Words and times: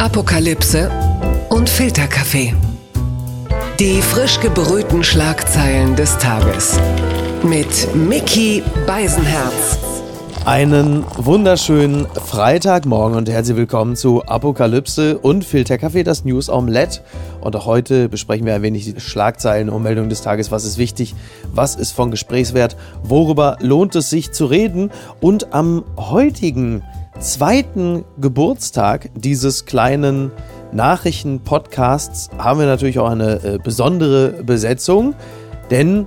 Apokalypse 0.00 0.92
und 1.48 1.68
Filterkaffee. 1.68 2.54
Die 3.80 4.00
frisch 4.00 4.38
gebrühten 4.38 5.02
Schlagzeilen 5.02 5.96
des 5.96 6.16
Tages. 6.18 6.78
Mit 7.42 7.92
Mickey 7.96 8.62
Beisenherz. 8.86 9.76
Einen 10.44 11.04
wunderschönen 11.16 12.06
Freitagmorgen 12.06 13.18
und 13.18 13.28
herzlich 13.28 13.56
willkommen 13.56 13.96
zu 13.96 14.24
Apokalypse 14.24 15.18
und 15.18 15.44
Filterkaffee, 15.44 16.04
das 16.04 16.24
News 16.24 16.48
Omelette. 16.48 17.00
Und 17.40 17.56
auch 17.56 17.66
heute 17.66 18.08
besprechen 18.08 18.46
wir 18.46 18.54
ein 18.54 18.62
wenig 18.62 18.84
die 18.84 19.00
Schlagzeilen 19.00 19.68
und 19.68 19.82
Meldungen 19.82 20.10
des 20.10 20.22
Tages. 20.22 20.52
Was 20.52 20.64
ist 20.64 20.78
wichtig? 20.78 21.16
Was 21.52 21.74
ist 21.74 21.90
von 21.90 22.12
Gesprächswert? 22.12 22.76
Worüber 23.02 23.56
lohnt 23.60 23.96
es 23.96 24.10
sich 24.10 24.30
zu 24.30 24.46
reden? 24.46 24.92
Und 25.20 25.52
am 25.52 25.82
heutigen 25.96 26.84
zweiten 27.18 28.04
Geburtstag 28.20 29.10
dieses 29.14 29.66
kleinen 29.66 30.30
Nachrichten-Podcasts 30.72 32.30
haben 32.38 32.60
wir 32.60 32.66
natürlich 32.66 32.98
auch 32.98 33.10
eine 33.10 33.42
äh, 33.42 33.58
besondere 33.62 34.42
Besetzung, 34.44 35.14
denn 35.70 36.06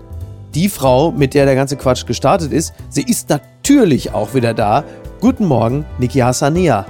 die 0.56 0.70
Frau, 0.70 1.12
mit 1.12 1.34
der 1.34 1.46
der 1.46 1.56
ganze 1.56 1.78
Quatsch 1.78 2.06
gestartet 2.06 2.52
ist, 2.52 2.74
sie 2.90 3.04
ist 3.04 3.30
natürlich 3.30 4.14
auch 4.14 4.34
wieder 4.34 4.54
da. 4.54 4.84
Guten 5.20 5.46
Morgen, 5.46 5.86
Niki 5.98 6.20
Hassania. 6.20 6.86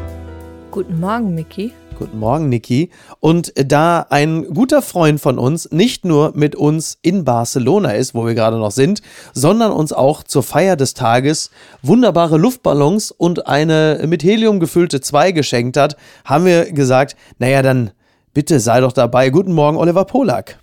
Guten 0.71 0.99
Morgen, 0.99 1.35
Miki. 1.35 1.73
Guten 2.01 2.17
Morgen, 2.17 2.49
Niki. 2.49 2.89
Und 3.19 3.53
da 3.55 4.07
ein 4.09 4.51
guter 4.55 4.81
Freund 4.81 5.21
von 5.21 5.37
uns 5.37 5.69
nicht 5.69 6.03
nur 6.03 6.31
mit 6.33 6.55
uns 6.55 6.97
in 7.03 7.25
Barcelona 7.25 7.91
ist, 7.91 8.15
wo 8.15 8.25
wir 8.25 8.33
gerade 8.33 8.57
noch 8.57 8.71
sind, 8.71 9.03
sondern 9.33 9.71
uns 9.71 9.93
auch 9.93 10.23
zur 10.23 10.41
Feier 10.41 10.75
des 10.75 10.95
Tages 10.95 11.51
wunderbare 11.83 12.39
Luftballons 12.39 13.11
und 13.11 13.45
eine 13.45 14.03
mit 14.07 14.23
Helium 14.23 14.59
gefüllte 14.59 14.99
2 14.99 15.31
geschenkt 15.31 15.77
hat, 15.77 15.95
haben 16.25 16.45
wir 16.45 16.71
gesagt, 16.71 17.15
naja, 17.37 17.61
dann 17.61 17.91
bitte 18.33 18.59
sei 18.59 18.79
doch 18.79 18.93
dabei. 18.93 19.29
Guten 19.29 19.53
Morgen, 19.53 19.77
Oliver 19.77 20.05
Polak. 20.05 20.57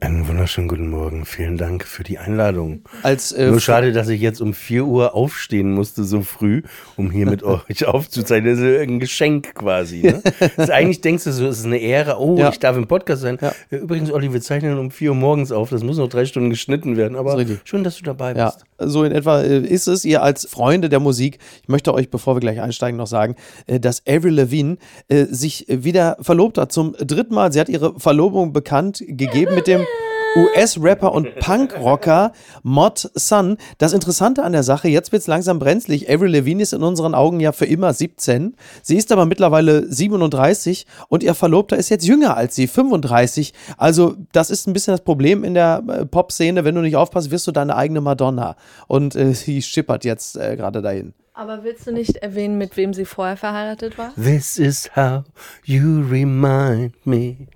Einen 0.00 0.28
wunderschönen 0.28 0.68
guten 0.68 0.90
Morgen. 0.90 1.24
Vielen 1.24 1.56
Dank 1.56 1.82
für 1.84 2.04
die 2.04 2.18
Einladung. 2.18 2.82
Als, 3.02 3.32
äh, 3.32 3.50
Nur 3.50 3.58
schade, 3.60 3.90
dass 3.90 4.08
ich 4.08 4.20
jetzt 4.20 4.40
um 4.40 4.54
4 4.54 4.84
Uhr 4.84 5.12
aufstehen 5.16 5.72
musste, 5.72 6.04
so 6.04 6.22
früh, 6.22 6.62
um 6.96 7.10
hier 7.10 7.26
mit 7.26 7.42
euch 7.68 7.84
aufzuzeichnen. 7.84 8.52
Das 8.54 8.60
ist 8.60 8.80
ein 8.80 9.00
Geschenk 9.00 9.56
quasi. 9.56 10.02
Ne? 10.02 10.22
also 10.56 10.72
eigentlich 10.72 11.00
denkst 11.00 11.24
du 11.24 11.32
so, 11.32 11.48
es 11.48 11.58
ist 11.58 11.64
eine 11.66 11.78
Ehre. 11.78 12.20
Oh, 12.20 12.38
Ja. 12.38 12.50
ich 12.50 12.60
darf 12.60 12.76
im 12.76 12.86
Podcast 12.86 13.22
sein. 13.22 13.38
Ja. 13.40 13.52
Äh, 13.72 13.76
Übrigens, 13.78 14.12
Olli, 14.12 14.32
wir 14.32 14.40
zeichnen 14.40 14.78
um 14.78 14.92
4 14.92 15.10
Uhr 15.10 15.16
morgens 15.16 15.50
auf. 15.50 15.70
Das 15.70 15.82
muss 15.82 15.96
noch 15.98 16.08
drei 16.08 16.26
Stunden 16.26 16.50
geschnitten 16.50 16.96
werden. 16.96 17.16
Aber 17.16 17.36
Das 17.36 17.50
ist 17.50 17.68
schön, 17.68 17.82
dass 17.82 17.96
du 17.96 18.04
dabei 18.04 18.34
Ja, 18.36 18.52
bist. 18.78 18.92
so 18.92 19.02
in 19.02 19.10
etwa 19.10 19.42
äh, 19.42 19.58
ist 19.66 19.88
es. 19.88 20.04
Ihr 20.04 20.22
als 20.22 20.46
Freunde 20.46 20.88
der 20.88 21.00
Musik, 21.00 21.40
ich 21.64 21.68
möchte 21.68 21.92
euch, 21.92 22.08
bevor 22.08 22.36
wir 22.36 22.40
gleich 22.40 22.60
einsteigen, 22.60 22.98
noch 22.98 23.08
sagen, 23.08 23.34
äh, 23.66 23.80
dass 23.80 24.04
Avril 24.06 24.34
Lavigne 24.34 24.76
äh, 25.08 25.24
sich 25.24 25.66
wieder 25.68 26.18
verlobt 26.20 26.56
hat. 26.56 26.70
Zum 26.70 26.92
dritten 27.00 27.34
Mal. 27.34 27.52
Sie 27.52 27.58
hat 27.58 27.68
ihre 27.68 27.98
Verlobung 27.98 28.52
bekannt 28.52 29.02
gegeben 29.04 29.56
mit 29.56 29.66
dem 29.66 29.84
US-Rapper 30.36 31.12
und 31.12 31.34
Punkrocker 31.36 32.32
Mod 32.62 33.10
Sun. 33.14 33.56
Das 33.78 33.92
Interessante 33.92 34.42
an 34.42 34.52
der 34.52 34.62
Sache, 34.62 34.88
jetzt 34.88 35.12
wird 35.12 35.20
es 35.20 35.26
langsam 35.26 35.58
brenzlig. 35.58 36.10
Avril 36.10 36.32
Lavigne 36.32 36.62
ist 36.62 36.72
in 36.72 36.82
unseren 36.82 37.14
Augen 37.14 37.40
ja 37.40 37.52
für 37.52 37.66
immer 37.66 37.92
17. 37.92 38.56
Sie 38.82 38.96
ist 38.96 39.10
aber 39.12 39.26
mittlerweile 39.26 39.90
37 39.90 40.86
und 41.08 41.22
ihr 41.22 41.34
Verlobter 41.34 41.76
ist 41.76 41.88
jetzt 41.88 42.06
jünger 42.06 42.36
als 42.36 42.54
sie, 42.54 42.66
35. 42.66 43.54
Also 43.76 44.14
das 44.32 44.50
ist 44.50 44.66
ein 44.66 44.72
bisschen 44.72 44.92
das 44.92 45.02
Problem 45.02 45.44
in 45.44 45.54
der 45.54 45.82
äh, 45.88 46.04
Pop-Szene. 46.04 46.64
Wenn 46.64 46.74
du 46.74 46.80
nicht 46.80 46.96
aufpasst, 46.96 47.30
wirst 47.30 47.46
du 47.46 47.52
deine 47.52 47.76
eigene 47.76 48.00
Madonna. 48.00 48.56
Und 48.86 49.16
äh, 49.16 49.34
sie 49.34 49.62
schippert 49.62 50.04
jetzt 50.04 50.36
äh, 50.36 50.56
gerade 50.56 50.82
dahin. 50.82 51.14
Aber 51.34 51.62
willst 51.62 51.86
du 51.86 51.92
nicht 51.92 52.16
erwähnen, 52.16 52.58
mit 52.58 52.76
wem 52.76 52.92
sie 52.92 53.04
vorher 53.04 53.36
verheiratet 53.36 53.96
war? 53.96 54.12
This 54.16 54.58
is 54.58 54.90
how 54.96 55.22
you 55.64 56.02
remind 56.02 56.94
me. 57.06 57.46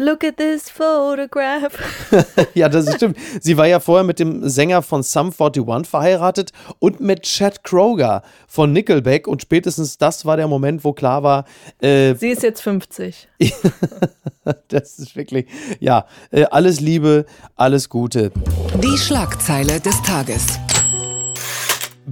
Look 0.00 0.24
at 0.24 0.38
this 0.38 0.70
photograph. 0.70 1.74
ja, 2.54 2.70
das 2.70 2.90
stimmt. 2.94 3.18
Sie 3.38 3.58
war 3.58 3.66
ja 3.66 3.80
vorher 3.80 4.02
mit 4.02 4.18
dem 4.18 4.48
Sänger 4.48 4.80
von 4.80 5.02
Sum 5.02 5.26
41 5.26 5.86
verheiratet 5.86 6.52
und 6.78 7.00
mit 7.00 7.24
Chad 7.24 7.62
Kroger 7.64 8.22
von 8.48 8.72
Nickelback. 8.72 9.26
Und 9.28 9.42
spätestens 9.42 9.98
das 9.98 10.24
war 10.24 10.38
der 10.38 10.48
Moment, 10.48 10.84
wo 10.84 10.94
klar 10.94 11.22
war, 11.22 11.44
äh, 11.82 12.14
Sie 12.14 12.28
ist 12.28 12.42
jetzt 12.42 12.62
50. 12.62 13.28
das 14.68 14.98
ist 14.98 15.16
wirklich, 15.16 15.46
ja, 15.80 16.06
äh, 16.30 16.44
alles 16.44 16.80
Liebe, 16.80 17.26
alles 17.54 17.90
Gute. 17.90 18.32
Die 18.82 18.96
Schlagzeile 18.96 19.80
des 19.80 20.00
Tages. 20.00 20.58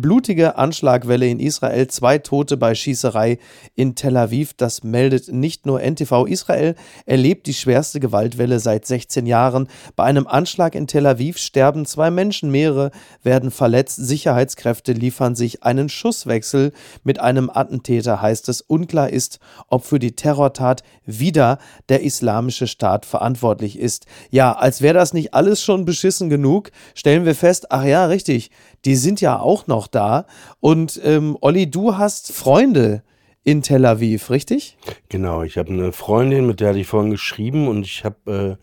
Blutige 0.00 0.56
Anschlagwelle 0.56 1.26
in 1.26 1.40
Israel, 1.40 1.88
zwei 1.88 2.18
Tote 2.18 2.56
bei 2.56 2.74
Schießerei 2.74 3.38
in 3.74 3.94
Tel 3.94 4.16
Aviv. 4.16 4.54
Das 4.54 4.82
meldet 4.82 5.32
nicht 5.32 5.66
nur 5.66 5.80
NTV. 5.80 6.26
Israel 6.26 6.74
erlebt 7.06 7.46
die 7.46 7.54
schwerste 7.54 8.00
Gewaltwelle 8.00 8.60
seit 8.60 8.86
16 8.86 9.26
Jahren. 9.26 9.68
Bei 9.96 10.04
einem 10.04 10.26
Anschlag 10.26 10.74
in 10.74 10.86
Tel 10.86 11.06
Aviv 11.06 11.38
sterben 11.38 11.86
zwei 11.86 12.10
Menschen, 12.10 12.50
mehrere 12.50 12.90
werden 13.22 13.50
verletzt. 13.50 13.96
Sicherheitskräfte 13.96 14.92
liefern 14.92 15.34
sich 15.34 15.62
einen 15.62 15.88
Schusswechsel 15.88 16.72
mit 17.02 17.18
einem 17.20 17.50
Attentäter, 17.50 18.22
heißt 18.22 18.48
es. 18.48 18.60
Unklar 18.60 19.10
ist, 19.10 19.38
ob 19.68 19.84
für 19.84 19.98
die 19.98 20.12
Terrortat 20.12 20.82
wieder 21.04 21.58
der 21.88 22.02
Islamische 22.02 22.66
Staat 22.66 23.06
verantwortlich 23.06 23.78
ist. 23.78 24.06
Ja, 24.30 24.52
als 24.52 24.82
wäre 24.82 24.94
das 24.94 25.12
nicht 25.12 25.34
alles 25.34 25.62
schon 25.62 25.84
beschissen 25.84 26.28
genug, 26.28 26.70
stellen 26.94 27.24
wir 27.24 27.34
fest, 27.34 27.70
ach 27.70 27.84
ja, 27.84 28.06
richtig, 28.06 28.50
die 28.84 28.96
sind 28.96 29.20
ja 29.20 29.38
auch 29.38 29.66
noch 29.66 29.86
da. 29.86 30.26
Und 30.60 31.00
ähm, 31.04 31.36
Olli, 31.40 31.70
du 31.70 31.96
hast 31.96 32.32
Freunde 32.32 33.02
in 33.44 33.62
Tel 33.62 33.86
Aviv, 33.86 34.30
richtig? 34.30 34.76
Genau, 35.08 35.42
ich 35.42 35.56
habe 35.56 35.70
eine 35.70 35.92
Freundin, 35.92 36.46
mit 36.46 36.60
der 36.60 36.68
hatte 36.70 36.78
ich 36.78 36.86
vorhin 36.86 37.10
geschrieben 37.10 37.66
und 37.66 37.82
ich 37.82 38.04
habe 38.04 38.58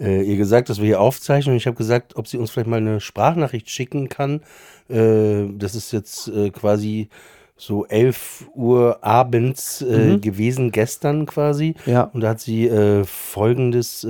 äh, 0.00 0.04
äh, 0.04 0.22
ihr 0.22 0.36
gesagt, 0.36 0.68
dass 0.68 0.78
wir 0.78 0.86
hier 0.86 1.00
aufzeichnen 1.00 1.54
und 1.54 1.56
ich 1.58 1.66
habe 1.66 1.76
gesagt, 1.76 2.16
ob 2.16 2.26
sie 2.26 2.38
uns 2.38 2.50
vielleicht 2.50 2.68
mal 2.68 2.78
eine 2.78 3.00
Sprachnachricht 3.00 3.68
schicken 3.68 4.08
kann. 4.08 4.40
Äh, 4.88 5.46
das 5.52 5.74
ist 5.74 5.92
jetzt 5.92 6.28
äh, 6.28 6.50
quasi 6.50 7.08
so 7.56 7.84
11 7.86 8.46
Uhr 8.54 9.04
abends 9.04 9.82
äh, 9.82 10.16
gewesen, 10.18 10.72
gestern 10.72 11.26
quasi. 11.26 11.74
Ja. 11.84 12.04
Und 12.04 12.22
da 12.22 12.30
hat 12.30 12.40
sie 12.40 12.66
äh, 12.66 13.04
Folgendes 13.04 14.06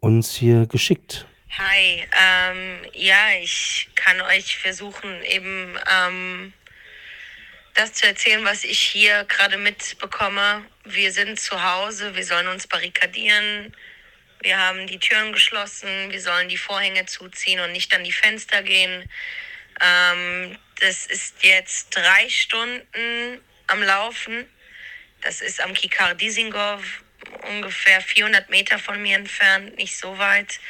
uns 0.00 0.34
hier 0.34 0.66
geschickt. 0.66 1.26
Hi, 1.58 2.06
ähm, 2.12 2.86
ja, 2.92 3.30
ich 3.40 3.88
kann 3.94 4.20
euch 4.20 4.58
versuchen, 4.58 5.22
eben 5.22 5.78
ähm, 5.90 6.52
das 7.72 7.94
zu 7.94 8.06
erzählen, 8.06 8.44
was 8.44 8.62
ich 8.62 8.78
hier 8.78 9.24
gerade 9.24 9.56
mitbekomme. 9.56 10.66
Wir 10.84 11.12
sind 11.12 11.40
zu 11.40 11.62
Hause, 11.62 12.14
wir 12.14 12.26
sollen 12.26 12.48
uns 12.48 12.66
barrikadieren, 12.66 13.74
wir 14.42 14.58
haben 14.58 14.86
die 14.86 14.98
Türen 14.98 15.32
geschlossen, 15.32 16.12
wir 16.12 16.20
sollen 16.20 16.50
die 16.50 16.58
Vorhänge 16.58 17.06
zuziehen 17.06 17.60
und 17.60 17.72
nicht 17.72 17.94
an 17.94 18.04
die 18.04 18.12
Fenster 18.12 18.62
gehen. 18.62 19.08
Ähm, 19.80 20.58
das 20.80 21.06
ist 21.06 21.42
jetzt 21.42 21.96
drei 21.96 22.28
Stunden 22.28 23.40
am 23.68 23.82
Laufen. 23.82 24.44
Das 25.22 25.40
ist 25.40 25.62
am 25.62 25.72
Kikar 25.72 26.14
Disingov, 26.16 26.82
ungefähr 27.48 28.02
400 28.02 28.50
Meter 28.50 28.78
von 28.78 29.00
mir 29.00 29.16
entfernt, 29.16 29.78
nicht 29.78 29.96
so 29.96 30.18
weit. 30.18 30.60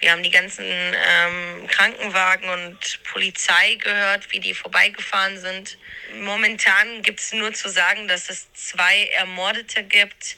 Wir 0.00 0.12
haben 0.12 0.22
die 0.22 0.30
ganzen 0.30 0.64
ähm, 0.64 1.66
Krankenwagen 1.66 2.48
und 2.48 3.02
Polizei 3.04 3.74
gehört, 3.74 4.30
wie 4.30 4.38
die 4.38 4.54
vorbeigefahren 4.54 5.38
sind. 5.38 5.76
Momentan 6.20 7.02
gibt 7.02 7.18
es 7.18 7.32
nur 7.32 7.52
zu 7.52 7.68
sagen, 7.68 8.06
dass 8.06 8.30
es 8.30 8.52
zwei 8.52 9.06
Ermordete 9.06 9.82
gibt. 9.82 10.36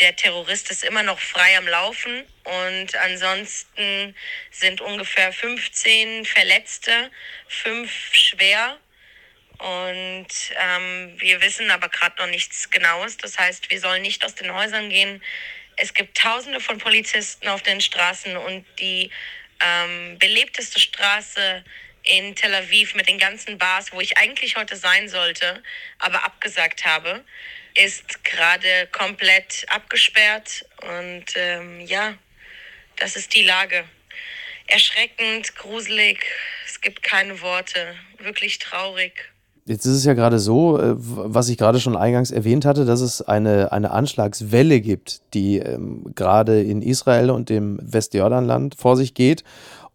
Der 0.00 0.14
Terrorist 0.14 0.70
ist 0.70 0.84
immer 0.84 1.02
noch 1.02 1.18
frei 1.18 1.56
am 1.56 1.66
Laufen 1.66 2.24
und 2.44 2.94
ansonsten 2.96 4.14
sind 4.50 4.80
ungefähr 4.80 5.32
15 5.32 6.24
Verletzte, 6.24 7.10
fünf 7.48 7.90
schwer. 8.12 8.78
Und 9.58 10.28
ähm, 10.54 11.16
wir 11.18 11.40
wissen 11.40 11.70
aber 11.70 11.88
gerade 11.88 12.16
noch 12.18 12.28
nichts 12.28 12.70
Genaues. 12.70 13.16
Das 13.16 13.38
heißt, 13.38 13.70
wir 13.70 13.80
sollen 13.80 14.02
nicht 14.02 14.24
aus 14.24 14.36
den 14.36 14.52
Häusern 14.54 14.88
gehen. 14.88 15.20
Es 15.80 15.94
gibt 15.94 16.18
Tausende 16.18 16.60
von 16.60 16.78
Polizisten 16.78 17.46
auf 17.48 17.62
den 17.62 17.80
Straßen 17.80 18.36
und 18.36 18.66
die 18.80 19.10
ähm, 19.60 20.18
belebteste 20.18 20.80
Straße 20.80 21.64
in 22.02 22.34
Tel 22.34 22.54
Aviv 22.54 22.94
mit 22.94 23.08
den 23.08 23.18
ganzen 23.18 23.58
Bars, 23.58 23.92
wo 23.92 24.00
ich 24.00 24.18
eigentlich 24.18 24.56
heute 24.56 24.76
sein 24.76 25.08
sollte, 25.08 25.62
aber 25.98 26.24
abgesagt 26.24 26.84
habe, 26.84 27.24
ist 27.74 28.24
gerade 28.24 28.88
komplett 28.90 29.66
abgesperrt. 29.68 30.64
Und 30.82 31.26
ähm, 31.36 31.80
ja, 31.80 32.18
das 32.96 33.14
ist 33.14 33.34
die 33.34 33.44
Lage. 33.44 33.84
Erschreckend, 34.66 35.54
gruselig, 35.54 36.24
es 36.66 36.80
gibt 36.80 37.02
keine 37.02 37.40
Worte, 37.40 37.96
wirklich 38.18 38.58
traurig. 38.58 39.30
Jetzt 39.68 39.84
ist 39.84 39.96
es 39.96 40.04
ja 40.06 40.14
gerade 40.14 40.38
so, 40.38 40.78
äh, 40.78 40.94
was 40.96 41.50
ich 41.50 41.58
gerade 41.58 41.78
schon 41.78 41.94
eingangs 41.94 42.30
erwähnt 42.30 42.64
hatte, 42.64 42.86
dass 42.86 43.02
es 43.02 43.20
eine, 43.20 43.70
eine 43.70 43.90
Anschlagswelle 43.90 44.80
gibt, 44.80 45.20
die 45.34 45.58
ähm, 45.58 46.06
gerade 46.14 46.62
in 46.62 46.80
Israel 46.80 47.30
und 47.30 47.50
dem 47.50 47.78
Westjordanland 47.82 48.76
vor 48.76 48.96
sich 48.96 49.12
geht. 49.12 49.44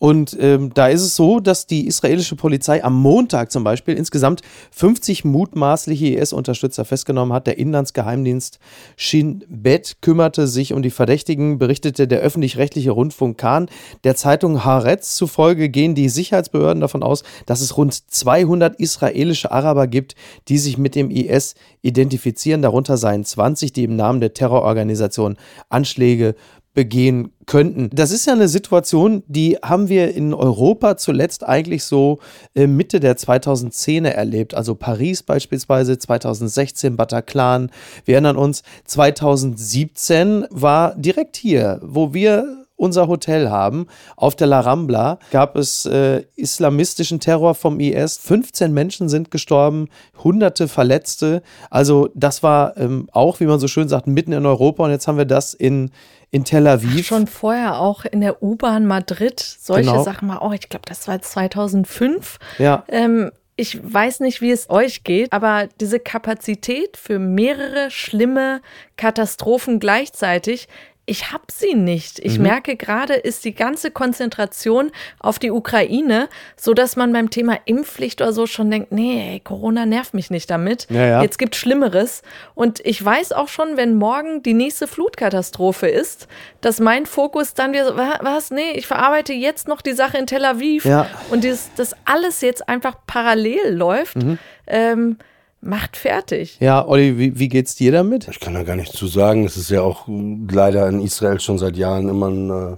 Und 0.03 0.35
ähm, 0.37 0.73
da 0.73 0.87
ist 0.87 1.01
es 1.01 1.15
so, 1.15 1.39
dass 1.39 1.65
die 1.65 1.87
israelische 1.87 2.35
Polizei 2.35 2.83
am 2.83 2.93
Montag 2.93 3.53
zum 3.53 3.63
Beispiel 3.63 3.95
insgesamt 3.95 4.41
50 4.71 5.23
mutmaßliche 5.23 6.07
IS-Unterstützer 6.17 6.83
festgenommen 6.83 7.31
hat. 7.31 7.47
Der 7.47 7.57
Inlandsgeheimdienst 7.57 8.59
Shin 8.97 9.45
Bet 9.47 10.01
kümmerte 10.01 10.49
sich 10.49 10.73
um 10.73 10.81
die 10.81 10.89
Verdächtigen, 10.89 11.57
berichtete 11.57 12.05
der 12.05 12.19
öffentlich-rechtliche 12.19 12.91
Rundfunk 12.91 13.37
Kahn. 13.37 13.69
Der 14.03 14.17
Zeitung 14.17 14.65
Haaretz 14.65 15.15
zufolge 15.15 15.69
gehen 15.69 15.95
die 15.95 16.09
Sicherheitsbehörden 16.09 16.81
davon 16.81 17.01
aus, 17.01 17.23
dass 17.45 17.61
es 17.61 17.77
rund 17.77 17.93
200 17.93 18.75
israelische 18.75 19.53
Araber 19.53 19.87
gibt, 19.87 20.15
die 20.49 20.57
sich 20.57 20.77
mit 20.77 20.95
dem 20.95 21.11
IS 21.11 21.55
identifizieren. 21.81 22.61
Darunter 22.61 22.97
seien 22.97 23.23
20, 23.23 23.71
die 23.71 23.85
im 23.85 23.95
Namen 23.95 24.19
der 24.19 24.33
Terrororganisation 24.33 25.37
Anschläge 25.69 26.35
begehen 26.73 27.31
könnten. 27.45 27.89
Das 27.93 28.11
ist 28.11 28.25
ja 28.25 28.33
eine 28.33 28.47
Situation, 28.47 29.23
die 29.27 29.57
haben 29.63 29.89
wir 29.89 30.15
in 30.15 30.33
Europa 30.33 30.97
zuletzt 30.97 31.47
eigentlich 31.47 31.83
so 31.83 32.19
äh, 32.55 32.67
Mitte 32.67 32.99
der 32.99 33.17
2010er 33.17 34.07
erlebt. 34.07 34.55
Also 34.55 34.75
Paris 34.75 35.23
beispielsweise, 35.23 35.97
2016 35.97 36.95
Bataclan. 36.95 37.69
Wir 38.05 38.15
erinnern 38.15 38.37
uns, 38.37 38.63
2017 38.85 40.45
war 40.49 40.95
direkt 40.95 41.35
hier, 41.35 41.79
wo 41.83 42.13
wir 42.13 42.62
unser 42.75 43.07
Hotel 43.07 43.49
haben. 43.49 43.87
Auf 44.15 44.35
der 44.35 44.47
La 44.47 44.59
Rambla 44.59 45.19
gab 45.31 45.55
es 45.55 45.85
äh, 45.85 46.23
islamistischen 46.35 47.19
Terror 47.19 47.55
vom 47.55 47.79
IS. 47.79 48.17
15 48.17 48.73
Menschen 48.73 49.09
sind 49.09 49.31
gestorben, 49.31 49.89
hunderte 50.23 50.67
Verletzte. 50.67 51.43
Also 51.69 52.09
das 52.15 52.43
war 52.43 52.75
ähm, 52.77 53.07
auch, 53.11 53.39
wie 53.39 53.45
man 53.45 53.59
so 53.59 53.67
schön 53.67 53.87
sagt, 53.87 54.07
mitten 54.07 54.33
in 54.33 54.45
Europa. 54.45 54.83
Und 54.83 54.91
jetzt 54.91 55.07
haben 55.07 55.17
wir 55.17 55.25
das 55.25 55.53
in, 55.53 55.91
in 56.31 56.43
Tel 56.43 56.67
Aviv. 56.67 57.01
Ach, 57.01 57.05
schon 57.05 57.27
vorher 57.27 57.79
auch 57.79 58.05
in 58.05 58.21
der 58.21 58.41
U-Bahn 58.43 58.85
Madrid. 58.85 59.39
Solche 59.39 59.91
Genau. 59.91 60.03
Sachen 60.03 60.27
mal 60.27 60.37
auch. 60.39 60.53
Ich 60.53 60.67
glaube, 60.67 60.85
das 60.87 61.07
war 61.07 61.21
2005. 61.21 62.37
Ja. 62.57 62.83
Ähm, 62.87 63.31
ich 63.55 63.79
weiß 63.83 64.21
nicht, 64.21 64.41
wie 64.41 64.49
es 64.51 64.69
euch 64.71 65.03
geht, 65.03 65.31
aber 65.31 65.67
diese 65.79 65.99
Kapazität 65.99 66.97
für 66.97 67.19
mehrere 67.19 67.91
schlimme 67.91 68.61
Katastrophen 68.97 69.79
gleichzeitig, 69.79 70.67
ich 71.05 71.33
habe 71.33 71.43
sie 71.51 71.73
nicht. 71.73 72.19
Ich 72.19 72.37
Mhm. 72.37 72.43
merke 72.43 72.77
gerade, 72.77 73.13
ist 73.13 73.43
die 73.43 73.53
ganze 73.53 73.91
Konzentration 73.91 74.89
auf 75.19 75.37
die 75.37 75.51
Ukraine, 75.51 76.29
so 76.55 76.73
dass 76.73 76.95
man 76.95 77.11
beim 77.11 77.29
Thema 77.29 77.57
Impfpflicht 77.65 78.21
oder 78.21 78.31
so 78.31 78.47
schon 78.47 78.71
denkt, 78.71 78.93
nee, 78.93 79.41
Corona 79.43 79.85
nervt 79.85 80.13
mich 80.13 80.29
nicht 80.29 80.49
damit. 80.49 80.87
Ja, 80.89 81.05
ja. 81.05 81.21
Jetzt 81.21 81.37
gibt 81.39 81.57
Schlimmeres. 81.57 82.21
Und 82.55 82.79
ich 82.85 83.03
weiß 83.03 83.33
auch 83.33 83.49
schon, 83.49 83.75
wenn 83.75 83.95
morgen 83.95 84.43
die 84.43 84.53
nächste 84.53 84.87
Flutkatastrophe 84.87 85.87
ist, 85.87 86.27
dass 86.61 86.79
mein 86.79 87.05
Fokus 87.05 87.53
dann 87.53 87.73
wieder 87.73 87.85
so, 87.87 87.97
"Wa- 87.97 88.19
was, 88.21 88.49
nee, 88.51 88.71
ich 88.75 88.87
verarbeite 88.87 89.33
jetzt 89.33 89.67
noch 89.67 89.81
die 89.81 89.93
Sache 89.93 90.17
in 90.17 90.25
Tel 90.27 90.45
Aviv. 90.45 90.85
Ja. 90.85 91.09
Und 91.31 91.43
dieses, 91.43 91.69
das 91.75 91.95
alles 92.05 92.39
jetzt 92.39 92.69
einfach 92.69 92.95
parallel 93.07 93.73
läuft, 93.75 94.15
Mhm. 94.17 94.37
ähm, 94.67 95.17
macht 95.63 95.97
fertig. 95.97 96.57
Ja, 96.59 96.85
Olli, 96.85 97.17
wie, 97.17 97.39
wie 97.39 97.47
geht's 97.47 97.75
dir 97.75 97.91
damit? 97.91 98.27
Ich 98.29 98.39
kann 98.39 98.53
da 98.53 98.63
gar 98.63 98.75
nichts 98.75 98.95
zu 98.95 99.07
sagen. 99.07 99.45
Es 99.45 99.57
ist 99.57 99.69
ja 99.69 99.81
auch 99.81 100.07
leider 100.07 100.87
in 100.87 101.01
Israel 101.01 101.39
schon 101.39 101.57
seit 101.57 101.77
Jahren 101.77 102.09
immer 102.09 102.29
ein 102.29 102.49
äh, 102.49 102.77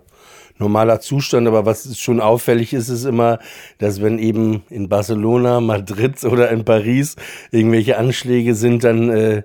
normaler 0.57 0.99
Zustand. 0.99 1.47
Aber 1.47 1.65
was 1.65 1.97
schon 1.97 2.21
auffällig 2.21 2.73
ist, 2.73 2.89
ist 2.89 3.05
immer, 3.05 3.39
dass 3.79 4.01
wenn 4.01 4.19
eben 4.19 4.63
in 4.69 4.89
Barcelona, 4.89 5.59
Madrid 5.61 6.23
oder 6.23 6.49
in 6.51 6.65
Paris 6.65 7.15
irgendwelche 7.51 7.97
Anschläge 7.97 8.55
sind, 8.55 8.83
dann 8.83 9.09
äh, 9.09 9.43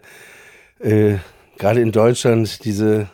äh, 0.80 1.18
gerade 1.58 1.80
in 1.80 1.92
Deutschland 1.92 2.64
diese 2.64 3.08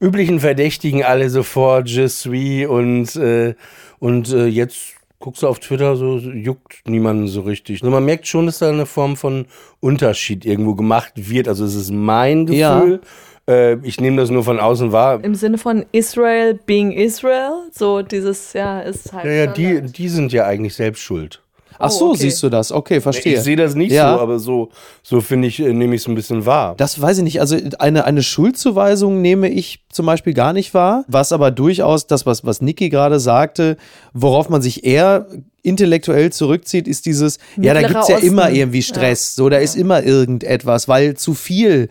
üblichen 0.00 0.40
Verdächtigen 0.40 1.04
alle 1.04 1.28
sofort, 1.28 1.88
Je 1.88 2.08
suis 2.08 2.66
und, 2.66 3.16
äh, 3.16 3.54
und 3.98 4.32
äh, 4.32 4.46
jetzt 4.46 4.99
guckst 5.20 5.42
du 5.42 5.48
auf 5.48 5.60
Twitter, 5.60 5.94
so 5.96 6.18
juckt 6.18 6.82
niemanden 6.88 7.28
so 7.28 7.42
richtig. 7.42 7.82
Nur 7.82 7.92
man 7.92 8.04
merkt 8.04 8.26
schon, 8.26 8.46
dass 8.46 8.58
da 8.58 8.70
eine 8.70 8.86
Form 8.86 9.16
von 9.16 9.46
Unterschied 9.78 10.44
irgendwo 10.44 10.74
gemacht 10.74 11.12
wird. 11.14 11.46
Also 11.46 11.64
es 11.64 11.74
ist 11.74 11.92
mein 11.92 12.48
Ja. 12.48 12.80
Gefühl. 12.80 13.00
Äh, 13.48 13.76
ich 13.86 14.00
nehme 14.00 14.16
das 14.16 14.30
nur 14.30 14.44
von 14.44 14.58
außen 14.58 14.92
wahr. 14.92 15.22
Im 15.22 15.34
Sinne 15.34 15.58
von 15.58 15.84
Israel 15.92 16.54
being 16.66 16.92
Israel, 16.92 17.52
so 17.72 18.02
dieses, 18.02 18.52
ja, 18.54 18.80
ist 18.80 19.12
halt. 19.12 19.24
Ja, 19.26 19.30
ja, 19.32 19.46
die, 19.46 19.66
Standard. 19.66 19.98
die 19.98 20.08
sind 20.08 20.32
ja 20.32 20.46
eigentlich 20.46 20.74
selbst 20.74 21.00
schuld. 21.02 21.42
Ach 21.78 21.90
so, 21.90 22.10
okay. 22.10 22.18
siehst 22.18 22.42
du 22.42 22.48
das? 22.48 22.72
Okay, 22.72 23.00
verstehe. 23.00 23.34
Ich 23.36 23.40
sehe 23.40 23.56
das 23.56 23.74
nicht 23.74 23.92
Ja. 23.92 24.14
so, 24.14 24.20
aber 24.20 24.38
so, 24.38 24.70
so 25.02 25.20
finde 25.20 25.48
ich, 25.48 25.60
äh, 25.60 25.72
nehme 25.72 25.94
ich 25.94 26.02
es 26.02 26.08
ein 26.08 26.14
bisschen 26.14 26.44
wahr. 26.46 26.74
Das 26.76 27.00
weiß 27.00 27.18
ich 27.18 27.24
nicht. 27.24 27.40
Also 27.40 27.56
eine, 27.78 28.04
eine 28.04 28.22
Schuldzuweisung 28.22 29.22
nehme 29.22 29.48
ich 29.48 29.80
zum 29.90 30.06
Beispiel 30.06 30.34
gar 30.34 30.52
nicht 30.52 30.74
wahr. 30.74 31.04
Was 31.08 31.32
aber 31.32 31.50
durchaus 31.50 32.06
das, 32.06 32.26
was, 32.26 32.44
was 32.44 32.60
Niki 32.60 32.88
gerade 32.90 33.18
sagte, 33.20 33.76
worauf 34.12 34.48
man 34.48 34.60
sich 34.62 34.84
eher 34.84 35.26
intellektuell 35.62 36.32
zurückzieht, 36.32 36.88
ist 36.88 37.06
dieses, 37.06 37.38
ja, 37.56 37.74
da 37.74 37.80
Mittlerer 37.80 37.88
gibt's 37.92 38.08
ja 38.08 38.16
Osten. 38.16 38.26
immer 38.28 38.50
irgendwie 38.50 38.82
Stress. 38.82 39.34
So, 39.34 39.48
da 39.48 39.58
ist 39.58 39.76
immer 39.76 40.02
irgendetwas, 40.02 40.88
weil 40.88 41.14
zu 41.16 41.34
viel 41.34 41.88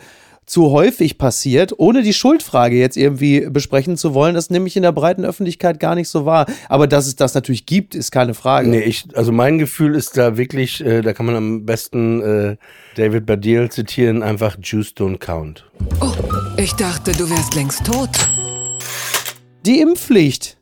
zu 0.50 0.72
häufig 0.72 1.18
passiert, 1.18 1.74
ohne 1.78 2.01
die 2.01 2.13
Schuldfrage 2.13 2.75
jetzt 2.75 2.98
irgendwie 2.98 3.48
besprechen 3.50 3.98
zu 3.98 4.13
wollen, 4.13 4.34
das 4.34 4.50
nehme 4.50 4.68
ich 4.68 4.75
in 4.75 4.84
der 4.84 4.92
breiten 4.92 5.24
Öffentlichkeit 5.24 5.80
gar 5.80 5.96
nicht 5.96 6.10
so 6.10 6.25
wahr. 6.25 6.48
Aber 6.68 6.88
dass 6.88 7.07
es 7.07 7.16
das 7.16 7.36
natürlich 7.36 7.66
gibt, 7.66 7.96
ist 7.96 8.12
keine 8.12 8.34
Frage. 8.34 8.69
Nee, 8.69 8.81
ich, 8.81 9.06
also 9.13 9.31
mein 9.31 9.60
Gefühl 9.60 9.96
ist 9.96 10.18
da 10.18 10.38
wirklich, 10.38 10.84
äh, 10.84 11.01
da 11.01 11.13
kann 11.13 11.25
man 11.25 11.36
am 11.36 11.66
besten 11.66 12.22
äh, 12.22 12.57
David 12.96 13.25
Baddiel 13.25 13.69
zitieren, 13.69 14.24
einfach 14.24 14.57
Juice 14.62 14.94
don't 14.98 15.19
count. 15.19 15.69
Oh, 16.01 16.12
ich 16.57 16.74
dachte, 16.74 17.12
du 17.12 17.30
wärst 17.30 17.56
längst 17.56 17.86
tot. 17.86 18.10
Die 19.66 19.81
Impfpflicht. 19.81 20.59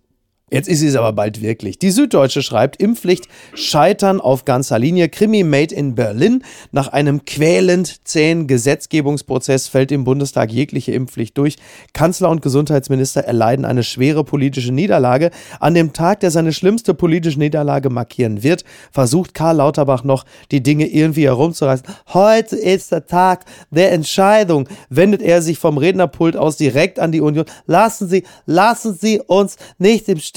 Jetzt 0.49 0.69
ist 0.69 0.81
es 0.81 0.95
aber 0.95 1.11
bald 1.11 1.41
wirklich. 1.41 1.77
Die 1.77 1.91
Süddeutsche 1.91 2.41
schreibt, 2.41 2.81
Impfpflicht 2.81 3.27
scheitern 3.53 4.21
auf 4.21 4.45
ganzer 4.45 4.79
Linie. 4.79 5.09
Krimi 5.09 5.43
made 5.43 5.75
in 5.75 5.93
Berlin. 5.93 6.41
Nach 6.71 6.87
einem 6.87 7.25
quälend 7.25 8.07
zähen 8.07 8.47
Gesetzgebungsprozess 8.47 9.67
fällt 9.67 9.91
im 9.91 10.05
Bundestag 10.05 10.49
jegliche 10.53 10.93
Impfpflicht 10.93 11.37
durch. 11.37 11.57
Kanzler 11.91 12.29
und 12.29 12.41
Gesundheitsminister 12.41 13.25
erleiden 13.25 13.65
eine 13.65 13.83
schwere 13.83 14.23
politische 14.23 14.71
Niederlage. 14.71 15.31
An 15.59 15.73
dem 15.73 15.91
Tag, 15.91 16.21
der 16.21 16.31
seine 16.31 16.53
schlimmste 16.53 16.93
politische 16.93 17.39
Niederlage 17.39 17.89
markieren 17.89 18.41
wird, 18.41 18.63
versucht 18.89 19.33
Karl 19.33 19.57
Lauterbach 19.57 20.05
noch, 20.05 20.23
die 20.51 20.63
Dinge 20.63 20.87
irgendwie 20.87 21.25
herumzureißen. 21.25 21.85
Heute 22.13 22.55
ist 22.55 22.93
der 22.93 23.05
Tag 23.05 23.43
der 23.69 23.91
Entscheidung. 23.91 24.69
Wendet 24.89 25.21
er 25.21 25.41
sich 25.41 25.59
vom 25.59 25.77
Rednerpult 25.77 26.37
aus 26.37 26.55
direkt 26.55 26.99
an 26.99 27.11
die 27.11 27.19
Union. 27.19 27.43
Lassen 27.65 28.07
Sie, 28.07 28.23
lassen 28.45 28.97
Sie 28.97 29.19
uns 29.19 29.57
nicht 29.77 30.07
im 30.07 30.19
Stich. 30.19 30.36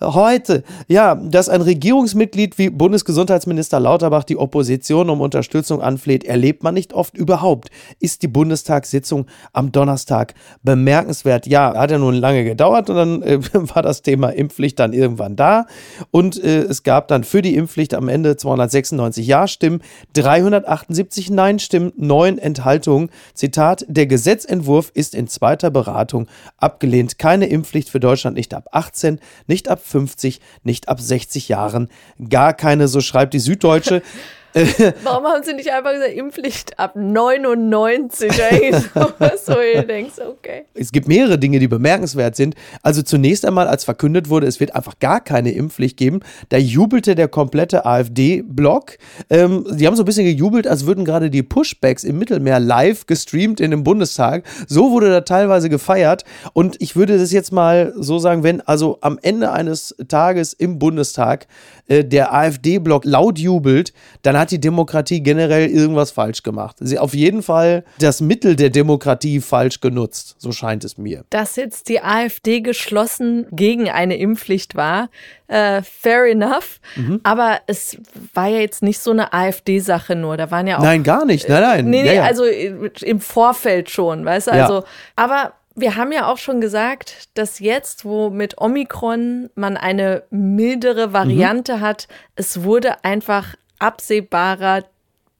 Heute, 0.00 0.62
ja, 0.88 1.14
dass 1.14 1.48
ein 1.48 1.62
Regierungsmitglied 1.62 2.58
wie 2.58 2.70
Bundesgesundheitsminister 2.70 3.80
Lauterbach 3.80 4.24
die 4.24 4.36
Opposition 4.36 5.10
um 5.10 5.20
Unterstützung 5.20 5.82
anfleht, 5.82 6.24
erlebt 6.24 6.62
man 6.62 6.74
nicht 6.74 6.92
oft 6.92 7.16
überhaupt. 7.16 7.70
Ist 7.98 8.22
die 8.22 8.28
Bundestagssitzung 8.28 9.26
am 9.52 9.72
Donnerstag 9.72 10.34
bemerkenswert? 10.62 11.46
Ja, 11.46 11.74
hat 11.76 11.90
ja 11.90 11.98
nun 11.98 12.14
lange 12.14 12.44
gedauert 12.44 12.88
und 12.90 12.96
dann 12.96 13.22
äh, 13.22 13.38
war 13.52 13.82
das 13.82 14.02
Thema 14.02 14.30
Impfpflicht 14.30 14.78
dann 14.78 14.92
irgendwann 14.92 15.34
da. 15.34 15.66
Und 16.10 16.42
äh, 16.42 16.62
es 16.62 16.84
gab 16.84 17.08
dann 17.08 17.24
für 17.24 17.42
die 17.42 17.56
Impfpflicht 17.56 17.94
am 17.94 18.08
Ende 18.08 18.36
296 18.36 19.26
Ja-Stimmen, 19.26 19.82
378 20.14 21.30
Nein-Stimmen, 21.30 21.92
9 21.96 22.38
Enthaltungen. 22.38 23.10
Zitat: 23.34 23.84
Der 23.88 24.06
Gesetzentwurf 24.06 24.90
ist 24.94 25.14
in 25.14 25.26
zweiter 25.26 25.70
Beratung 25.70 26.28
abgelehnt. 26.58 27.18
Keine 27.18 27.46
Impfpflicht 27.46 27.88
für 27.88 28.00
Deutschland 28.00 28.36
nicht 28.36 28.54
ab 28.54 28.68
18, 28.72 29.20
nicht 29.46 29.68
ab 29.68 29.80
50, 29.84 30.40
nicht 30.62 30.88
ab 30.88 31.00
60 31.00 31.48
Jahren. 31.48 31.88
Gar 32.28 32.54
keine, 32.54 32.88
so 32.88 33.00
schreibt 33.00 33.34
die 33.34 33.40
Süddeutsche. 33.40 34.02
Warum 35.02 35.24
haben 35.24 35.42
sie 35.42 35.54
nicht 35.54 35.72
einfach 35.72 35.92
gesagt, 35.92 36.12
Impfpflicht 36.12 36.78
ab 36.78 36.94
99? 36.94 38.30
Eigentlich 38.42 38.82
sowas, 38.94 39.42
wo 39.46 39.60
ihr 39.60 39.82
denkst, 39.82 40.14
okay. 40.18 40.64
Es 40.74 40.92
gibt 40.92 41.08
mehrere 41.08 41.38
Dinge, 41.38 41.58
die 41.58 41.68
bemerkenswert 41.68 42.36
sind. 42.36 42.54
Also 42.82 43.02
zunächst 43.02 43.46
einmal, 43.46 43.66
als 43.66 43.84
verkündet 43.84 44.28
wurde, 44.28 44.46
es 44.46 44.60
wird 44.60 44.74
einfach 44.74 44.98
gar 44.98 45.20
keine 45.20 45.52
Impfpflicht 45.52 45.96
geben, 45.96 46.20
da 46.50 46.58
jubelte 46.58 47.14
der 47.14 47.28
komplette 47.28 47.86
AfD-Block. 47.86 48.98
Ähm, 49.30 49.64
die 49.70 49.86
haben 49.86 49.96
so 49.96 50.02
ein 50.02 50.06
bisschen 50.06 50.26
gejubelt, 50.26 50.66
als 50.66 50.86
würden 50.86 51.04
gerade 51.04 51.30
die 51.30 51.42
Pushbacks 51.42 52.04
im 52.04 52.18
Mittelmeer 52.18 52.60
live 52.60 53.06
gestreamt 53.06 53.60
in 53.60 53.70
dem 53.70 53.84
Bundestag. 53.84 54.44
So 54.68 54.90
wurde 54.90 55.10
da 55.10 55.22
teilweise 55.22 55.70
gefeiert. 55.70 56.24
Und 56.52 56.80
ich 56.80 56.94
würde 56.94 57.18
das 57.18 57.32
jetzt 57.32 57.52
mal 57.52 57.92
so 57.96 58.18
sagen, 58.18 58.42
wenn 58.42 58.60
also 58.60 58.98
am 59.00 59.18
Ende 59.22 59.52
eines 59.52 59.94
Tages 60.08 60.52
im 60.52 60.78
Bundestag 60.78 61.46
äh, 61.88 62.04
der 62.04 62.32
AfD-Block 62.34 63.04
laut 63.04 63.38
jubelt, 63.38 63.92
dann 64.22 64.36
hat 64.42 64.50
die 64.50 64.60
Demokratie 64.60 65.22
generell 65.22 65.68
irgendwas 65.68 66.10
falsch 66.10 66.42
gemacht. 66.42 66.76
Sie 66.80 66.98
auf 66.98 67.14
jeden 67.14 67.42
Fall 67.42 67.84
das 67.98 68.20
Mittel 68.20 68.56
der 68.56 68.70
Demokratie 68.70 69.40
falsch 69.40 69.80
genutzt, 69.80 70.36
so 70.38 70.52
scheint 70.52 70.84
es 70.84 70.98
mir. 70.98 71.24
Dass 71.30 71.56
jetzt 71.56 71.88
die 71.88 72.02
AfD 72.02 72.60
geschlossen 72.60 73.46
gegen 73.50 73.88
eine 73.88 74.16
Impfpflicht 74.16 74.74
war, 74.74 75.08
äh, 75.46 75.82
fair 75.82 76.26
enough. 76.26 76.80
Mhm. 76.96 77.20
Aber 77.22 77.60
es 77.66 77.96
war 78.34 78.48
ja 78.48 78.58
jetzt 78.58 78.82
nicht 78.82 79.00
so 79.00 79.12
eine 79.12 79.32
AfD-Sache 79.32 80.16
nur. 80.16 80.36
Da 80.36 80.50
waren 80.50 80.66
ja 80.66 80.78
auch 80.78 80.82
Nein, 80.82 81.02
gar 81.02 81.24
nicht. 81.24 81.48
Nein, 81.48 81.62
nein. 81.62 81.84
Nee, 81.86 82.02
nee, 82.02 82.08
Ja, 82.08 82.14
ja. 82.14 82.24
also 82.24 82.44
im 82.44 83.20
Vorfeld 83.20 83.90
schon, 83.90 84.24
weißt 84.24 84.48
du? 84.48 84.50
Ja. 84.52 84.62
Also, 84.62 84.84
aber 85.16 85.52
wir 85.74 85.96
haben 85.96 86.12
ja 86.12 86.30
auch 86.30 86.38
schon 86.38 86.60
gesagt, 86.60 87.28
dass 87.34 87.58
jetzt, 87.58 88.04
wo 88.04 88.30
mit 88.30 88.60
Omikron 88.60 89.48
man 89.54 89.76
eine 89.76 90.24
mildere 90.30 91.12
Variante 91.12 91.76
mhm. 91.76 91.80
hat, 91.80 92.08
es 92.36 92.62
wurde 92.62 93.04
einfach 93.04 93.54
absehbarer, 93.82 94.84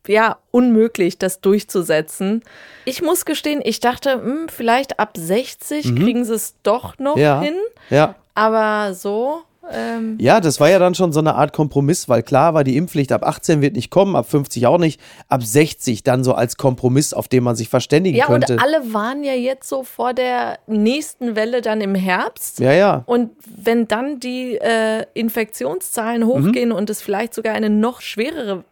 ja, 0.07 0.39
unmöglich, 0.51 1.19
das 1.19 1.41
durchzusetzen. 1.41 2.43
Ich 2.85 3.03
muss 3.03 3.25
gestehen, 3.25 3.61
ich 3.65 3.81
dachte, 3.81 4.17
mh, 4.17 4.25
hm, 4.25 4.49
vielleicht 4.49 4.99
ab 4.99 5.13
60 5.17 5.93
mhm. 5.93 5.99
kriegen 5.99 6.25
sie 6.25 6.35
es 6.35 6.57
doch 6.63 6.99
noch 6.99 7.17
ja. 7.17 7.41
hin. 7.41 7.55
Ja. 7.89 8.17
Aber 8.35 8.95
so 8.95 9.43
ähm 9.71 10.17
ja, 10.21 10.41
das 10.41 10.61
war 10.61 10.69
ja 10.69 10.79
dann 10.79 10.95
schon 10.95 11.13
so 11.13 11.21
eine 11.21 11.35
Art 11.35 11.53
Kompromiss, 11.53 12.09
weil 12.09 12.23
klar 12.23 12.55
war, 12.55 12.65
die 12.65 12.77
Impfpflicht 12.77 13.13
ab 13.13 13.25
18 13.25 13.61
wird 13.61 13.77
nicht 13.77 13.91
kommen, 13.91 14.17
ab 14.17 14.29
50 14.29 14.67
auch 14.67 14.79
nicht, 14.79 15.01
ab 15.29 15.43
60 15.43 16.03
dann 16.03 16.25
so 16.25 16.35
als 16.35 16.57
Kompromiss, 16.57 17.15
auf 17.15 17.29
den 17.29 17.45
man 17.45 17.57
sich 17.57 17.69
verständigen 17.69 18.17
ja, 18.17 18.27
könnte. 18.27 18.55
Ja, 18.55 18.59
und 18.59 18.65
alle 18.65 18.93
waren 18.93 19.25
ja 19.25 19.35
jetzt 19.35 19.69
so 19.69 19.83
vor 19.83 20.15
der 20.15 20.59
nächsten 20.67 21.37
Welle 21.37 21.63
dann 21.63 21.81
im 21.81 21.95
Herbst. 21.95 22.59
Ja, 22.59 22.73
ja. 22.73 23.03
Und 23.07 23.31
wenn 23.47 23.87
dann 23.89 24.21
die 24.21 24.57
äh, 24.57 25.05
Infektionszahlen 25.15 26.27
hochgehen 26.27 26.71
mhm. 26.71 26.75
und 26.75 26.91
es 26.91 27.03
vielleicht 27.03 27.35
sogar 27.35 27.55
eine 27.55 27.71
noch 27.71 28.01
schwerere 28.01 28.65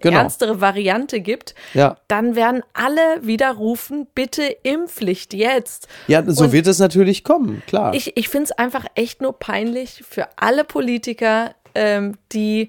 genau. 0.00 0.18
ernstere 0.18 0.60
Variante 0.60 1.20
gibt, 1.20 1.54
ja. 1.74 1.96
dann 2.08 2.36
werden 2.36 2.62
alle 2.72 3.00
wieder 3.22 3.52
rufen, 3.52 4.06
bitte 4.14 4.44
Impfpflicht 4.62 5.34
jetzt. 5.34 5.88
Ja, 6.06 6.22
so 6.26 6.44
Und 6.44 6.52
wird 6.52 6.66
es 6.66 6.78
natürlich 6.78 7.24
kommen, 7.24 7.62
klar. 7.66 7.94
Ich, 7.94 8.16
ich 8.16 8.28
finde 8.28 8.44
es 8.44 8.52
einfach 8.52 8.86
echt 8.94 9.20
nur 9.20 9.38
peinlich 9.38 10.04
für 10.08 10.28
alle 10.36 10.64
Politiker, 10.64 11.54
ähm, 11.74 12.16
die 12.32 12.68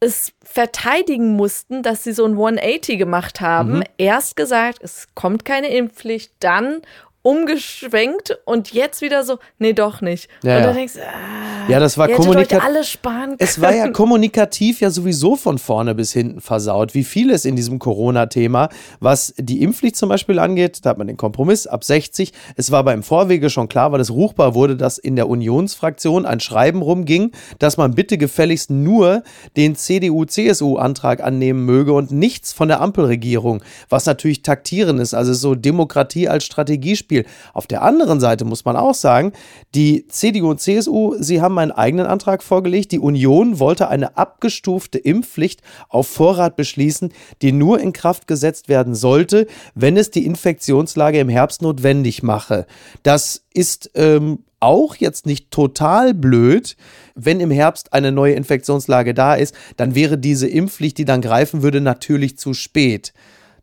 es 0.00 0.32
verteidigen 0.42 1.36
mussten, 1.36 1.82
dass 1.82 2.04
sie 2.04 2.12
so 2.12 2.24
ein 2.24 2.32
180 2.32 2.98
gemacht 2.98 3.42
haben. 3.42 3.78
Mhm. 3.78 3.84
Erst 3.98 4.34
gesagt, 4.34 4.78
es 4.82 5.08
kommt 5.14 5.44
keine 5.44 5.68
Impfpflicht, 5.68 6.32
dann 6.40 6.80
umgeschwenkt 7.22 8.38
und 8.46 8.72
jetzt 8.72 9.02
wieder 9.02 9.24
so, 9.24 9.38
nee, 9.58 9.74
doch 9.74 10.00
nicht. 10.00 10.28
Ja, 10.42 10.56
und 10.56 10.62
dann 10.64 10.74
denkst 10.74 10.94
du, 10.94 11.00
ah, 11.00 11.68
ja, 11.68 11.78
das 11.78 11.98
war 11.98 12.08
kommunikativ. 12.08 12.64
alles 12.64 12.88
sparen 12.88 13.24
können. 13.24 13.36
Es 13.38 13.60
war 13.60 13.74
ja 13.74 13.88
kommunikativ 13.90 14.80
ja 14.80 14.90
sowieso 14.90 15.36
von 15.36 15.58
vorne 15.58 15.94
bis 15.94 16.12
hinten 16.12 16.40
versaut, 16.40 16.94
wie 16.94 17.04
vieles 17.04 17.44
in 17.44 17.56
diesem 17.56 17.78
Corona-Thema, 17.78 18.70
was 19.00 19.34
die 19.36 19.62
Impfpflicht 19.62 19.96
zum 19.96 20.08
Beispiel 20.08 20.38
angeht. 20.38 20.80
Da 20.82 20.90
hat 20.90 20.98
man 20.98 21.06
den 21.06 21.18
Kompromiss 21.18 21.66
ab 21.66 21.84
60. 21.84 22.32
Es 22.56 22.70
war 22.70 22.80
aber 22.80 22.94
im 22.94 23.02
Vorwege 23.02 23.50
schon 23.50 23.68
klar, 23.68 23.92
weil 23.92 24.00
es 24.00 24.10
ruchbar 24.10 24.54
wurde, 24.54 24.76
dass 24.76 24.96
in 24.96 25.14
der 25.14 25.28
Unionsfraktion 25.28 26.24
ein 26.24 26.40
Schreiben 26.40 26.80
rumging, 26.80 27.32
dass 27.58 27.76
man 27.76 27.94
bitte 27.94 28.16
gefälligst 28.16 28.70
nur 28.70 29.22
den 29.56 29.76
CDU-CSU-Antrag 29.76 31.22
annehmen 31.22 31.66
möge 31.66 31.92
und 31.92 32.12
nichts 32.12 32.54
von 32.54 32.68
der 32.68 32.80
Ampelregierung, 32.80 33.62
was 33.90 34.06
natürlich 34.06 34.42
taktieren 34.42 34.98
ist, 34.98 35.12
also 35.12 35.34
so 35.34 35.54
Demokratie 35.54 36.26
als 36.26 36.44
Strategiespiel 36.44 37.09
Spiel. 37.10 37.26
Auf 37.54 37.66
der 37.66 37.82
anderen 37.82 38.20
Seite 38.20 38.44
muss 38.44 38.64
man 38.64 38.76
auch 38.76 38.94
sagen, 38.94 39.32
die 39.74 40.06
CDU 40.06 40.50
und 40.50 40.60
CSU, 40.60 41.16
sie 41.18 41.40
haben 41.40 41.58
einen 41.58 41.72
eigenen 41.72 42.06
Antrag 42.06 42.40
vorgelegt. 42.40 42.92
Die 42.92 43.00
Union 43.00 43.58
wollte 43.58 43.88
eine 43.88 44.16
abgestufte 44.16 44.98
Impfpflicht 44.98 45.60
auf 45.88 46.06
Vorrat 46.06 46.54
beschließen, 46.54 47.12
die 47.42 47.50
nur 47.50 47.80
in 47.80 47.92
Kraft 47.92 48.28
gesetzt 48.28 48.68
werden 48.68 48.94
sollte, 48.94 49.48
wenn 49.74 49.96
es 49.96 50.12
die 50.12 50.24
Infektionslage 50.24 51.18
im 51.18 51.28
Herbst 51.28 51.62
notwendig 51.62 52.22
mache. 52.22 52.64
Das 53.02 53.42
ist 53.52 53.90
ähm, 53.94 54.44
auch 54.60 54.94
jetzt 54.94 55.26
nicht 55.26 55.50
total 55.50 56.14
blöd, 56.14 56.76
wenn 57.16 57.40
im 57.40 57.50
Herbst 57.50 57.92
eine 57.92 58.12
neue 58.12 58.34
Infektionslage 58.34 59.14
da 59.14 59.34
ist, 59.34 59.52
dann 59.76 59.96
wäre 59.96 60.16
diese 60.16 60.46
Impfpflicht, 60.46 60.96
die 60.96 61.04
dann 61.04 61.22
greifen 61.22 61.62
würde, 61.62 61.80
natürlich 61.80 62.38
zu 62.38 62.54
spät. 62.54 63.12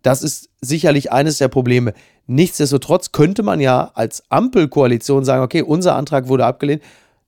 Das 0.02 0.22
ist 0.22 0.50
sicherlich 0.62 1.12
eines 1.12 1.38
der 1.38 1.48
Probleme. 1.48 1.94
Nichtsdestotrotz 2.28 3.14
könnte 3.14 3.42
man 3.42 3.60
ja 3.60 3.92
als 3.94 4.24
Ampelkoalition 4.30 5.24
sagen, 5.24 5.44
okay, 5.44 5.62
unser 5.62 5.96
Antrag 5.96 6.28
wurde 6.28 6.46
abgelehnt, 6.46 6.84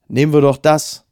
nehmen 0.09 0.33
wir 0.33 0.41
doch 0.41 0.57
das 0.57 1.05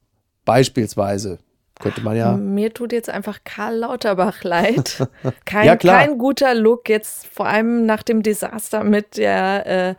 beispielsweise. 0.45 1.39
Könnte 1.79 2.01
man 2.01 2.17
ja. 2.17 2.35
Mir 2.35 2.73
tut 2.73 2.91
jetzt 2.91 3.09
einfach 3.09 3.39
Karl 3.43 3.77
Lauterbach 3.77 4.43
leid. 4.43 5.07
Kein, 5.45 5.67
ja, 5.67 5.75
kein 5.75 6.17
guter 6.17 6.55
Look, 6.55 6.89
jetzt 6.89 7.27
vor 7.27 7.45
allem 7.47 7.85
nach 7.85 8.01
dem 8.01 8.23
Desaster 8.23 8.83
mit 8.83 9.17
der 9.17 9.65
äh, 9.67 9.95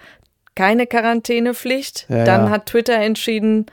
keine 0.56 0.88
Quarantänepflicht. 0.88 2.06
Ja, 2.08 2.24
Dann 2.24 2.46
ja. 2.46 2.50
hat 2.50 2.66
Twitter 2.66 2.96
entschieden, 2.96 3.66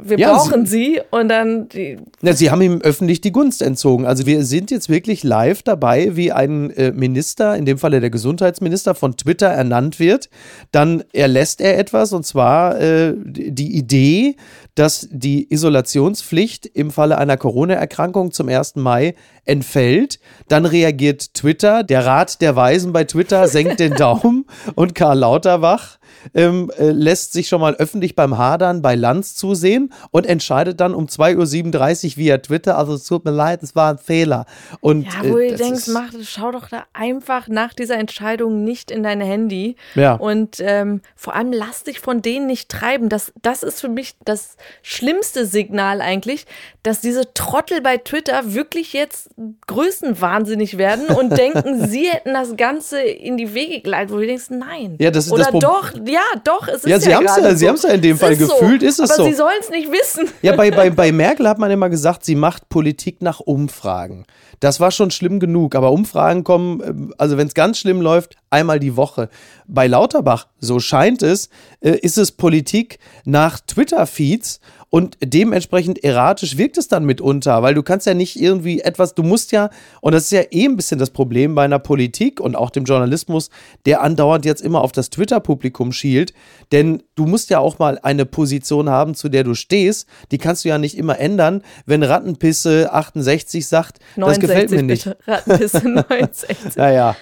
wir 0.00 0.18
ja, 0.18 0.34
brauchen 0.34 0.66
sie, 0.66 0.94
sie, 0.94 1.00
und 1.10 1.28
dann 1.28 1.68
die. 1.68 1.98
Ja, 2.22 2.32
sie 2.32 2.50
haben 2.50 2.62
ihm 2.62 2.80
öffentlich 2.80 3.20
die 3.20 3.32
Gunst 3.32 3.62
entzogen. 3.62 4.06
Also 4.06 4.26
wir 4.26 4.44
sind 4.44 4.70
jetzt 4.70 4.88
wirklich 4.88 5.22
live 5.22 5.62
dabei, 5.62 6.16
wie 6.16 6.32
ein 6.32 6.70
äh, 6.70 6.92
Minister, 6.92 7.56
in 7.56 7.64
dem 7.64 7.78
Falle 7.78 8.00
der 8.00 8.10
Gesundheitsminister, 8.10 8.94
von 8.94 9.16
Twitter 9.16 9.48
ernannt 9.48 9.98
wird. 9.98 10.30
Dann 10.70 11.04
erlässt 11.12 11.60
er 11.60 11.78
etwas, 11.78 12.12
und 12.12 12.26
zwar 12.26 12.80
äh, 12.80 13.14
die 13.16 13.76
Idee, 13.76 14.36
dass 14.74 15.08
die 15.10 15.52
Isolationspflicht 15.52 16.66
im 16.66 16.90
Falle 16.90 17.18
einer 17.18 17.36
Corona-Erkrankung 17.36 18.32
zum 18.32 18.48
1. 18.48 18.76
Mai 18.76 19.14
entfällt. 19.44 20.20
Dann 20.48 20.66
reagiert 20.66 21.34
Twitter, 21.34 21.82
der 21.82 22.06
Rat 22.06 22.40
der 22.40 22.56
Weisen 22.56 22.92
bei 22.92 23.04
Twitter 23.04 23.48
senkt 23.48 23.80
den 23.80 23.94
Daumen 23.96 24.46
und 24.74 24.94
Karl 24.94 25.18
Lauterbach 25.18 25.98
ähm, 26.34 26.70
äh, 26.78 26.90
lässt 26.90 27.32
sich 27.32 27.48
schon 27.48 27.60
mal 27.60 27.74
öffentlich 27.74 28.14
beim 28.14 28.38
Hadern 28.38 28.82
bei 28.82 28.94
Lanz 28.94 29.34
zusehen 29.34 29.92
und 30.10 30.26
entscheidet 30.26 30.80
dann 30.80 30.94
um 30.94 31.06
2.37 31.06 32.12
Uhr 32.12 32.16
via 32.16 32.38
Twitter, 32.38 32.78
also 32.78 32.94
es 32.94 33.04
tut 33.04 33.24
mir 33.24 33.30
leid, 33.30 33.62
es 33.62 33.74
war 33.74 33.92
ein 33.92 33.98
Fehler. 33.98 34.46
Und, 34.80 35.04
ja, 35.04 35.24
wo 35.24 35.38
äh, 35.38 35.50
du 35.50 35.56
denkst, 35.56 35.88
mach, 35.88 36.12
schau 36.22 36.52
doch 36.52 36.68
da 36.68 36.84
einfach 36.92 37.48
nach 37.48 37.74
dieser 37.74 37.98
Entscheidung 37.98 38.64
nicht 38.64 38.90
in 38.90 39.02
dein 39.02 39.20
Handy. 39.20 39.76
Ja. 39.94 40.14
Und 40.14 40.56
ähm, 40.60 41.00
vor 41.16 41.34
allem 41.34 41.52
lass 41.52 41.84
dich 41.84 42.00
von 42.00 42.22
denen 42.22 42.46
nicht 42.46 42.68
treiben. 42.68 43.08
Das, 43.08 43.32
das 43.42 43.62
ist 43.62 43.80
für 43.80 43.88
mich 43.88 44.14
das 44.24 44.56
schlimmste 44.82 45.46
Signal 45.46 46.00
eigentlich, 46.00 46.46
dass 46.82 47.00
diese 47.00 47.32
Trottel 47.34 47.80
bei 47.80 47.96
Twitter 47.96 48.54
wirklich 48.54 48.92
jetzt 48.92 49.30
größenwahnsinnig 49.66 50.78
werden 50.78 51.06
und 51.06 51.30
denken, 51.36 51.88
sie 51.88 52.08
hätten 52.08 52.34
das 52.34 52.56
Ganze 52.56 53.00
in 53.00 53.36
die 53.36 53.54
Wege 53.54 53.80
geleitet, 53.80 54.12
wo 54.12 54.18
du 54.18 54.26
denkst, 54.26 54.50
nein. 54.50 54.96
Ja, 55.00 55.10
das 55.10 55.26
ist 55.26 55.32
Oder 55.32 55.50
das 55.52 55.60
doch, 55.60 55.92
ja, 56.06 56.20
doch, 56.44 56.66
es 56.68 56.84
ist 56.84 56.86
ja, 56.86 57.00
sie 57.00 57.10
ja 57.10 57.16
haben 57.16 57.26
es 57.26 57.36
ja, 57.36 57.54
sie 57.54 57.68
haben 57.68 57.76
es 57.76 57.82
ja 57.82 57.90
in 57.90 58.02
dem 58.02 58.14
es 58.14 58.20
Fall 58.20 58.36
gefühlt, 58.36 58.80
so. 58.80 58.86
ist 58.86 58.98
es 58.98 59.10
aber 59.10 59.14
so. 59.14 59.22
Aber 59.22 59.30
sie 59.30 59.36
sollen 59.36 59.58
es 59.60 59.70
nicht 59.70 59.90
wissen. 59.90 60.28
Ja, 60.42 60.56
bei, 60.56 60.70
bei, 60.70 60.90
bei 61.02 61.12
Merkel 61.12 61.48
hat 61.48 61.58
man 61.58 61.70
immer 61.70 61.88
gesagt, 61.88 62.24
sie 62.24 62.34
macht 62.34 62.68
Politik 62.68 63.22
nach 63.22 63.40
Umfragen. 63.40 64.26
Das 64.60 64.78
war 64.78 64.92
schon 64.92 65.10
schlimm 65.10 65.40
genug, 65.40 65.74
aber 65.74 65.90
Umfragen 65.90 66.44
kommen, 66.44 66.80
äh, 66.80 67.14
also 67.18 67.36
wenn 67.36 67.48
es 67.48 67.54
ganz 67.54 67.78
schlimm 67.78 68.00
läuft, 68.00 68.36
einmal 68.50 68.78
die 68.78 68.96
Woche. 68.96 69.28
Bei 69.66 69.86
Lauterbach, 69.86 70.46
so 70.58 70.78
scheint 70.78 71.22
es, 71.22 71.48
äh, 71.80 71.98
ist 71.98 72.18
es 72.18 72.32
Politik 72.32 72.98
nach 73.24 73.58
Twitter-Feeds 73.60 74.51
und 74.94 75.16
dementsprechend 75.24 76.04
erratisch 76.04 76.58
wirkt 76.58 76.76
es 76.76 76.86
dann 76.86 77.06
mitunter, 77.06 77.62
weil 77.62 77.72
du 77.72 77.82
kannst 77.82 78.06
ja 78.06 78.12
nicht 78.12 78.38
irgendwie 78.38 78.82
etwas, 78.82 79.14
du 79.14 79.22
musst 79.22 79.50
ja, 79.50 79.70
und 80.02 80.12
das 80.12 80.24
ist 80.24 80.32
ja 80.32 80.42
eh 80.50 80.66
ein 80.66 80.76
bisschen 80.76 80.98
das 80.98 81.08
Problem 81.08 81.54
bei 81.54 81.64
einer 81.64 81.78
Politik 81.78 82.40
und 82.40 82.56
auch 82.56 82.68
dem 82.68 82.84
Journalismus, 82.84 83.48
der 83.86 84.02
andauernd 84.02 84.44
jetzt 84.44 84.60
immer 84.60 84.82
auf 84.82 84.92
das 84.92 85.08
Twitter-Publikum 85.08 85.92
schielt, 85.92 86.34
denn 86.72 87.02
du 87.14 87.24
musst 87.24 87.48
ja 87.48 87.58
auch 87.58 87.78
mal 87.78 87.98
eine 88.02 88.26
Position 88.26 88.90
haben, 88.90 89.14
zu 89.14 89.30
der 89.30 89.44
du 89.44 89.54
stehst, 89.54 90.06
die 90.30 90.36
kannst 90.36 90.66
du 90.66 90.68
ja 90.68 90.76
nicht 90.76 90.98
immer 90.98 91.18
ändern, 91.18 91.62
wenn 91.86 92.02
Rattenpisse 92.02 92.92
68 92.92 93.66
sagt, 93.66 93.98
69, 94.16 94.26
das 94.26 94.40
gefällt 94.40 94.70
mir 94.72 94.82
nicht. 94.82 95.04
Bitte. 95.04 95.16
Rattenpisse 95.26 95.88
69. 95.88 96.56
naja, 96.76 97.16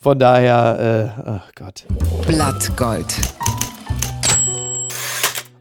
von 0.00 0.18
daher, 0.18 1.14
äh, 1.16 1.30
oh 1.30 1.40
Gott. 1.54 1.84
Blattgold. 2.26 3.14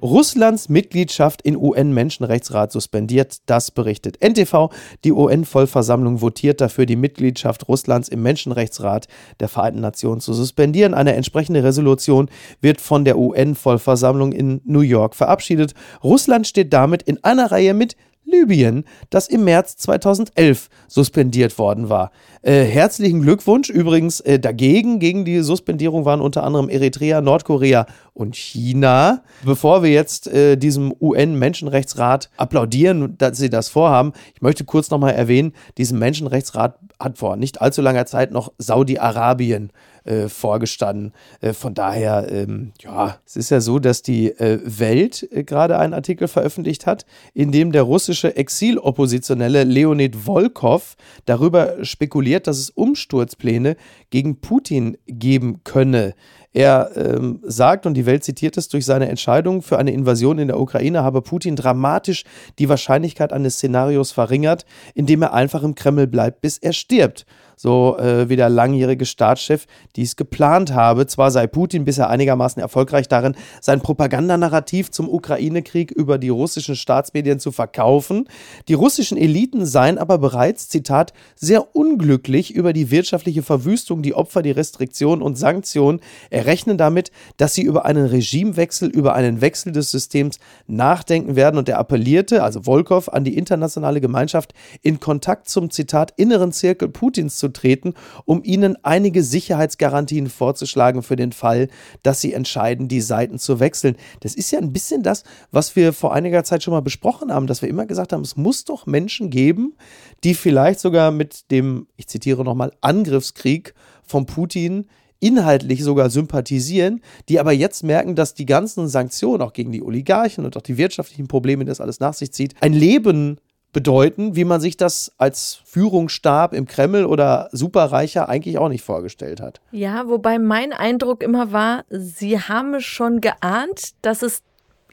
Russlands 0.01 0.69
Mitgliedschaft 0.69 1.41
in 1.43 1.55
UN-Menschenrechtsrat 1.55 2.71
suspendiert, 2.71 3.37
das 3.45 3.71
berichtet 3.71 4.21
NTV. 4.21 4.69
Die 5.03 5.11
UN-Vollversammlung 5.11 6.21
votiert 6.21 6.59
dafür, 6.59 6.85
die 6.85 6.95
Mitgliedschaft 6.95 7.67
Russlands 7.67 8.09
im 8.09 8.23
Menschenrechtsrat 8.23 9.07
der 9.39 9.47
Vereinten 9.47 9.81
Nationen 9.81 10.21
zu 10.21 10.33
suspendieren. 10.33 10.93
Eine 10.93 11.13
entsprechende 11.13 11.63
Resolution 11.63 12.29
wird 12.61 12.81
von 12.81 13.05
der 13.05 13.17
UN-Vollversammlung 13.17 14.31
in 14.31 14.61
New 14.65 14.81
York 14.81 15.15
verabschiedet. 15.15 15.73
Russland 16.03 16.47
steht 16.47 16.73
damit 16.73 17.03
in 17.03 17.23
einer 17.23 17.51
Reihe 17.51 17.73
mit 17.73 17.95
Libyen, 18.23 18.85
das 19.09 19.27
im 19.27 19.43
März 19.43 19.77
2011 19.77 20.69
suspendiert 20.87 21.57
worden 21.57 21.89
war. 21.89 22.11
Äh, 22.41 22.63
herzlichen 22.63 23.21
Glückwunsch. 23.21 23.69
Übrigens 23.69 24.19
äh, 24.21 24.39
dagegen, 24.39 24.99
gegen 24.99 25.25
die 25.25 25.41
Suspendierung 25.41 26.05
waren 26.05 26.21
unter 26.21 26.43
anderem 26.43 26.69
Eritrea, 26.69 27.21
Nordkorea 27.21 27.85
und 28.13 28.35
China. 28.35 29.23
Bevor 29.43 29.83
wir 29.83 29.91
jetzt 29.91 30.27
äh, 30.27 30.55
diesem 30.57 30.93
UN-Menschenrechtsrat 30.99 32.29
applaudieren, 32.37 33.17
dass 33.17 33.37
sie 33.37 33.49
das 33.49 33.69
vorhaben, 33.69 34.13
ich 34.33 34.41
möchte 34.41 34.63
kurz 34.65 34.89
nochmal 34.89 35.13
erwähnen, 35.13 35.53
diesen 35.77 35.99
Menschenrechtsrat 35.99 36.79
hat 36.99 37.17
vor 37.17 37.35
nicht 37.35 37.61
allzu 37.61 37.81
langer 37.81 38.05
Zeit 38.05 38.31
noch 38.31 38.51
Saudi-Arabien 38.57 39.71
äh, 40.03 40.27
vorgestanden. 40.29 41.13
Äh, 41.41 41.53
von 41.53 41.73
daher, 41.73 42.27
ähm, 42.31 42.71
ja, 42.81 43.17
es 43.25 43.35
ist 43.35 43.51
ja 43.51 43.61
so, 43.61 43.79
dass 43.79 44.01
die 44.01 44.29
äh, 44.31 44.59
Welt 44.63 45.27
äh, 45.31 45.43
gerade 45.43 45.77
einen 45.77 45.93
Artikel 45.93 46.27
veröffentlicht 46.27 46.85
hat, 46.85 47.05
in 47.33 47.51
dem 47.51 47.71
der 47.71 47.83
russische 47.83 48.35
Exiloppositionelle 48.35 49.63
Leonid 49.63 50.15
Volkov 50.15 50.95
darüber 51.25 51.83
spekuliert, 51.83 52.47
dass 52.47 52.57
es 52.57 52.69
Umsturzpläne 52.69 53.75
gegen 54.09 54.41
Putin 54.41 54.97
geben 55.05 55.63
könne. 55.63 56.13
Er 56.53 56.91
ähm, 56.95 57.39
sagt, 57.43 57.85
und 57.85 57.93
die 57.93 58.05
Welt 58.05 58.25
zitiert 58.25 58.57
es, 58.57 58.67
durch 58.67 58.85
seine 58.85 59.07
Entscheidung 59.07 59.61
für 59.61 59.79
eine 59.79 59.93
Invasion 59.93 60.37
in 60.37 60.49
der 60.49 60.59
Ukraine 60.59 61.01
habe 61.01 61.21
Putin 61.21 61.55
dramatisch 61.55 62.25
die 62.59 62.67
Wahrscheinlichkeit 62.67 63.31
eines 63.31 63.55
Szenarios 63.55 64.11
verringert, 64.11 64.65
indem 64.93 65.21
er 65.21 65.33
einfach 65.33 65.63
im 65.63 65.75
Kreml 65.75 66.07
bleibt, 66.07 66.41
bis 66.41 66.57
er 66.57 66.73
stirbt 66.73 67.25
so 67.61 67.95
äh, 67.99 68.27
wie 68.27 68.37
der 68.37 68.49
langjährige 68.49 69.05
Staatschef 69.05 69.67
dies 69.95 70.15
geplant 70.15 70.73
habe. 70.73 71.05
Zwar 71.05 71.29
sei 71.29 71.45
Putin 71.45 71.85
bisher 71.85 72.09
einigermaßen 72.09 72.59
erfolgreich 72.59 73.07
darin, 73.07 73.35
sein 73.61 73.81
Propagandanarrativ 73.81 74.89
zum 74.89 75.07
Ukraine-Krieg 75.07 75.91
über 75.91 76.17
die 76.17 76.29
russischen 76.29 76.75
Staatsmedien 76.75 77.39
zu 77.39 77.51
verkaufen. 77.51 78.27
Die 78.67 78.73
russischen 78.73 79.15
Eliten 79.15 79.67
seien 79.67 79.99
aber 79.99 80.17
bereits, 80.17 80.69
Zitat, 80.69 81.13
sehr 81.35 81.75
unglücklich 81.75 82.51
über 82.51 82.73
die 82.73 82.89
wirtschaftliche 82.89 83.43
Verwüstung, 83.43 84.01
die 84.01 84.15
Opfer, 84.15 84.41
die 84.41 84.49
Restriktionen 84.49 85.21
und 85.21 85.37
Sanktionen. 85.37 85.99
errechnen 86.31 86.79
damit, 86.79 87.11
dass 87.37 87.53
sie 87.53 87.61
über 87.61 87.85
einen 87.85 88.07
Regimewechsel, 88.07 88.89
über 88.89 89.13
einen 89.13 89.39
Wechsel 89.39 89.71
des 89.71 89.91
Systems 89.91 90.39
nachdenken 90.65 91.35
werden. 91.35 91.59
Und 91.59 91.69
er 91.69 91.77
appellierte, 91.77 92.41
also 92.41 92.63
Volkov, 92.63 93.13
an 93.13 93.23
die 93.23 93.37
internationale 93.37 94.01
Gemeinschaft 94.01 94.55
in 94.81 94.99
Kontakt 94.99 95.47
zum, 95.47 95.69
Zitat, 95.69 96.11
inneren 96.17 96.51
Zirkel 96.51 96.89
Putins 96.89 97.37
zu 97.37 97.50
treten, 97.53 97.93
um 98.25 98.43
ihnen 98.43 98.77
einige 98.83 99.23
Sicherheitsgarantien 99.23 100.29
vorzuschlagen 100.29 101.03
für 101.03 101.15
den 101.15 101.31
Fall, 101.31 101.67
dass 102.03 102.21
sie 102.21 102.33
entscheiden, 102.33 102.87
die 102.87 103.01
Seiten 103.01 103.39
zu 103.39 103.59
wechseln. 103.59 103.95
Das 104.21 104.35
ist 104.35 104.51
ja 104.51 104.59
ein 104.59 104.73
bisschen 104.73 105.03
das, 105.03 105.23
was 105.51 105.75
wir 105.75 105.93
vor 105.93 106.13
einiger 106.13 106.43
Zeit 106.43 106.63
schon 106.63 106.73
mal 106.73 106.81
besprochen 106.81 107.33
haben, 107.33 107.47
dass 107.47 107.61
wir 107.61 107.69
immer 107.69 107.85
gesagt 107.85 108.13
haben, 108.13 108.21
es 108.21 108.37
muss 108.37 108.65
doch 108.65 108.85
Menschen 108.85 109.29
geben, 109.29 109.75
die 110.23 110.33
vielleicht 110.33 110.79
sogar 110.79 111.11
mit 111.11 111.51
dem, 111.51 111.87
ich 111.97 112.07
zitiere 112.07 112.43
nochmal, 112.43 112.71
Angriffskrieg 112.81 113.73
von 114.03 114.25
Putin 114.25 114.87
inhaltlich 115.21 115.83
sogar 115.83 116.09
sympathisieren, 116.09 117.01
die 117.29 117.39
aber 117.39 117.53
jetzt 117.53 117.83
merken, 117.83 118.15
dass 118.15 118.33
die 118.33 118.47
ganzen 118.47 118.87
Sanktionen 118.89 119.41
auch 119.41 119.53
gegen 119.53 119.71
die 119.71 119.83
Oligarchen 119.83 120.45
und 120.45 120.57
auch 120.57 120.61
die 120.61 120.77
wirtschaftlichen 120.77 121.27
Probleme, 121.27 121.63
die 121.63 121.69
das 121.69 121.79
alles 121.79 121.99
nach 121.99 122.15
sich 122.15 122.33
zieht, 122.33 122.55
ein 122.59 122.73
Leben 122.73 123.39
bedeuten, 123.73 124.35
wie 124.35 124.43
man 124.43 124.59
sich 124.61 124.77
das 124.77 125.11
als 125.17 125.61
Führungsstab 125.65 126.53
im 126.53 126.65
Kreml 126.65 127.05
oder 127.05 127.49
Superreicher 127.51 128.27
eigentlich 128.27 128.57
auch 128.57 128.69
nicht 128.69 128.83
vorgestellt 128.83 129.41
hat. 129.41 129.61
Ja, 129.71 130.07
wobei 130.07 130.39
mein 130.39 130.73
Eindruck 130.73 131.23
immer 131.23 131.51
war, 131.51 131.85
sie 131.89 132.39
haben 132.39 132.81
schon 132.81 133.21
geahnt, 133.21 133.91
dass 134.01 134.21
es 134.21 134.41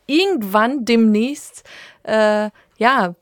irgendwann 0.06 0.84
demnächst 0.84 1.64
äh, 2.04 2.50
ja 2.78 3.14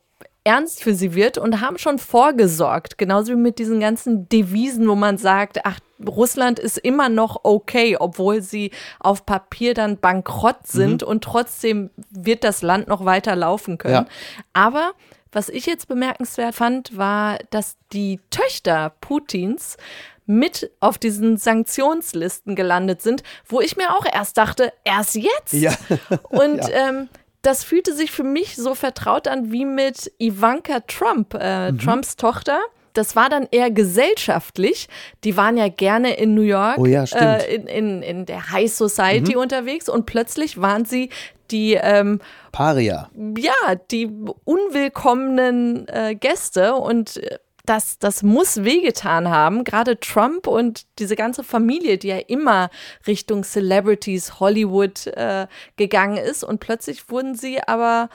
ernst 0.46 0.80
für 0.80 0.94
sie 0.94 1.14
wird 1.14 1.38
und 1.38 1.60
haben 1.60 1.76
schon 1.76 1.98
vorgesorgt, 1.98 2.98
genauso 2.98 3.32
wie 3.32 3.36
mit 3.36 3.58
diesen 3.58 3.80
ganzen 3.80 4.28
Devisen, 4.28 4.86
wo 4.88 4.94
man 4.94 5.18
sagt, 5.18 5.58
ach, 5.64 5.80
Russland 6.06 6.60
ist 6.60 6.78
immer 6.78 7.08
noch 7.08 7.40
okay, 7.42 7.96
obwohl 7.98 8.42
sie 8.42 8.70
auf 9.00 9.26
Papier 9.26 9.74
dann 9.74 9.98
bankrott 9.98 10.64
sind 10.66 11.02
mhm. 11.02 11.08
und 11.08 11.24
trotzdem 11.24 11.90
wird 12.10 12.44
das 12.44 12.62
Land 12.62 12.86
noch 12.86 13.04
weiter 13.04 13.34
laufen 13.34 13.76
können. 13.76 13.94
Ja. 13.94 14.06
Aber 14.52 14.92
was 15.36 15.50
ich 15.50 15.66
jetzt 15.66 15.86
bemerkenswert 15.86 16.54
fand, 16.54 16.96
war, 16.96 17.38
dass 17.50 17.76
die 17.92 18.20
Töchter 18.30 18.94
Putins 19.02 19.76
mit 20.24 20.70
auf 20.80 20.96
diesen 20.96 21.36
Sanktionslisten 21.36 22.56
gelandet 22.56 23.02
sind, 23.02 23.22
wo 23.46 23.60
ich 23.60 23.76
mir 23.76 23.94
auch 23.94 24.06
erst 24.10 24.38
dachte, 24.38 24.72
erst 24.82 25.14
jetzt. 25.14 25.52
Ja. 25.52 25.72
Und 26.30 26.66
ja. 26.68 26.88
Ähm, 26.88 27.08
das 27.42 27.64
fühlte 27.64 27.94
sich 27.94 28.10
für 28.10 28.24
mich 28.24 28.56
so 28.56 28.74
vertraut 28.74 29.28
an 29.28 29.52
wie 29.52 29.66
mit 29.66 30.10
Ivanka 30.18 30.80
Trump, 30.80 31.34
äh, 31.38 31.70
mhm. 31.70 31.78
Trumps 31.78 32.16
Tochter. 32.16 32.58
Das 32.96 33.16
war 33.16 33.28
dann 33.28 33.46
eher 33.50 33.70
gesellschaftlich. 33.70 34.88
Die 35.24 35.36
waren 35.36 35.56
ja 35.56 35.68
gerne 35.68 36.14
in 36.14 36.34
New 36.34 36.42
York, 36.42 36.78
oh 36.78 36.86
ja, 36.86 37.04
äh, 37.04 37.54
in, 37.54 37.66
in, 37.66 38.02
in 38.02 38.26
der 38.26 38.50
High 38.50 38.72
Society 38.72 39.34
mhm. 39.34 39.42
unterwegs 39.42 39.88
und 39.88 40.06
plötzlich 40.06 40.60
waren 40.60 40.84
sie 40.84 41.10
die 41.50 41.74
ähm, 41.74 42.20
Paria. 42.52 43.10
Ja, 43.38 43.74
die 43.90 44.06
unwillkommenen 44.44 45.86
äh, 45.88 46.14
Gäste 46.14 46.74
und 46.74 47.18
äh, 47.18 47.38
das, 47.66 47.98
das 47.98 48.22
muss 48.22 48.62
wehgetan 48.64 49.28
haben. 49.28 49.64
Gerade 49.64 49.98
Trump 49.98 50.46
und 50.46 50.86
diese 50.98 51.16
ganze 51.16 51.44
Familie, 51.44 51.98
die 51.98 52.08
ja 52.08 52.18
immer 52.18 52.70
Richtung 53.06 53.42
Celebrities, 53.42 54.40
Hollywood 54.40 55.08
äh, 55.08 55.46
gegangen 55.76 56.16
ist. 56.16 56.44
Und 56.44 56.60
plötzlich 56.60 57.10
wurden 57.10 57.34
sie 57.34 57.60
aber 57.60 58.08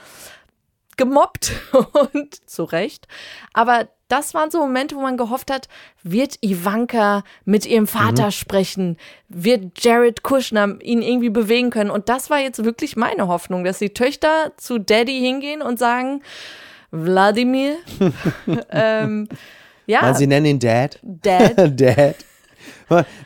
gemobbt 0.97 1.51
und 2.13 2.49
zu 2.49 2.63
Recht. 2.63 3.07
Aber 3.53 3.89
das 4.11 4.33
waren 4.33 4.51
so 4.51 4.59
Momente, 4.59 4.95
wo 4.95 5.01
man 5.01 5.17
gehofft 5.17 5.51
hat, 5.51 5.67
wird 6.03 6.37
Ivanka 6.41 7.23
mit 7.45 7.65
ihrem 7.65 7.87
Vater 7.87 8.27
mhm. 8.27 8.31
sprechen? 8.31 8.97
Wird 9.29 9.83
Jared 9.83 10.23
Kushner 10.23 10.81
ihn 10.81 11.01
irgendwie 11.01 11.29
bewegen 11.29 11.69
können? 11.69 11.89
Und 11.89 12.09
das 12.09 12.29
war 12.29 12.39
jetzt 12.39 12.63
wirklich 12.63 12.95
meine 12.95 13.27
Hoffnung, 13.27 13.63
dass 13.63 13.79
die 13.79 13.93
Töchter 13.93 14.51
zu 14.57 14.79
Daddy 14.79 15.19
hingehen 15.19 15.61
und 15.61 15.79
sagen, 15.79 16.21
Wladimir, 16.91 17.77
ähm, 18.69 19.29
ja. 19.85 20.03
Weil 20.03 20.15
sie 20.15 20.27
nennen 20.27 20.45
ihn 20.45 20.59
Dad. 20.59 20.99
Dad. 21.01 21.53
Dad. 21.79 22.15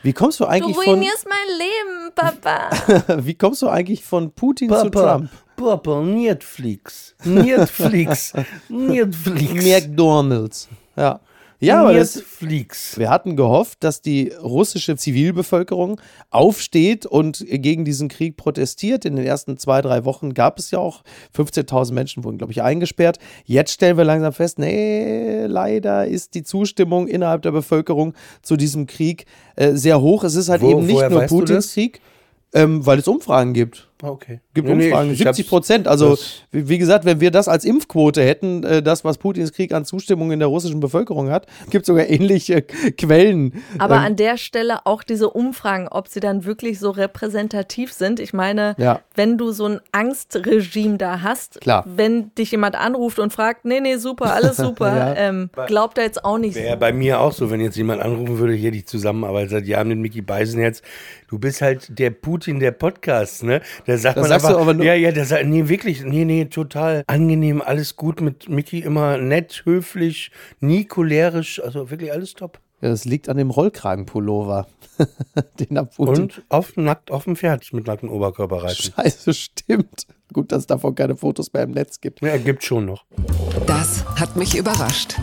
Wie 0.02 0.12
kommst 0.12 0.40
du 0.40 0.46
eigentlich 0.46 0.76
du 0.76 0.82
von. 0.82 0.84
Du 0.84 0.90
ruinierst 0.92 1.26
mein 1.28 1.58
Leben, 1.58 2.12
Papa. 2.14 2.70
Wie 3.24 3.34
kommst 3.34 3.62
du 3.62 3.68
eigentlich 3.68 4.04
von 4.04 4.32
Putin 4.32 4.68
Papa, 4.68 4.82
zu 4.82 4.90
Trump? 4.90 5.30
Papa, 5.56 6.02
Netflix. 6.02 7.14
Netflix. 7.24 8.32
Netflix. 8.68 9.64
McDonalds. 9.64 10.68
Ja. 10.96 11.20
Ja, 11.58 11.80
aber 11.80 11.94
das, 11.94 12.16
Netflix. 12.16 12.98
wir 12.98 13.08
hatten 13.08 13.34
gehofft, 13.34 13.82
dass 13.82 14.02
die 14.02 14.28
russische 14.42 14.96
Zivilbevölkerung 14.96 16.00
aufsteht 16.30 17.06
und 17.06 17.46
gegen 17.48 17.86
diesen 17.86 18.08
Krieg 18.08 18.36
protestiert. 18.36 19.06
In 19.06 19.16
den 19.16 19.24
ersten 19.24 19.56
zwei, 19.56 19.80
drei 19.80 20.04
Wochen 20.04 20.34
gab 20.34 20.58
es 20.58 20.70
ja 20.70 20.78
auch 20.78 21.02
15.000 21.34 21.94
Menschen 21.94 22.24
wurden, 22.24 22.36
glaube 22.36 22.52
ich, 22.52 22.62
eingesperrt. 22.62 23.18
Jetzt 23.46 23.72
stellen 23.72 23.96
wir 23.96 24.04
langsam 24.04 24.34
fest, 24.34 24.58
nee, 24.58 25.46
leider 25.46 26.06
ist 26.06 26.34
die 26.34 26.42
Zustimmung 26.42 27.08
innerhalb 27.08 27.40
der 27.40 27.52
Bevölkerung 27.52 28.12
zu 28.42 28.56
diesem 28.56 28.86
Krieg 28.86 29.24
äh, 29.56 29.72
sehr 29.72 30.02
hoch. 30.02 30.24
Es 30.24 30.34
ist 30.34 30.50
halt 30.50 30.60
Wo, 30.60 30.72
eben 30.72 30.84
nicht 30.84 31.08
nur 31.08 31.22
Putins 31.22 31.72
Krieg, 31.72 32.02
ähm, 32.52 32.84
weil 32.84 32.98
es 32.98 33.08
Umfragen 33.08 33.54
gibt. 33.54 33.88
Ah, 34.02 34.08
okay. 34.08 34.40
Gibt 34.52 34.68
nee, 34.68 34.86
Umfragen, 34.86 35.08
nee, 35.08 35.14
70 35.14 35.48
Prozent. 35.48 35.88
Also, 35.88 36.18
wie, 36.50 36.68
wie, 36.68 36.76
gesagt, 36.76 37.06
wenn 37.06 37.20
wir 37.20 37.30
das 37.30 37.48
als 37.48 37.64
Impfquote 37.64 38.22
hätten, 38.22 38.62
äh, 38.62 38.82
das, 38.82 39.04
was 39.04 39.16
Putins 39.16 39.54
Krieg 39.54 39.72
an 39.72 39.86
Zustimmung 39.86 40.32
in 40.32 40.38
der 40.38 40.48
russischen 40.48 40.80
Bevölkerung 40.80 41.30
hat, 41.30 41.46
gibt 41.70 41.86
sogar 41.86 42.06
ähnliche 42.06 42.60
Quellen. 42.60 43.62
Aber 43.78 43.96
ähm, 43.96 44.02
an 44.02 44.16
der 44.16 44.36
Stelle 44.36 44.84
auch 44.84 45.02
diese 45.02 45.30
Umfragen, 45.30 45.88
ob 45.88 46.08
sie 46.08 46.20
dann 46.20 46.44
wirklich 46.44 46.78
so 46.78 46.90
repräsentativ 46.90 47.90
sind. 47.90 48.20
Ich 48.20 48.34
meine, 48.34 48.74
ja. 48.76 49.00
wenn 49.14 49.38
du 49.38 49.50
so 49.52 49.64
ein 49.64 49.80
Angstregime 49.92 50.98
da 50.98 51.22
hast, 51.22 51.62
Klar. 51.62 51.84
wenn 51.86 52.34
dich 52.34 52.50
jemand 52.50 52.76
anruft 52.76 53.18
und 53.18 53.32
fragt, 53.32 53.64
nee, 53.64 53.80
nee, 53.80 53.96
super, 53.96 54.34
alles 54.34 54.58
super, 54.58 54.94
ja. 54.96 55.14
ähm, 55.14 55.48
glaubt 55.66 55.96
er 55.96 56.04
jetzt 56.04 56.22
auch 56.22 56.36
nicht. 56.36 56.54
Wäre 56.54 56.76
bei 56.76 56.92
mir 56.92 57.20
auch 57.20 57.32
so, 57.32 57.50
wenn 57.50 57.62
jetzt 57.62 57.76
jemand 57.76 58.02
anrufen 58.02 58.38
würde, 58.38 58.52
hier 58.52 58.72
die 58.72 58.84
Zusammenarbeit 58.84 59.48
seit 59.48 59.66
Jahren 59.66 59.88
mit 59.88 59.98
Mickey 59.98 60.20
Beisenherz, 60.20 60.82
du 61.28 61.38
bist 61.38 61.62
halt 61.62 61.98
der 61.98 62.10
Putin 62.10 62.60
der 62.60 62.72
Podcasts, 62.72 63.42
ne? 63.42 63.62
Da 63.86 63.96
sagt 63.96 64.16
das 64.16 64.22
man 64.22 64.32
einfach, 64.32 64.58
aber 64.58 64.74
nur 64.74 64.84
ja, 64.84 64.94
ja, 64.94 65.12
der 65.12 65.24
sagt, 65.24 65.46
nee, 65.46 65.68
wirklich, 65.68 66.02
nee, 66.02 66.24
nee, 66.24 66.46
total 66.46 67.04
angenehm, 67.06 67.62
alles 67.62 67.94
gut 67.94 68.20
mit 68.20 68.48
Mickey, 68.48 68.80
immer 68.80 69.16
nett, 69.16 69.62
höflich, 69.64 70.32
nie 70.60 70.84
cholerisch, 70.84 71.62
also 71.62 71.88
wirklich 71.90 72.12
alles 72.12 72.34
top. 72.34 72.58
Ja, 72.80 72.90
das 72.90 73.04
liegt 73.04 73.28
an 73.28 73.36
dem 73.36 73.50
Rollkragenpullover. 73.50 74.66
Den 75.60 75.78
hat 75.78 75.94
Putin. 75.94 76.24
Und 76.24 76.42
auf, 76.48 76.76
nackt 76.76 77.10
auf 77.10 77.24
dem 77.24 77.36
Pferd 77.36 77.72
mit 77.72 77.86
nacktem 77.86 78.10
Oberkörper 78.10 78.64
reiten. 78.64 78.92
Scheiße, 78.94 79.32
stimmt. 79.32 80.06
Gut, 80.32 80.52
dass 80.52 80.60
es 80.60 80.66
davon 80.66 80.94
keine 80.94 81.16
Fotos 81.16 81.52
mehr 81.52 81.62
im 81.62 81.70
Netz 81.70 82.00
gibt. 82.00 82.20
Ja, 82.22 82.36
gibt 82.36 82.64
schon 82.64 82.86
noch. 82.86 83.04
Das 83.66 84.04
hat 84.18 84.36
mich 84.36 84.56
überrascht. 84.56 85.16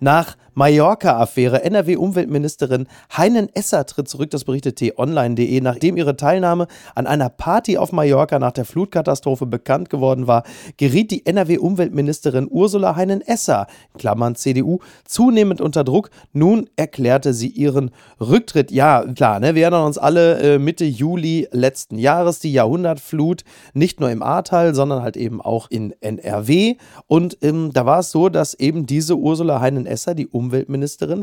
Nach 0.00 0.36
Mallorca-Affäre. 0.54 1.62
NRW-Umweltministerin 1.64 2.86
Heinen 3.16 3.48
Esser 3.54 3.86
tritt 3.86 4.08
zurück, 4.08 4.30
das 4.30 4.44
berichtet 4.44 4.76
t-online.de. 4.76 5.60
Nachdem 5.60 5.96
ihre 5.96 6.16
Teilnahme 6.16 6.66
an 6.94 7.06
einer 7.06 7.28
Party 7.28 7.78
auf 7.78 7.92
Mallorca 7.92 8.38
nach 8.38 8.52
der 8.52 8.64
Flutkatastrophe 8.64 9.46
bekannt 9.46 9.90
geworden 9.90 10.26
war, 10.26 10.44
geriet 10.76 11.10
die 11.10 11.24
NRW-Umweltministerin 11.26 12.48
Ursula 12.50 12.96
Heinen 12.96 13.20
Esser, 13.20 13.66
Klammern 13.96 14.34
CDU, 14.34 14.80
zunehmend 15.04 15.60
unter 15.60 15.84
Druck. 15.84 16.10
Nun 16.32 16.68
erklärte 16.76 17.34
sie 17.34 17.48
ihren 17.48 17.90
Rücktritt. 18.20 18.70
Ja, 18.70 19.04
klar, 19.14 19.40
ne, 19.40 19.54
wir 19.54 19.62
erinnern 19.62 19.86
uns 19.86 19.98
alle 19.98 20.38
äh, 20.40 20.58
Mitte 20.58 20.84
Juli 20.84 21.48
letzten 21.52 21.98
Jahres, 21.98 22.40
die 22.40 22.52
Jahrhundertflut, 22.52 23.44
nicht 23.74 24.00
nur 24.00 24.10
im 24.10 24.22
Ahrtal, 24.22 24.74
sondern 24.74 25.02
halt 25.02 25.16
eben 25.16 25.40
auch 25.40 25.70
in 25.70 25.94
NRW. 26.00 26.76
Und 27.06 27.38
ähm, 27.42 27.70
da 27.72 27.86
war 27.86 28.00
es 28.00 28.10
so, 28.10 28.28
dass 28.28 28.54
eben 28.54 28.86
diese 28.86 29.16
Ursula 29.16 29.60
Heinen 29.60 29.86
Esser, 29.86 30.14
die 30.14 30.26
Umweltministerin 30.26 30.41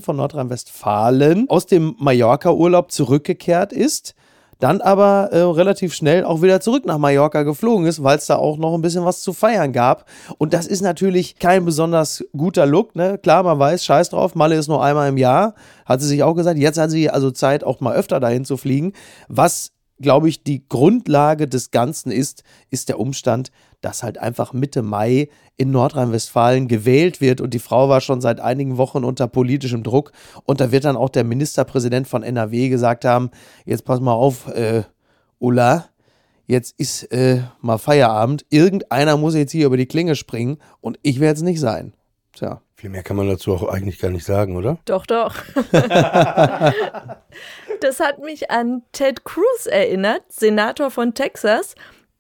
von 0.02 0.16
Nordrhein-Westfalen 0.16 1.50
aus 1.50 1.66
dem 1.66 1.96
Mallorca-Urlaub 2.00 2.92
zurückgekehrt 2.92 3.74
ist. 3.74 4.16
dann 4.60 4.82
aber 4.82 5.30
äh, 5.32 5.40
relativ 5.40 5.94
schnell 5.94 6.26
auch 6.26 6.42
wieder 6.42 6.60
zurück 6.60 6.86
nach 6.86 6.98
Mallorca 6.98 7.44
geflogen 7.44 7.86
ist, 7.86 8.04
weil 8.04 8.18
es 8.18 8.26
da 8.26 8.36
auch 8.36 8.58
noch 8.58 8.74
ein 8.74 8.82
bisschen 8.82 9.06
was 9.06 9.22
zu 9.22 9.32
feiern 9.32 9.72
gab. 9.72 10.06
Und 10.38 10.54
das 10.54 10.68
ist 10.68 10.82
natürlich 10.82 11.40
kein 11.40 11.64
besonders 11.64 12.26
guter 12.36 12.66
Look. 12.66 12.96
Ne? 12.96 13.18
Klar, 13.18 13.44
man 13.44 13.58
weiß, 13.58 13.86
scheiß 13.86 14.10
drauf, 14.10 14.36
Malle 14.36 14.58
ist 14.58 14.68
nur 14.68 14.84
einmal 14.84 15.08
im 15.08 15.18
Jahr, 15.18 15.56
hat 15.86 16.02
sie 16.02 16.08
sich 16.08 16.24
auch 16.24 16.34
gesagt. 16.34 16.60
Jetzt 16.60 16.78
hat 16.78 16.92
sie 16.92 17.10
also 17.10 17.32
Zeit, 17.32 17.64
auch 17.64 17.80
mal 17.80 17.96
öfter 17.96 18.20
dahin 18.20 18.44
zu 18.44 18.58
fliegen. 18.58 18.92
Was 19.30 19.72
glaube 20.02 20.30
ich, 20.30 20.44
die 20.44 20.68
Grundlage 20.68 21.48
des 21.48 21.72
Ganzen 21.72 22.12
ist, 22.12 22.44
ist 22.70 22.90
der 22.90 23.00
Umstand, 23.00 23.52
dass 23.82 24.04
halt 24.04 24.18
einfach 24.18 24.54
Mitte 24.54 24.82
Mai 24.82 25.30
in 25.58 25.72
Nordrhein-Westfalen 25.72 26.68
gewählt 26.68 27.22
wird 27.22 27.42
und 27.42 27.54
die 27.54 27.60
Frau 27.60 27.90
war 27.90 28.02
schon 28.02 28.22
seit 28.22 28.40
einigen 28.40 28.78
Wochen 28.78 29.04
unter 29.04 29.28
politischem 29.28 29.84
Druck 29.84 30.12
und 30.44 30.60
da 30.60 30.72
wird 30.72 30.86
dann 30.86 30.98
auch 30.98 31.10
der 31.10 31.24
Ministerpräsident 31.24 32.08
von 32.08 32.24
NRW 32.24 32.70
gesagt 32.70 33.06
haben, 33.06 33.32
jetzt 33.66 33.86
pass 33.86 34.00
mal 34.00 34.14
auf, 34.14 34.48
äh, 34.48 34.84
Ulla, 35.40 35.90
jetzt 36.48 36.80
ist 36.80 37.04
äh, 37.12 37.42
mal 37.62 37.78
Feierabend, 37.78 38.46
irgendeiner 38.50 39.18
muss 39.18 39.36
jetzt 39.36 39.52
hier 39.52 39.68
über 39.68 39.78
die 39.78 39.88
Klinge 39.88 40.16
springen 40.16 40.58
und 40.82 41.00
ich 41.02 41.20
werde 41.20 41.38
es 41.38 41.44
nicht 41.44 41.60
sein. 41.60 41.94
Tja. 42.34 42.62
Viel 42.76 42.90
mehr 42.90 43.04
kann 43.04 43.18
man 43.18 43.28
dazu 43.28 43.54
auch 43.54 43.68
eigentlich 43.68 44.00
gar 44.00 44.10
nicht 44.10 44.26
sagen, 44.26 44.56
oder? 44.56 44.78
Doch, 44.86 45.06
doch. 45.06 45.36
das 47.82 48.00
hat 48.00 48.20
mich 48.24 48.50
an 48.50 48.84
Ted 48.94 49.26
Cruz 49.26 49.66
erinnert, 49.66 50.24
Senator 50.30 50.90
von 50.90 51.14
Texas, 51.14 51.76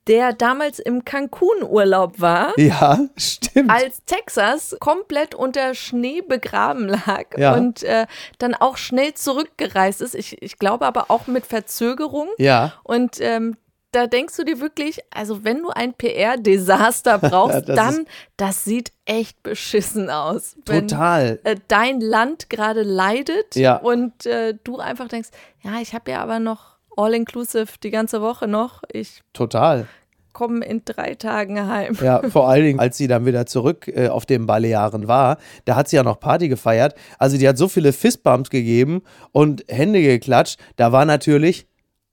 der 0.10 0.34
damals 0.34 0.80
im 0.80 1.06
Cancun-Urlaub 1.06 2.20
war. 2.20 2.54
Ja, 2.60 3.00
stimmt. 3.16 3.70
Als 3.72 4.04
Texas 4.06 4.76
komplett 4.80 5.36
unter 5.36 5.74
Schnee 5.76 6.22
begraben 6.22 6.88
lag 6.90 7.26
Ja. 7.38 7.54
und 7.54 7.84
äh, 7.84 8.08
dann 8.40 8.56
auch 8.56 8.76
schnell 8.78 9.14
zurückgereist 9.14 10.02
ist. 10.02 10.16
Ich, 10.16 10.42
ich 10.42 10.58
glaube 10.60 10.86
aber 10.86 11.06
auch 11.10 11.28
mit 11.28 11.46
Verzögerung. 11.46 12.28
Ja. 12.38 12.74
Und 12.84 13.22
ähm, 13.22 13.56
da 13.92 14.06
denkst 14.08 14.36
du 14.38 14.44
dir 14.44 14.60
wirklich, 14.60 15.00
also 15.12 15.44
wenn 15.44 15.64
du 15.64 15.70
ein 15.70 15.94
PR-Desaster 15.94 17.18
brauchst, 17.20 17.70
das 17.70 17.76
dann, 17.76 18.06
das 18.38 18.64
sieht 18.64 18.92
echt 19.06 19.42
beschissen 19.44 20.10
aus. 20.10 20.56
Wenn, 20.66 20.88
Total. 20.88 21.40
äh, 21.44 21.56
dein 21.68 22.02
Land 22.02 22.50
gerade 22.50 22.84
leidet 22.84 23.56
Ja. 23.56 23.78
und 23.78 24.26
äh, 24.26 24.56
du 24.64 24.78
einfach 24.80 25.08
denkst, 25.08 25.30
ja, 25.64 25.80
ich 25.82 25.94
habe 25.94 26.12
ja 26.12 26.22
aber 26.22 26.40
noch 26.40 26.78
all-inclusive 26.98 27.80
die 27.82 27.92
ganze 27.92 28.22
Woche 28.22 28.48
noch. 28.48 28.82
Ich 28.92 29.22
Total. 29.34 29.88
Komme 30.34 30.66
in 30.66 30.84
drei 30.86 31.16
Tagen 31.16 31.68
heim. 31.68 31.98
Ja, 32.02 32.22
vor 32.30 32.50
allen 32.50 32.64
Dingen, 32.64 32.80
als 32.80 32.98
sie 32.98 33.08
dann 33.08 33.26
wieder 33.26 33.46
zurück 33.46 33.88
äh, 33.88 34.08
auf 34.08 34.26
den 34.26 34.46
Balearen 34.46 35.08
war, 35.08 35.38
da 35.66 35.76
hat 35.76 35.88
sie 35.90 35.96
ja 35.96 36.04
noch 36.04 36.20
Party 36.20 36.48
gefeiert. 36.50 36.96
Also 37.18 37.38
die 37.38 37.48
hat 37.48 37.58
so 37.58 37.68
viele 37.68 37.94
Fistbumps 37.94 38.50
gegeben 38.50 39.02
und 39.32 39.64
Hände 39.68 40.02
geklatscht. 40.02 40.60
Da 40.76 40.92
war 40.92 41.06
natürlich 41.06 41.68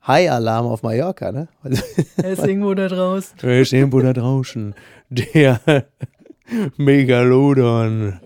High-Alarm 0.06 0.66
auf 0.66 0.82
Mallorca, 0.82 1.32
ne? 1.32 1.48
Er 2.16 2.30
ist 2.30 2.46
irgendwo 2.46 2.74
da 2.74 2.88
draußen. 2.88 3.36
wer 3.40 3.60
ist 3.60 3.72
irgendwo 3.72 4.00
da 4.00 4.12
draußen? 4.12 4.74
Der 5.08 5.60
Megalodon. 6.76 8.20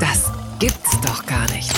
Das 0.00 0.30
gibt's 0.58 1.00
doch 1.00 1.24
gar 1.24 1.50
nicht. 1.54 1.77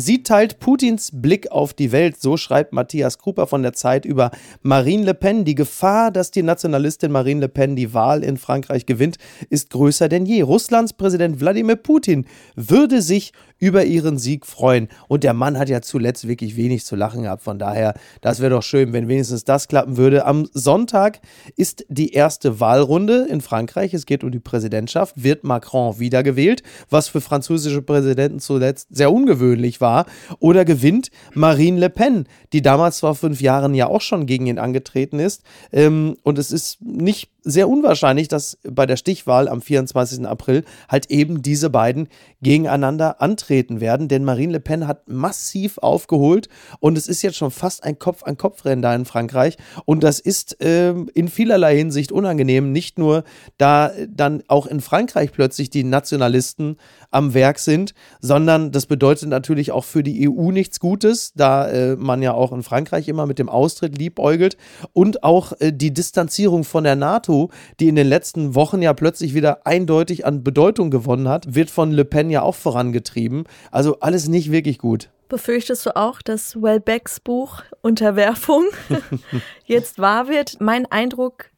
Sie 0.00 0.22
teilt 0.22 0.60
Putins 0.60 1.10
Blick 1.12 1.50
auf 1.50 1.74
die 1.74 1.90
Welt, 1.90 2.20
so 2.20 2.36
schreibt 2.36 2.72
Matthias 2.72 3.18
Kruper 3.18 3.48
von 3.48 3.64
der 3.64 3.72
Zeit 3.72 4.04
über 4.04 4.30
Marine 4.62 5.02
Le 5.04 5.12
Pen. 5.12 5.44
Die 5.44 5.56
Gefahr, 5.56 6.12
dass 6.12 6.30
die 6.30 6.44
Nationalistin 6.44 7.10
Marine 7.10 7.40
Le 7.40 7.48
Pen 7.48 7.74
die 7.74 7.92
Wahl 7.94 8.22
in 8.22 8.36
Frankreich 8.36 8.86
gewinnt, 8.86 9.16
ist 9.50 9.70
größer 9.70 10.08
denn 10.08 10.24
je. 10.24 10.42
Russlands 10.42 10.92
Präsident 10.92 11.40
Wladimir 11.40 11.74
Putin 11.74 12.26
würde 12.54 13.02
sich 13.02 13.32
über 13.58 13.84
ihren 13.84 14.18
Sieg 14.18 14.46
freuen. 14.46 14.88
Und 15.08 15.24
der 15.24 15.34
Mann 15.34 15.58
hat 15.58 15.68
ja 15.68 15.80
zuletzt 15.80 16.28
wirklich 16.28 16.56
wenig 16.56 16.84
zu 16.84 16.96
lachen 16.96 17.22
gehabt. 17.22 17.42
Von 17.42 17.58
daher, 17.58 17.94
das 18.20 18.40
wäre 18.40 18.50
doch 18.50 18.62
schön, 18.62 18.92
wenn 18.92 19.08
wenigstens 19.08 19.44
das 19.44 19.68
klappen 19.68 19.96
würde. 19.96 20.24
Am 20.24 20.48
Sonntag 20.52 21.20
ist 21.56 21.84
die 21.88 22.12
erste 22.12 22.60
Wahlrunde 22.60 23.26
in 23.28 23.40
Frankreich. 23.40 23.94
Es 23.94 24.06
geht 24.06 24.24
um 24.24 24.30
die 24.30 24.38
Präsidentschaft. 24.38 25.22
Wird 25.22 25.44
Macron 25.44 25.98
wiedergewählt, 25.98 26.62
was 26.90 27.08
für 27.08 27.20
französische 27.20 27.82
Präsidenten 27.82 28.40
zuletzt 28.40 28.88
sehr 28.90 29.12
ungewöhnlich 29.12 29.80
war. 29.80 30.06
Oder 30.38 30.64
gewinnt 30.64 31.10
Marine 31.34 31.80
Le 31.80 31.90
Pen, 31.90 32.26
die 32.52 32.62
damals 32.62 33.00
vor 33.00 33.14
fünf 33.14 33.40
Jahren 33.40 33.74
ja 33.74 33.86
auch 33.86 34.00
schon 34.00 34.26
gegen 34.26 34.46
ihn 34.46 34.58
angetreten 34.58 35.18
ist. 35.18 35.42
Ähm, 35.72 36.16
und 36.22 36.38
es 36.38 36.50
ist 36.50 36.80
nicht 36.82 37.30
sehr 37.42 37.68
unwahrscheinlich, 37.68 38.28
dass 38.28 38.58
bei 38.62 38.86
der 38.86 38.96
Stichwahl 38.96 39.48
am 39.48 39.62
24. 39.62 40.26
April 40.26 40.64
halt 40.88 41.10
eben 41.10 41.42
diese 41.42 41.70
beiden 41.70 42.08
gegeneinander 42.42 43.22
antreten 43.22 43.80
werden, 43.80 44.08
denn 44.08 44.24
Marine 44.24 44.52
Le 44.52 44.60
Pen 44.60 44.86
hat 44.86 45.08
massiv 45.08 45.78
aufgeholt 45.78 46.48
und 46.80 46.98
es 46.98 47.08
ist 47.08 47.22
jetzt 47.22 47.36
schon 47.36 47.50
fast 47.50 47.84
ein 47.84 47.98
Kopf-an-Kopf-Rennen 47.98 48.82
da 48.82 48.94
in 48.94 49.04
Frankreich. 49.04 49.56
Und 49.84 50.02
das 50.02 50.20
ist 50.20 50.56
ähm, 50.60 51.10
in 51.14 51.28
vielerlei 51.28 51.76
Hinsicht 51.76 52.12
unangenehm, 52.12 52.72
nicht 52.72 52.98
nur 52.98 53.24
da 53.56 53.92
dann 54.08 54.42
auch 54.48 54.66
in 54.66 54.80
Frankreich 54.80 55.32
plötzlich 55.32 55.70
die 55.70 55.84
Nationalisten 55.84 56.76
am 57.10 57.34
Werk 57.34 57.58
sind, 57.58 57.94
sondern 58.20 58.72
das 58.72 58.86
bedeutet 58.86 59.28
natürlich 59.28 59.72
auch 59.72 59.84
für 59.84 60.02
die 60.02 60.28
EU 60.28 60.50
nichts 60.50 60.80
Gutes, 60.80 61.32
da 61.34 61.68
äh, 61.68 61.96
man 61.96 62.22
ja 62.22 62.32
auch 62.32 62.52
in 62.52 62.62
Frankreich 62.62 63.08
immer 63.08 63.26
mit 63.26 63.38
dem 63.38 63.48
Austritt 63.48 63.96
liebäugelt. 63.96 64.56
Und 64.92 65.24
auch 65.24 65.52
äh, 65.60 65.72
die 65.72 65.92
Distanzierung 65.92 66.64
von 66.64 66.84
der 66.84 66.96
NATO, 66.96 67.37
die 67.80 67.88
in 67.88 67.96
den 67.96 68.06
letzten 68.06 68.54
Wochen 68.54 68.82
ja 68.82 68.92
plötzlich 68.92 69.34
wieder 69.34 69.66
eindeutig 69.66 70.26
an 70.26 70.42
Bedeutung 70.44 70.90
gewonnen 70.90 71.28
hat, 71.28 71.54
wird 71.54 71.70
von 71.70 71.90
Le 71.92 72.04
Pen 72.04 72.30
ja 72.30 72.42
auch 72.42 72.54
vorangetrieben. 72.54 73.44
Also 73.70 74.00
alles 74.00 74.28
nicht 74.28 74.50
wirklich 74.52 74.78
gut. 74.78 75.10
Befürchtest 75.28 75.84
du 75.86 75.94
auch, 75.94 76.22
dass 76.22 76.60
Wellbecks 76.60 77.20
Buch 77.20 77.62
Unterwerfung 77.82 78.64
jetzt 79.66 79.98
wahr 79.98 80.28
wird? 80.28 80.60
Mein 80.60 80.86
Eindruck 80.86 81.50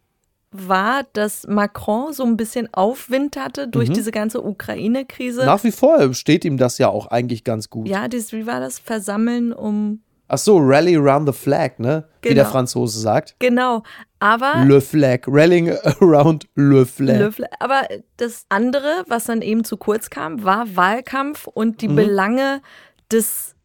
war, 0.52 1.02
dass 1.12 1.46
Macron 1.46 2.12
so 2.12 2.24
ein 2.24 2.36
bisschen 2.36 2.74
Aufwind 2.74 3.36
hatte 3.36 3.68
durch 3.68 3.88
Mhm. 3.90 3.94
diese 3.94 4.10
ganze 4.10 4.42
Ukraine-Krise. 4.42 5.44
Nach 5.46 5.62
wie 5.62 5.70
vor 5.70 6.12
steht 6.14 6.44
ihm 6.44 6.56
das 6.56 6.78
ja 6.78 6.88
auch 6.88 7.06
eigentlich 7.06 7.44
ganz 7.44 7.70
gut. 7.70 7.86
Ja, 7.88 8.08
dieses, 8.08 8.32
wie 8.32 8.46
war 8.46 8.58
das? 8.58 8.80
Versammeln 8.80 9.52
um. 9.52 10.00
Ach 10.32 10.38
so, 10.38 10.58
Rally 10.58 10.96
around 10.96 11.26
the 11.26 11.32
flag, 11.32 11.78
ne? 11.80 12.04
Wie 12.22 12.28
der 12.34 12.44
Genau. 12.44 12.50
Franzose 12.52 13.00
sagt. 13.00 13.34
Genau. 13.40 13.82
Aber. 14.20 14.64
Le 14.64 14.80
flag. 14.80 15.22
Rallying 15.26 15.70
around 16.00 16.46
le 16.54 16.86
flag. 16.86 17.18
Löffel. 17.18 17.46
Aber 17.58 17.82
das 18.16 18.44
andere, 18.48 19.04
was 19.08 19.24
dann 19.24 19.42
eben 19.42 19.64
zu 19.64 19.76
kurz 19.76 20.08
kam, 20.08 20.44
war 20.44 20.76
Wahlkampf 20.76 21.46
und 21.48 21.80
die 21.82 21.88
Mhm. 21.88 21.96
Belange 21.96 22.62
des 23.10 23.56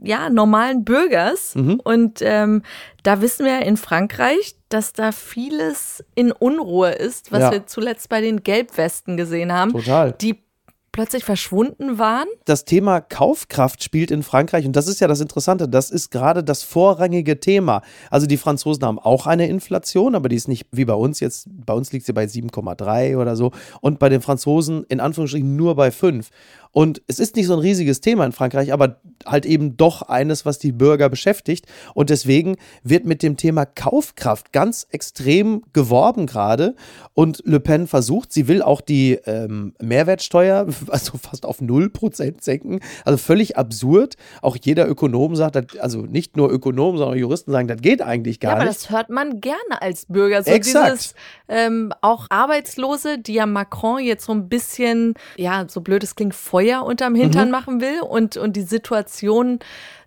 ja, 0.00 0.30
normalen 0.30 0.84
Bürgers. 0.84 1.56
Mhm. 1.56 1.80
Und 1.82 2.20
ähm, 2.22 2.62
da 3.02 3.20
wissen 3.20 3.44
wir 3.44 3.62
in 3.62 3.76
Frankreich, 3.76 4.54
dass 4.68 4.92
da 4.92 5.10
vieles 5.10 6.04
in 6.14 6.30
Unruhe 6.30 6.90
ist, 6.92 7.32
was 7.32 7.40
Ja. 7.40 7.50
wir 7.50 7.66
zuletzt 7.66 8.08
bei 8.08 8.20
den 8.20 8.44
Gelbwesten 8.44 9.16
gesehen 9.16 9.52
haben, 9.52 9.72
Total. 9.72 10.12
die 10.12 10.44
plötzlich 10.92 11.24
verschwunden 11.24 11.98
waren. 11.98 12.26
das 12.44 12.64
Thema 12.64 13.00
Kaufkraft 13.00 13.82
spielt 13.82 14.10
in 14.10 14.22
Frankreich 14.22 14.66
und 14.66 14.74
das 14.74 14.88
ist 14.88 15.00
ja 15.00 15.08
das 15.08 15.20
Interessante, 15.20 15.68
das 15.68 15.90
ist 15.90 16.10
gerade 16.10 16.42
das 16.42 16.62
vorrangige 16.62 17.40
Thema. 17.40 17.82
Also 18.10 18.26
die 18.26 18.36
Franzosen 18.36 18.84
haben 18.84 18.98
auch 18.98 19.26
eine 19.26 19.48
Inflation, 19.48 20.14
aber 20.14 20.28
die 20.28 20.36
ist 20.36 20.48
nicht 20.48 20.66
wie 20.72 20.84
bei 20.84 20.94
uns 20.94 21.20
jetzt, 21.20 21.48
bei 21.48 21.74
uns 21.74 21.92
liegt 21.92 22.06
sie 22.06 22.12
bei 22.12 22.24
7,3 22.24 23.16
oder 23.16 23.36
so 23.36 23.52
und 23.80 23.98
bei 23.98 24.08
den 24.08 24.20
Franzosen 24.20 24.84
in 24.88 25.00
Anführungsstrichen 25.00 25.56
nur 25.56 25.74
bei 25.74 25.90
5. 25.90 26.30
Und 26.72 27.02
es 27.06 27.18
ist 27.18 27.36
nicht 27.36 27.46
so 27.46 27.54
ein 27.54 27.60
riesiges 27.60 28.00
Thema 28.00 28.24
in 28.24 28.32
Frankreich, 28.32 28.72
aber 28.72 29.00
halt 29.26 29.46
eben 29.46 29.76
doch 29.76 30.02
eines, 30.02 30.46
was 30.46 30.58
die 30.58 30.72
Bürger 30.72 31.08
beschäftigt. 31.08 31.66
Und 31.94 32.10
deswegen 32.10 32.56
wird 32.82 33.04
mit 33.04 33.22
dem 33.22 33.36
Thema 33.36 33.66
Kaufkraft 33.66 34.52
ganz 34.52 34.86
extrem 34.90 35.62
geworben 35.72 36.26
gerade. 36.26 36.76
Und 37.14 37.42
Le 37.44 37.60
Pen 37.60 37.86
versucht, 37.86 38.32
sie 38.32 38.48
will 38.48 38.62
auch 38.62 38.80
die 38.80 39.18
ähm, 39.26 39.74
Mehrwertsteuer, 39.80 40.66
also 40.88 41.18
fast 41.18 41.46
auf 41.46 41.60
0% 41.60 42.42
senken. 42.42 42.80
Also 43.04 43.18
völlig 43.18 43.56
absurd. 43.56 44.14
Auch 44.42 44.56
jeder 44.60 44.88
Ökonom 44.88 45.36
sagt, 45.36 45.78
also 45.80 46.02
nicht 46.02 46.36
nur 46.36 46.50
Ökonomen, 46.50 46.98
sondern 46.98 47.16
auch 47.16 47.20
Juristen 47.20 47.52
sagen, 47.52 47.68
das 47.68 47.80
geht 47.80 48.02
eigentlich 48.02 48.40
gar 48.40 48.52
ja, 48.52 48.56
aber 48.56 48.64
nicht. 48.66 48.76
das 48.76 48.90
hört 48.90 49.10
man 49.10 49.40
gerne 49.40 49.82
als 49.82 50.06
Bürger. 50.06 50.42
So 50.42 50.50
Exakt. 50.50 50.92
dieses 50.92 51.14
ähm, 51.48 51.92
auch 52.02 52.26
Arbeitslose, 52.30 53.18
die 53.18 53.34
ja 53.34 53.46
Macron 53.46 54.00
jetzt 54.00 54.26
so 54.26 54.32
ein 54.32 54.48
bisschen, 54.48 55.14
ja, 55.36 55.64
so 55.68 55.80
blöd 55.80 56.04
es 56.04 56.14
klingt, 56.14 56.34
Feuer 56.34 56.67
unterm 56.76 57.14
Hintern 57.14 57.46
Mhm. 57.46 57.50
machen 57.52 57.80
will 57.80 58.00
und, 58.00 58.36
und 58.36 58.54
die 58.56 58.62
Situation 58.62 59.58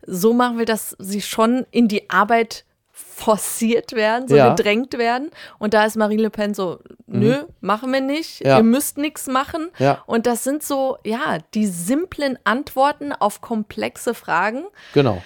so 0.05 0.33
machen 0.33 0.57
will, 0.57 0.65
dass 0.65 0.95
sie 0.99 1.21
schon 1.21 1.65
in 1.71 1.87
die 1.87 2.09
Arbeit 2.09 2.65
forciert 2.91 3.93
werden, 3.93 4.27
so 4.27 4.35
Ja. 4.35 4.49
Mhm. 4.51 4.55
gedrängt 4.55 4.97
werden. 4.97 5.29
Und 5.59 5.73
da 5.73 5.85
ist 5.85 5.95
Marine 5.95 6.23
Le 6.23 6.29
Pen 6.29 6.53
so, 6.53 6.79
nö, 7.07 7.43
machen 7.59 7.91
wir 7.93 8.01
nicht, 8.01 8.43
Ja. 8.45 8.57
ihr 8.57 8.63
müsst 8.63 8.97
nichts 8.97 9.27
machen. 9.27 9.69
Ja. 9.79 10.01
Und 10.07 10.25
das 10.25 10.43
sind 10.43 10.63
so, 10.63 10.97
ja, 11.03 11.37
die 11.53 11.67
simplen 11.67 12.37
Antworten 12.45 13.11
auf 13.13 13.41
komplexe 13.41 14.13
Fragen 14.13 14.63
Genau. 14.93 15.21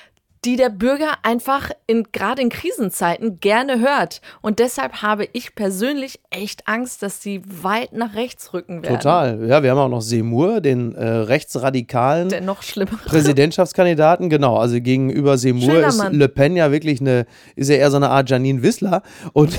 Die 0.45 0.57
der 0.57 0.69
Bürger 0.69 1.13
einfach 1.23 1.71
in 1.87 2.03
gerade 2.11 2.41
in 2.41 2.49
Krisenzeiten 2.49 3.39
gerne 3.39 3.79
hört. 3.79 4.21
Und 4.41 4.59
deshalb 4.59 5.01
habe 5.01 5.27
ich 5.33 5.55
persönlich 5.55 6.19
echt 6.29 6.67
Angst, 6.67 7.01
dass 7.01 7.21
sie 7.21 7.41
weit 7.63 7.93
nach 7.93 8.13
rechts 8.13 8.53
rücken 8.53 8.83
werden. 8.83 8.97
Total. 8.97 9.47
Ja, 9.47 9.63
wir 9.63 9.71
haben 9.71 9.79
auch 9.79 9.89
noch 9.89 10.01
Seymour, 10.01 10.61
den 10.61 10.93
äh, 10.93 11.03
rechtsradikalen 11.03 12.29
Der 12.29 12.41
noch. 12.41 12.61
Präsidentschaftskandidaten, 13.05 14.29
genau. 14.29 14.57
Also 14.57 14.79
gegenüber 14.79 15.37
Seymour 15.37 15.87
ist. 15.87 16.03
Le 16.11 16.29
Pen 16.29 16.55
ja 16.55 16.71
wirklich 16.71 17.01
eine, 17.01 17.25
ist 17.55 17.69
ja 17.69 17.77
eher 17.77 17.89
so 17.89 17.97
eine 17.97 18.09
Art 18.09 18.29
Janine 18.29 18.61
Wissler. 18.61 19.01
Und 19.33 19.57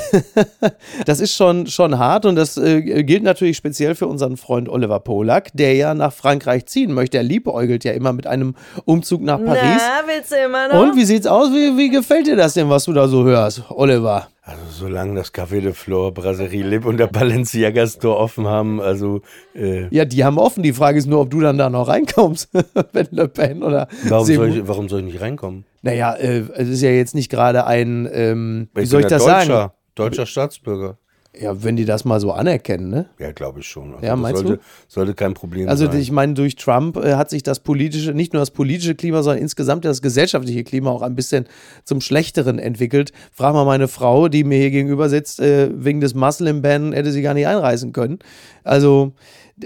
das 1.06 1.18
ist 1.18 1.34
schon, 1.34 1.66
schon 1.66 1.98
hart 1.98 2.26
und 2.26 2.36
das 2.36 2.56
äh, 2.56 3.02
gilt 3.02 3.24
natürlich 3.24 3.56
speziell 3.56 3.96
für 3.96 4.06
unseren 4.06 4.36
Freund 4.36 4.68
Oliver 4.68 5.00
Polak, 5.00 5.50
der 5.54 5.74
ja 5.74 5.94
nach 5.94 6.12
Frankreich 6.12 6.66
ziehen 6.66 6.92
möchte. 6.92 7.16
Er 7.16 7.24
liebäugelt 7.24 7.82
ja 7.82 7.92
immer 7.92 8.12
mit 8.12 8.28
einem 8.28 8.54
Umzug 8.84 9.22
nach 9.22 9.42
Paris. 9.44 9.82
Na, 9.82 10.06
willst 10.06 10.30
du 10.30 10.36
immer 10.36 10.68
noch? 10.68 10.75
Und 10.76 10.94
wie 10.94 11.04
sieht's 11.04 11.26
aus? 11.26 11.50
Wie, 11.52 11.76
wie 11.78 11.88
gefällt 11.88 12.26
dir 12.26 12.36
das 12.36 12.52
denn, 12.54 12.68
was 12.68 12.84
du 12.84 12.92
da 12.92 13.08
so 13.08 13.24
hörst, 13.24 13.62
Oliver? 13.70 14.28
Also 14.42 14.62
solange 14.70 15.14
das 15.14 15.32
Café 15.32 15.60
de 15.60 15.72
Flore, 15.72 16.12
Brasserie 16.12 16.62
Lip 16.62 16.84
und 16.84 16.98
der 16.98 17.06
Balenciaga 17.06 17.86
Store 17.86 18.18
offen 18.18 18.46
haben, 18.46 18.80
also 18.80 19.22
äh, 19.54 19.88
Ja, 19.88 20.04
die 20.04 20.22
haben 20.22 20.38
offen. 20.38 20.62
Die 20.62 20.72
Frage 20.72 20.98
ist 20.98 21.06
nur, 21.06 21.20
ob 21.22 21.30
du 21.30 21.40
dann 21.40 21.56
da 21.56 21.70
noch 21.70 21.88
reinkommst, 21.88 22.50
wenn 22.92 23.08
Le 23.10 23.26
Pen 23.28 23.62
oder 23.62 23.88
warum, 24.04 24.26
soll 24.26 24.48
ich, 24.56 24.68
warum 24.68 24.88
soll 24.88 25.00
ich 25.00 25.06
nicht 25.06 25.20
reinkommen? 25.20 25.64
Naja, 25.82 26.14
äh, 26.14 26.44
es 26.54 26.68
ist 26.68 26.82
ja 26.82 26.90
jetzt 26.90 27.14
nicht 27.14 27.30
gerade 27.30 27.66
ein, 27.66 28.08
ähm, 28.12 28.68
wie 28.74 28.82
Ich 28.82 28.90
soll 28.90 29.00
bin 29.00 29.06
ich 29.06 29.12
ja 29.12 29.16
das 29.18 29.24
Deutscher, 29.26 29.46
sagen? 29.46 29.72
Deutscher 29.94 30.26
Staatsbürger. 30.26 30.98
Ja, 31.38 31.62
wenn 31.62 31.76
die 31.76 31.84
das 31.84 32.04
mal 32.04 32.18
so 32.20 32.32
anerkennen, 32.32 32.88
ne? 32.90 33.06
Ja, 33.18 33.32
glaube 33.32 33.60
ich 33.60 33.66
schon. 33.66 33.94
Also 33.94 34.04
Ja, 34.06 34.12
das 34.12 34.20
meinst 34.20 34.42
sollte, 34.42 34.56
du? 34.58 34.62
sollte 34.88 35.14
kein 35.14 35.34
Problem 35.34 35.68
Also 35.68 35.86
sein. 35.86 36.00
ich 36.00 36.10
meine, 36.10 36.34
durch 36.34 36.56
Trump 36.56 36.96
äh, 36.96 37.14
hat 37.14 37.30
sich 37.30 37.42
das 37.42 37.60
politische, 37.60 38.12
nicht 38.14 38.32
nur 38.32 38.40
das 38.40 38.50
politische 38.50 38.94
Klima, 38.94 39.22
sondern 39.22 39.42
insgesamt 39.42 39.84
das 39.84 40.00
gesellschaftliche 40.02 40.64
Klima 40.64 40.90
auch 40.90 41.02
ein 41.02 41.14
bisschen 41.14 41.46
zum 41.84 42.00
Schlechteren 42.00 42.58
entwickelt. 42.58 43.12
Frag 43.32 43.52
mal 43.54 43.64
meine 43.64 43.88
Frau, 43.88 44.28
die 44.28 44.44
mir 44.44 44.58
hier 44.58 44.70
gegenüber 44.70 45.08
sitzt, 45.08 45.40
äh, 45.40 45.68
wegen 45.72 46.00
des 46.00 46.14
Muslim-Ban 46.14 46.92
hätte 46.92 47.12
sie 47.12 47.22
gar 47.22 47.34
nicht 47.34 47.46
einreisen 47.46 47.92
können. 47.92 48.18
Also 48.64 49.12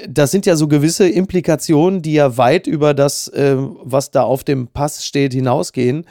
das 0.08 0.30
sind 0.30 0.46
ja 0.46 0.56
so 0.56 0.68
gewisse 0.68 1.08
Implikationen, 1.08 2.02
die 2.02 2.12
ja 2.14 2.36
weit 2.36 2.66
über 2.66 2.94
das, 2.94 3.28
äh, 3.28 3.56
was 3.82 4.10
da 4.10 4.22
auf 4.22 4.44
dem 4.44 4.68
Pass 4.68 5.04
steht, 5.04 5.32
hinausgehen. 5.32 6.04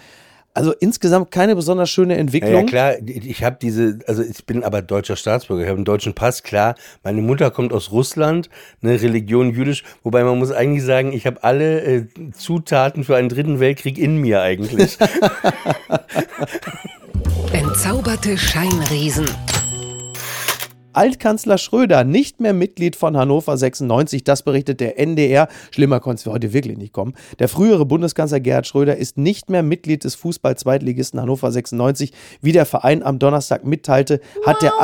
Also 0.60 0.74
insgesamt 0.74 1.32
keine 1.32 1.56
besonders 1.56 1.89
schöne 1.89 2.15
Ja, 2.15 2.17
ja, 2.17 2.22
Entwicklung. 2.22 2.65
klar, 2.65 2.95
ich 3.06 3.45
habe 3.45 3.56
diese, 3.62 4.00
also 4.08 4.22
ich 4.24 4.45
bin 4.45 4.65
aber 4.65 4.82
deutscher 4.82 5.15
Staatsbürger, 5.15 5.62
ich 5.63 5.69
habe 5.69 5.78
einen 5.78 5.86
deutschen 5.86 6.13
Pass, 6.13 6.43
klar. 6.43 6.76
Meine 7.02 7.22
Mutter 7.22 7.50
kommt 7.50 7.72
aus 7.72 7.93
Russland, 7.93 8.50
eine 8.84 9.02
Religion 9.02 9.52
jüdisch, 9.52 9.86
wobei 10.04 10.22
man 10.26 10.38
muss 10.38 10.52
eigentlich 10.52 10.84
sagen, 10.84 11.13
ich 11.13 11.26
habe 11.26 11.45
alle 11.45 11.82
äh, 11.82 12.06
Zutaten 12.34 13.06
für 13.06 13.15
einen 13.15 13.30
dritten 13.30 13.62
Weltkrieg 13.62 13.98
in 13.98 14.17
mir 14.17 14.41
eigentlich. 14.41 14.98
Entzauberte 17.54 18.38
Scheinriesen. 18.38 19.28
Altkanzler 20.93 21.58
Schröder 21.58 22.04
nicht 22.04 22.39
mehr 22.39 22.54
Mitglied 22.54 22.95
von 22.95 23.15
Hannover 23.15 23.58
96, 23.58 24.23
das 24.23 24.43
berichtet 24.43 24.80
der 24.80 24.99
NDR. 24.99 25.47
Schlimmer 25.71 25.99
konnte 25.99 26.17
es 26.17 26.23
für 26.23 26.32
heute 26.32 26.54
wirklich 26.54 26.78
nicht 26.78 26.93
kommen. 26.93 27.13
Der 27.38 27.47
frühere 27.47 27.86
Bundeskanzler 27.86 28.39
Gerhard 28.39 28.67
Schröder 28.67 28.97
ist 28.97 29.17
nicht 29.17 29.49
mehr 29.49 29.63
Mitglied 29.63 30.04
des 30.04 30.15
Fußball-Zweitligisten 30.15 31.21
Hannover 31.21 31.52
96. 31.52 32.12
Wie 32.41 32.52
der 32.52 32.65
Verein 32.65 33.04
am 33.04 33.19
Donnerstag 33.19 33.65
mitteilte, 33.65 34.19
hat 34.45 34.62
der, 34.62 34.73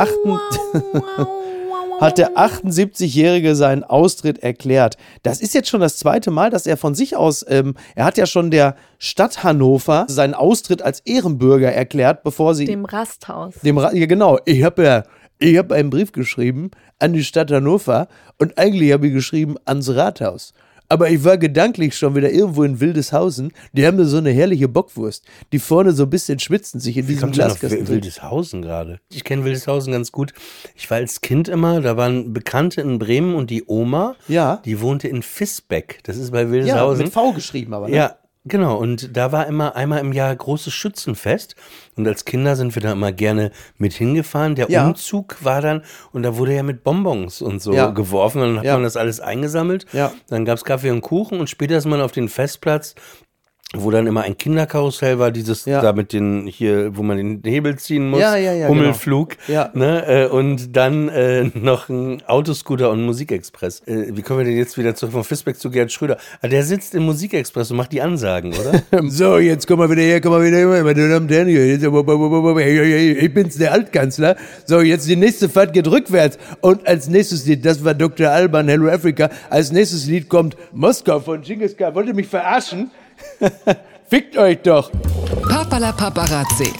der 2.16 2.36
78-Jährige 2.36 3.56
seinen 3.56 3.82
Austritt 3.84 4.38
erklärt. 4.38 4.96
Das 5.22 5.40
ist 5.40 5.54
jetzt 5.54 5.68
schon 5.68 5.80
das 5.80 5.96
zweite 5.96 6.30
Mal, 6.30 6.50
dass 6.50 6.66
er 6.66 6.76
von 6.76 6.94
sich 6.94 7.16
aus, 7.16 7.44
ähm, 7.48 7.74
er 7.94 8.04
hat 8.04 8.16
ja 8.16 8.26
schon 8.26 8.50
der 8.50 8.76
Stadt 8.98 9.42
Hannover 9.42 10.06
seinen 10.08 10.34
Austritt 10.34 10.82
als 10.82 11.00
Ehrenbürger 11.00 11.72
erklärt, 11.72 12.22
bevor 12.22 12.54
sie 12.54 12.66
Dem 12.66 12.84
Rasthaus. 12.84 13.54
dem 13.62 13.78
Ra 13.78 13.92
ja, 13.92 14.06
genau. 14.06 14.38
Ich 14.44 14.62
habe 14.62 14.84
ja, 14.84 15.02
ich 15.38 15.56
habe 15.58 15.74
einen 15.74 15.90
Brief 15.90 16.12
geschrieben 16.12 16.70
an 16.98 17.12
die 17.12 17.24
Stadt 17.24 17.50
Hannover 17.50 18.08
und 18.38 18.58
eigentlich 18.58 18.92
habe 18.92 19.08
ich 19.08 19.12
geschrieben 19.12 19.56
ans 19.64 19.90
Rathaus. 19.90 20.52
Aber 20.88 21.10
ich 21.10 21.24
war 21.24 21.36
gedanklich 21.36 21.98
schon 21.98 22.14
wieder 22.14 22.30
irgendwo 22.30 22.62
in 22.62 22.78
Wildeshausen. 22.78 23.52
Die 23.72 23.84
haben 23.84 23.98
da 23.98 24.04
so 24.04 24.18
eine 24.18 24.30
herrliche 24.30 24.68
Bockwurst, 24.68 25.24
die 25.52 25.58
vorne 25.58 25.90
so 25.90 26.04
ein 26.04 26.10
bisschen 26.10 26.38
schwitzend 26.38 26.80
sich 26.80 26.96
in 26.96 27.08
Wie 27.08 27.14
diesem 27.14 27.30
auf 27.30 27.34
Glaskasten 27.34 27.78
drin. 27.84 27.88
Wildeshausen 27.96 28.62
gerade? 28.62 29.00
Ich 29.12 29.24
kenne 29.24 29.44
Wildeshausen 29.44 29.92
ganz 29.92 30.12
gut. 30.12 30.32
Ich 30.76 30.88
war 30.88 30.98
als 30.98 31.22
Kind 31.22 31.48
immer, 31.48 31.80
da 31.80 31.96
waren 31.96 32.32
Bekannte 32.32 32.82
in 32.82 33.00
Bremen 33.00 33.34
und 33.34 33.50
die 33.50 33.64
Oma, 33.66 34.14
Ja. 34.28 34.62
die 34.64 34.80
wohnte 34.80 35.08
in 35.08 35.24
Fisbeck. 35.24 35.98
Das 36.04 36.16
ist 36.16 36.30
bei 36.30 36.42
Ja, 36.42 36.50
Wildeshausen. 36.52 37.04
mit 37.06 37.12
V 37.12 37.32
geschrieben 37.32 37.74
aber. 37.74 37.88
Ne? 37.88 37.96
Ja, 37.96 38.16
genau. 38.46 38.76
Und 38.76 39.16
da 39.16 39.32
war 39.32 39.46
immer 39.46 39.76
einmal 39.76 40.00
im 40.00 40.12
Jahr 40.12 40.34
großes 40.34 40.72
Schützenfest. 40.72 41.54
Und 41.96 42.06
als 42.08 42.24
Kinder 42.24 42.56
sind 42.56 42.74
wir 42.74 42.82
da 42.82 42.92
immer 42.92 43.12
gerne 43.12 43.50
mit 43.78 43.92
hingefahren. 43.92 44.54
Der 44.54 44.70
Ja. 44.70 44.86
Umzug 44.86 45.36
war 45.44 45.60
dann, 45.60 45.82
und 46.12 46.22
da 46.22 46.36
wurde 46.36 46.54
ja 46.54 46.62
mit 46.62 46.82
Bonbons 46.84 47.42
und 47.42 47.60
so 47.62 47.72
Ja. 47.74 47.90
geworfen. 47.90 48.40
Dann 48.40 48.58
hat 48.58 48.64
Ja. 48.64 48.74
man 48.74 48.82
das 48.84 48.96
alles 48.96 49.20
eingesammelt. 49.20 49.86
Dann 50.28 50.44
gab 50.44 50.56
es 50.58 50.64
Kaffee 50.64 50.90
und 50.90 51.00
Kuchen 51.02 51.38
und 51.40 51.50
später 51.50 51.76
ist 51.76 51.86
man 51.86 52.00
auf 52.00 52.12
den 52.12 52.28
Festplatz. 52.28 52.94
Wo 53.74 53.90
dann 53.90 54.06
immer 54.06 54.22
ein 54.22 54.38
Kinderkarussell 54.38 55.18
war, 55.18 55.32
dieses 55.32 55.64
Ja. 55.64 55.82
da 55.82 55.92
mit 55.92 56.12
den 56.12 56.46
hier, 56.46 56.96
wo 56.96 57.02
man 57.02 57.16
den 57.16 57.40
Hebel 57.44 57.76
ziehen 57.76 58.08
muss, 58.10 58.20
Ja, 58.20 58.36
ja, 58.36 58.52
ja, 58.52 58.68
Hummelflug, 58.68 59.36
genau. 59.44 59.58
Ja. 59.58 59.70
ne, 59.74 60.06
äh, 60.06 60.26
und 60.28 60.76
dann 60.76 61.08
äh, 61.08 61.50
noch 61.52 61.88
ein 61.88 62.22
Autoscooter 62.28 62.90
und 62.90 63.00
ein 63.00 63.06
Musikexpress. 63.06 63.82
Äh, 63.86 64.16
wie 64.16 64.22
kommen 64.22 64.38
wir 64.38 64.44
denn 64.46 64.56
jetzt 64.56 64.78
wieder 64.78 64.94
zurück 64.94 65.12
von 65.14 65.24
Fisbeck 65.24 65.58
zu 65.58 65.70
Gerd 65.70 65.90
Schröder? 65.90 66.16
Ah, 66.42 66.46
der 66.48 66.62
sitzt 66.62 66.94
im 66.94 67.02
Musikexpress 67.06 67.72
und 67.72 67.76
macht 67.76 67.90
die 67.90 68.00
Ansagen, 68.00 68.54
oder? 68.54 68.82
So, 69.10 69.38
jetzt 69.38 69.66
kommen 69.66 69.80
wir 69.82 69.90
wieder 69.90 70.02
her, 70.02 70.20
kommen 70.20 70.40
wir 70.40 70.46
wieder 70.46 70.58
her, 70.58 70.84
meine 70.84 71.08
Damen 71.08 71.26
und 71.26 71.30
Herren. 71.32 71.48
Ich 71.48 73.34
bin's, 73.34 73.56
der 73.58 73.72
Altkanzler. 73.72 74.36
So, 74.64 74.80
jetzt 74.80 75.08
die 75.08 75.16
nächste 75.16 75.48
Fahrt 75.48 75.72
geht 75.72 75.88
rückwärts. 75.88 76.38
Und 76.60 76.86
als 76.86 77.08
nächstes 77.08 77.44
Lied, 77.46 77.66
das 77.66 77.84
war 77.84 77.94
Dr. 77.94 78.28
Alban, 78.30 78.68
Hello 78.68 78.88
Africa. 78.88 79.28
Als 79.50 79.72
nächstes 79.72 80.06
Lied 80.06 80.28
kommt 80.28 80.56
Moskau 80.72 81.18
von 81.18 81.40
Genghis 81.42 81.76
Khan. 81.76 81.96
Wollt 81.96 82.06
ihr 82.06 82.14
mich 82.14 82.28
verarschen? 82.28 82.92
Fickt 84.08 84.36
euch 84.36 84.58
doch. 84.62 84.90
Papala 85.48 85.92
Paparazzi. 85.92 86.72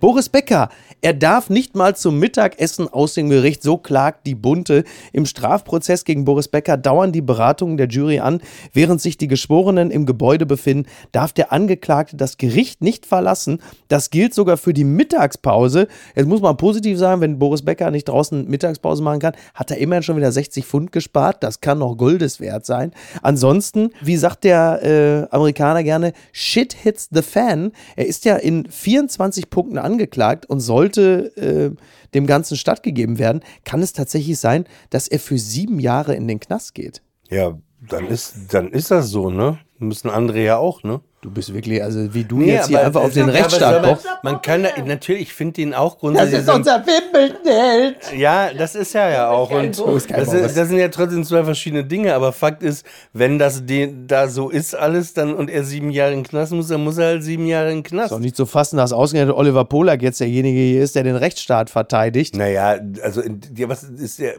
Boris 0.00 0.28
Becker, 0.28 0.70
er 1.02 1.14
darf 1.14 1.50
nicht 1.50 1.74
mal 1.74 1.96
zum 1.96 2.18
Mittagessen 2.18 2.88
aus 2.88 3.14
dem 3.14 3.30
Gericht, 3.30 3.62
so 3.62 3.78
klagt 3.78 4.26
die 4.26 4.34
Bunte. 4.34 4.84
Im 5.12 5.26
Strafprozess 5.26 6.04
gegen 6.04 6.24
Boris 6.24 6.48
Becker 6.48 6.76
dauern 6.76 7.12
die 7.12 7.22
Beratungen 7.22 7.76
der 7.76 7.88
Jury 7.88 8.20
an. 8.20 8.40
Während 8.72 9.00
sich 9.00 9.16
die 9.16 9.28
Geschworenen 9.28 9.90
im 9.90 10.06
Gebäude 10.06 10.46
befinden, 10.46 10.88
darf 11.12 11.32
der 11.32 11.52
Angeklagte 11.52 12.16
das 12.16 12.36
Gericht 12.36 12.82
nicht 12.82 13.06
verlassen. 13.06 13.60
Das 13.88 14.10
gilt 14.10 14.34
sogar 14.34 14.56
für 14.56 14.74
die 14.74 14.84
Mittagspause. 14.84 15.88
Jetzt 16.14 16.28
muss 16.28 16.40
man 16.40 16.56
positiv 16.56 16.98
sagen, 16.98 17.20
wenn 17.20 17.38
Boris 17.38 17.62
Becker 17.62 17.90
nicht 17.90 18.08
draußen 18.08 18.48
Mittagspause 18.48 19.02
machen 19.02 19.20
kann, 19.20 19.34
hat 19.54 19.70
er 19.70 19.78
immerhin 19.78 20.02
schon 20.02 20.16
wieder 20.16 20.32
60 20.32 20.64
Pfund 20.66 20.92
gespart. 20.92 21.42
Das 21.42 21.60
kann 21.60 21.78
noch 21.78 21.96
Goldes 21.96 22.40
wert 22.40 22.66
sein. 22.66 22.92
Ansonsten, 23.22 23.90
wie 24.02 24.16
sagt 24.16 24.44
der 24.44 24.82
äh, 24.82 25.34
Amerikaner 25.34 25.82
gerne, 25.82 26.12
shit 26.32 26.74
hits 26.74 27.08
the 27.10 27.22
fan. 27.22 27.72
Er 27.96 28.06
ist 28.06 28.24
ja 28.24 28.36
in 28.36 28.68
24 28.68 29.50
Punkten 29.50 29.78
angeklagt 29.78 30.46
und 30.46 30.60
sollte 30.94 31.36
äh, 31.36 31.70
dem 32.14 32.26
Ganzen 32.26 32.56
stattgegeben 32.56 33.18
werden. 33.18 33.40
Kann 33.64 33.82
es 33.82 33.92
tatsächlich 33.92 34.38
sein, 34.38 34.64
dass 34.90 35.08
er 35.08 35.18
für 35.18 35.38
sieben 35.38 35.80
Jahre 35.80 36.14
in 36.14 36.28
den 36.28 36.40
Knast 36.40 36.74
geht? 36.74 37.02
ja, 37.30 37.56
dann 37.80 38.06
ist, 38.08 38.52
dann 38.52 38.72
ist 38.72 38.90
das 38.90 39.08
so, 39.08 39.30
ne? 39.30 39.58
Müssen 39.78 40.10
andere 40.10 40.42
ja 40.42 40.58
auch, 40.58 40.82
ne? 40.82 41.00
Du 41.22 41.30
bist 41.30 41.52
wirklich, 41.52 41.82
also 41.82 42.14
wie 42.14 42.24
du 42.24 42.38
Nee, 42.38 42.52
jetzt 42.54 42.68
hier 42.68 42.80
einfach 42.82 43.02
auf 43.02 43.12
den 43.12 43.28
Rechtsstaat 43.28 43.82
man, 43.82 43.90
pochst. 43.90 44.06
man 44.22 44.40
kann 44.40 44.62
da, 44.62 44.70
natürlich, 44.86 45.20
ich 45.24 45.32
finde 45.34 45.52
den 45.52 45.74
auch 45.74 45.98
grundsätzlich. 45.98 46.46
Das 46.46 46.58
ist 46.60 46.66
Wimbledon-Held. 46.66 47.96
Ja, 48.16 48.54
das 48.54 48.74
ist 48.74 48.94
er 48.94 49.10
ja 49.10 49.28
auch. 49.28 49.50
Und 49.50 49.78
das, 49.78 50.32
ist, 50.32 50.56
das 50.56 50.68
sind 50.68 50.78
ja 50.78 50.88
trotzdem 50.88 51.22
zwei 51.24 51.44
verschiedene 51.44 51.84
Dinge. 51.84 52.14
Aber 52.14 52.32
Fakt 52.32 52.62
ist, 52.62 52.86
wenn 53.12 53.38
das 53.38 53.66
den, 53.66 54.06
da 54.06 54.28
so 54.28 54.48
ist 54.48 54.74
alles, 54.74 55.12
dann 55.12 55.34
und 55.34 55.50
er 55.50 55.64
sieben 55.64 55.90
Jahre 55.90 56.12
in 56.12 56.20
den 56.20 56.24
Knast 56.26 56.52
muss, 56.52 56.68
dann 56.68 56.82
muss 56.82 56.96
er 56.96 57.08
halt 57.08 57.22
sieben 57.22 57.44
Jahre 57.44 57.70
in 57.70 57.78
den 57.78 57.82
Knast. 57.82 58.12
Ist 58.12 58.16
auch 58.16 58.20
nicht 58.20 58.36
zu 58.36 58.46
fassen, 58.46 58.78
dass 58.78 58.94
ausgerechnet 58.94 59.36
Oliver 59.36 59.66
Polak 59.66 60.00
jetzt 60.00 60.20
derjenige 60.20 60.58
hier 60.58 60.82
ist, 60.82 60.94
der 60.94 61.02
den 61.02 61.16
Rechtsstaat 61.16 61.68
verteidigt. 61.68 62.34
Naja, 62.34 62.78
also 63.02 63.20
in- 63.20 63.42
ja, 63.56 63.68
was 63.68 63.82
ist 63.82 64.20
der? 64.20 64.36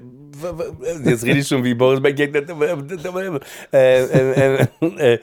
Jetzt 1.05 1.23
rede 1.25 1.39
ich 1.41 1.47
schon 1.47 1.63
wie 1.63 1.75
Boris 1.75 2.01
Becker. 2.01 2.23
Äh, 3.71 4.03
äh, 4.03 4.65
äh, 4.81 5.13
äh, 5.13 5.19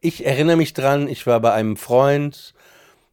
ich 0.00 0.24
erinnere 0.24 0.56
mich 0.56 0.72
dran, 0.74 1.08
ich 1.08 1.26
war 1.26 1.40
bei 1.40 1.52
einem 1.52 1.76
Freund, 1.76 2.54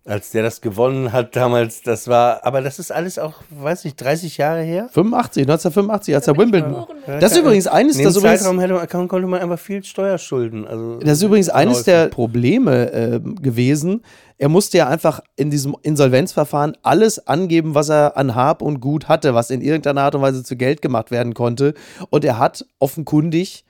als 0.06 0.32
der 0.32 0.44
das 0.44 0.60
gewonnen 0.60 1.14
hat 1.14 1.36
damals. 1.36 1.82
Das 1.82 2.08
war, 2.10 2.46
aber 2.46 2.62
das 2.62 2.78
ist 2.78 2.92
alles 2.92 3.18
auch, 3.18 3.36
weiß 3.50 3.86
ich, 3.86 3.96
30 3.96 4.38
Jahre 4.38 4.62
her. 4.62 4.90
85, 4.92 5.44
1985, 5.44 6.14
als 6.16 6.28
er 6.28 6.38
Wimbledon. 6.38 6.86
Das 7.08 7.32
ist 7.32 7.38
übrigens 7.40 7.68
eines, 7.68 7.98
das 7.98 8.18
übrigens, 8.18 8.42
Zeitraum 8.42 8.60
hätte 8.60 8.74
man, 8.74 8.88
kann- 8.88 9.08
konnte 9.08 9.28
man 9.28 9.40
einfach 9.42 9.58
viel 9.58 9.82
Steuerschulden. 9.84 10.68
Also 10.68 11.00
das 11.00 11.14
ist 11.14 11.24
übrigens 11.24 11.48
eines 11.50 11.84
der 11.84 12.08
Probleme 12.08 12.92
äh, 12.92 13.20
gewesen. 13.42 14.04
Er 14.38 14.50
musste 14.50 14.78
ja 14.78 14.90
einfach 14.90 15.22
in 15.38 15.50
diesem 15.50 15.74
Insolvenzverfahren 15.84 16.76
alles 16.84 17.26
angeben, 17.28 17.74
was 17.74 17.90
er 17.90 18.18
an 18.18 18.36
Hab 18.36 18.62
und 18.62 18.82
Gut 18.82 19.08
hatte, 19.08 19.34
was 19.34 19.52
in 19.52 19.62
irgendeiner 19.62 20.02
Art 20.02 20.16
und 20.16 20.22
Weise 20.22 20.44
zu 20.44 20.58
Geld 20.58 20.82
gemacht 20.82 21.12
werden 21.12 21.34
konnte. 21.34 21.76
Und 22.10 22.26
er 22.26 22.40
hat 22.40 22.66
offenkundig 22.80 23.64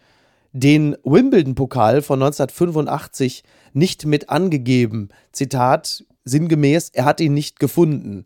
den 0.53 0.95
Wimbledon-Pokal 1.03 2.01
von 2.01 2.21
1985 2.21 3.43
nicht 3.73 4.05
mit 4.05 4.29
angegeben. 4.29 5.09
Zitat 5.31 6.05
sinngemäß, 6.23 6.91
er 6.93 7.05
hat 7.05 7.19
ihn 7.19 7.33
nicht 7.33 7.59
gefunden. 7.59 8.23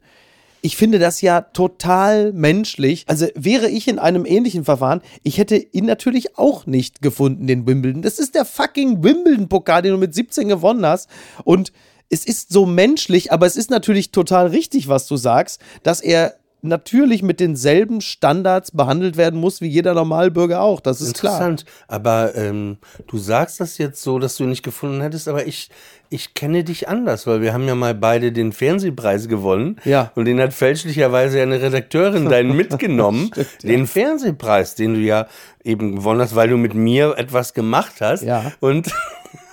Ich 0.61 0.75
finde 0.75 0.99
das 0.99 1.21
ja 1.21 1.41
total 1.41 2.33
menschlich. 2.33 3.05
Also 3.07 3.27
wäre 3.35 3.69
ich 3.69 3.87
in 3.87 3.99
einem 3.99 4.25
ähnlichen 4.25 4.65
Verfahren, 4.65 5.01
ich 5.23 5.37
hätte 5.37 5.55
ihn 5.55 5.85
natürlich 5.85 6.37
auch 6.37 6.65
nicht 6.65 7.01
gefunden, 7.01 7.47
den 7.47 7.65
Wimbledon. 7.65 8.01
Das 8.01 8.19
ist 8.19 8.35
der 8.35 8.43
fucking 8.43 9.03
Wimbledon-Pokal, 9.03 9.81
den 9.81 9.93
du 9.93 9.97
mit 9.97 10.13
17 10.13 10.49
gewonnen 10.49 10.85
hast. 10.85 11.09
Und 11.43 11.71
es 12.09 12.25
ist 12.25 12.51
so 12.51 12.65
menschlich, 12.65 13.31
aber 13.31 13.45
es 13.45 13.55
ist 13.55 13.69
natürlich 13.69 14.11
total 14.11 14.47
richtig, 14.47 14.87
was 14.87 15.07
du 15.07 15.15
sagst, 15.15 15.61
dass 15.83 16.01
er 16.01 16.35
natürlich 16.67 17.23
mit 17.23 17.39
denselben 17.39 18.01
Standards 18.01 18.71
behandelt 18.71 19.17
werden 19.17 19.39
muss 19.39 19.61
wie 19.61 19.67
jeder 19.67 19.93
Normalbürger 19.93 20.61
auch. 20.61 20.79
Das 20.79 21.01
ist 21.01 21.19
klar. 21.19 21.33
Interessant. 21.33 21.65
Aber 21.87 22.35
ähm, 22.35 22.77
du 23.07 23.17
sagst 23.17 23.59
das 23.59 23.77
jetzt 23.77 24.01
so, 24.01 24.19
dass 24.19 24.37
du 24.37 24.43
ihn 24.43 24.49
nicht 24.49 24.63
gefunden 24.63 25.01
hättest, 25.01 25.27
aber 25.27 25.47
ich, 25.47 25.69
ich 26.09 26.33
kenne 26.33 26.63
dich 26.63 26.87
anders, 26.87 27.27
weil 27.27 27.41
wir 27.41 27.53
haben 27.53 27.67
ja 27.67 27.75
mal 27.75 27.95
beide 27.95 28.31
den 28.31 28.51
Fernsehpreis 28.51 29.27
gewonnen. 29.27 29.77
Ja. 29.83 30.11
Und 30.15 30.25
den 30.25 30.39
hat 30.39 30.53
fälschlicherweise 30.53 31.41
eine 31.41 31.61
Redakteurin 31.61 32.29
deinen 32.29 32.55
mitgenommen. 32.55 33.27
Stimmt, 33.31 33.63
ja. 33.63 33.69
Den 33.69 33.87
Fernsehpreis, 33.87 34.75
den 34.75 34.93
du 34.95 34.99
ja 34.99 35.27
eben 35.63 35.97
gewonnen 35.97 36.21
hast, 36.21 36.35
weil 36.35 36.49
du 36.49 36.57
mit 36.57 36.73
mir 36.73 37.15
etwas 37.17 37.53
gemacht 37.53 37.95
hast. 38.01 38.23
Ja. 38.23 38.51
Und 38.59 38.91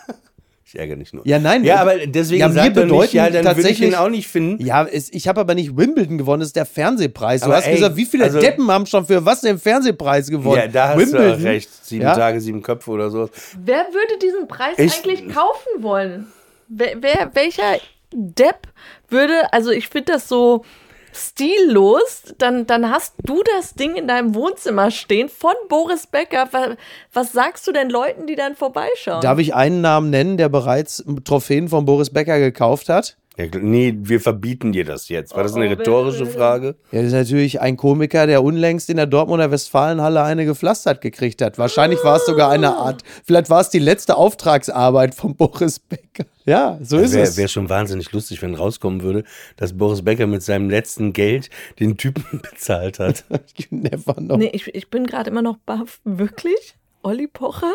ich 0.75 0.81
ärgere 0.81 0.97
dich 0.97 1.13
nur. 1.13 1.27
Ja, 1.27 1.39
nein. 1.39 1.65
Ja, 1.65 1.77
aber 1.77 2.07
deswegen 2.07 2.41
Ja, 2.41 2.49
wir 2.49 2.55
sag 2.55 2.75
doch 2.75 2.83
nicht, 2.83 2.91
bedeuten 2.91 3.17
ja, 3.17 3.25
dann 3.31 3.33
würde 3.45 3.49
ich 3.51 3.55
tatsächlich- 3.57 3.89
ihn 3.91 3.95
auch 3.95 4.09
nicht 4.09 4.29
finden. 4.29 4.65
Ja, 4.65 4.85
es, 4.85 5.13
ich 5.13 5.29
habe 5.29 5.41
aber 5.41 5.55
nicht 5.55 5.77
Wimbledon 5.77 6.19
gewonnen, 6.19 6.41
das 6.41 6.49
ist 6.49 6.57
der 6.57 6.67
Fernsehpreis. 6.67 7.41
Du 7.43 7.47
Aber 7.47 7.57
hast 7.57 7.67
ey, 7.67 7.75
gesagt, 7.77 7.97
wie 7.97 8.05
viele 8.05 8.25
also- 8.25 8.41
Deppen 8.41 8.71
haben 8.71 8.87
schon 8.87 9.07
für 9.07 9.25
was 9.25 9.41
den 9.41 9.59
Fernsehpreis 9.59 10.29
gewonnen? 10.29 10.61
Ja, 10.63 10.69
da 10.69 10.89
hast 10.91 10.99
Wimbledon? 10.99 11.39
du 11.41 11.45
recht. 11.45 11.71
Sieben 11.87 12.03
Ja? 12.03 12.15
Tage, 12.15 12.41
sieben 12.41 12.63
Köpfe 12.63 12.91
oder 12.91 13.11
so. 13.11 13.31
Wer 13.65 13.87
würde 13.93 14.19
diesen 14.23 14.49
Preis 14.49 14.79
Ich- 14.79 14.93
eigentlich 15.05 15.29
kaufen 15.35 15.83
wollen? 15.83 16.27
Wer, 16.69 16.97
wer, 17.01 17.31
welcher 17.35 17.79
Depp 18.13 18.69
würde, 19.09 19.35
also 19.53 19.71
ich 19.71 19.89
finde 19.89 20.13
das 20.13 20.29
so 20.29 20.65
stillos, 21.15 22.35
dann, 22.39 22.67
dann 22.67 22.91
hast 22.91 23.15
du 23.25 23.43
das 23.55 23.75
Ding 23.75 23.95
in 23.95 24.09
deinem 24.09 24.35
Wohnzimmer 24.35 24.91
stehen 24.91 25.29
von 25.29 25.55
Boris 25.69 26.07
Becker. 26.07 26.49
Was, 26.51 26.77
was 27.13 27.33
sagst 27.33 27.67
du 27.67 27.73
denn 27.73 27.89
Leuten, 27.89 28.27
die 28.27 28.35
dann 28.35 28.57
vorbeischauen? 28.57 29.21
Darf 29.21 29.39
ich 29.39 29.55
einen 29.55 29.81
Namen 29.81 30.11
nennen, 30.11 30.37
der 30.37 30.49
bereits 30.49 31.05
Trophäen 31.25 31.69
von 31.69 31.85
Boris 31.85 32.11
Becker 32.11 32.39
gekauft 32.39 32.89
hat? 32.89 33.17
Ja, 33.37 33.47
nee, 33.61 33.93
wir 33.99 34.21
verbieten 34.21 34.71
dir 34.71 34.85
das 34.85 35.09
jetzt. 35.09 35.35
War 35.35 35.43
das 35.43 35.55
eine 35.55 35.67
Oh, 35.67 35.69
rhetorische. 35.71 36.25
Frage? 36.27 36.77
Ja, 36.93 36.99
das 37.01 37.09
ist 37.09 37.13
natürlich 37.15 37.61
ein 37.61 37.77
Komiker, 37.77 38.29
der 38.29 38.45
unlängst 38.45 38.89
in 38.91 38.97
der 38.97 39.07
Dortmunder 39.07 39.51
Westfalenhalle 39.51 40.23
eine 40.23 40.45
gepflastert 40.47 41.01
gekriegt 41.01 41.43
hat. 41.43 41.59
Wahrscheinlich 41.59 42.03
war 42.05 42.17
es 42.17 42.27
sogar 42.27 42.51
eine 42.51 42.77
Art, 42.77 43.03
vielleicht 43.25 43.51
war 43.51 43.61
es 43.61 43.71
die 43.71 43.81
letzte 43.81 44.17
Auftragsarbeit 44.17 45.17
von 45.17 45.35
Boris 45.35 45.81
Becker. 45.81 46.27
Ja, 46.45 46.79
so 46.81 46.99
ist 46.99 47.11
es. 47.11 47.15
Wäre 47.17 47.37
wär 47.39 47.49
schon 47.49 47.69
wahnsinnig 47.69 48.13
lustig, 48.13 48.41
wenn 48.43 48.55
rauskommen 48.55 49.03
würde, 49.03 49.25
dass 49.57 49.77
Boris 49.77 50.03
Becker 50.03 50.29
mit 50.29 50.43
seinem 50.45 50.71
letzten 50.71 51.13
Geld 51.13 51.51
den 51.81 51.97
Typen 51.97 52.41
bezahlt 52.53 53.01
hat. 53.01 53.25
Never 53.71 54.15
know. 54.15 54.37
nee, 54.37 54.51
ich, 54.53 54.73
ich 54.75 54.91
bin 54.91 55.07
gerade 55.07 55.31
immer 55.31 55.43
noch 55.43 55.57
baff. 55.67 56.01
Wirklich? 56.05 56.77
Olli 57.03 57.27
Pocher? 57.27 57.73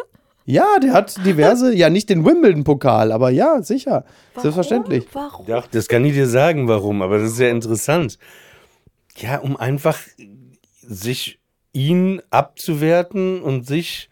Ja, 0.50 0.80
der 0.82 0.94
hat 0.94 1.24
diverse, 1.24 1.76
ja 1.76 1.92
nicht 1.92 2.10
den 2.10 2.26
Wimbledon-Pokal, 2.26 3.12
aber 3.12 3.30
ja, 3.30 3.62
sicher. 3.62 4.04
Selbstverständlich. 4.36 5.06
Warum? 5.14 5.46
Doch, 5.46 5.68
das 5.68 5.88
kann 5.88 6.04
ich 6.04 6.14
dir 6.14 6.26
sagen, 6.26 6.68
warum, 6.68 7.04
aber 7.04 7.20
das 7.20 7.34
ist 7.34 7.40
ja 7.40 7.50
interessant. 7.50 8.18
Ja, 9.16 9.38
um 9.38 9.58
einfach 9.58 10.00
sich 10.82 11.40
ihn 11.72 12.24
abzuwerten 12.32 13.44
und 13.44 13.68
sich 13.68 14.10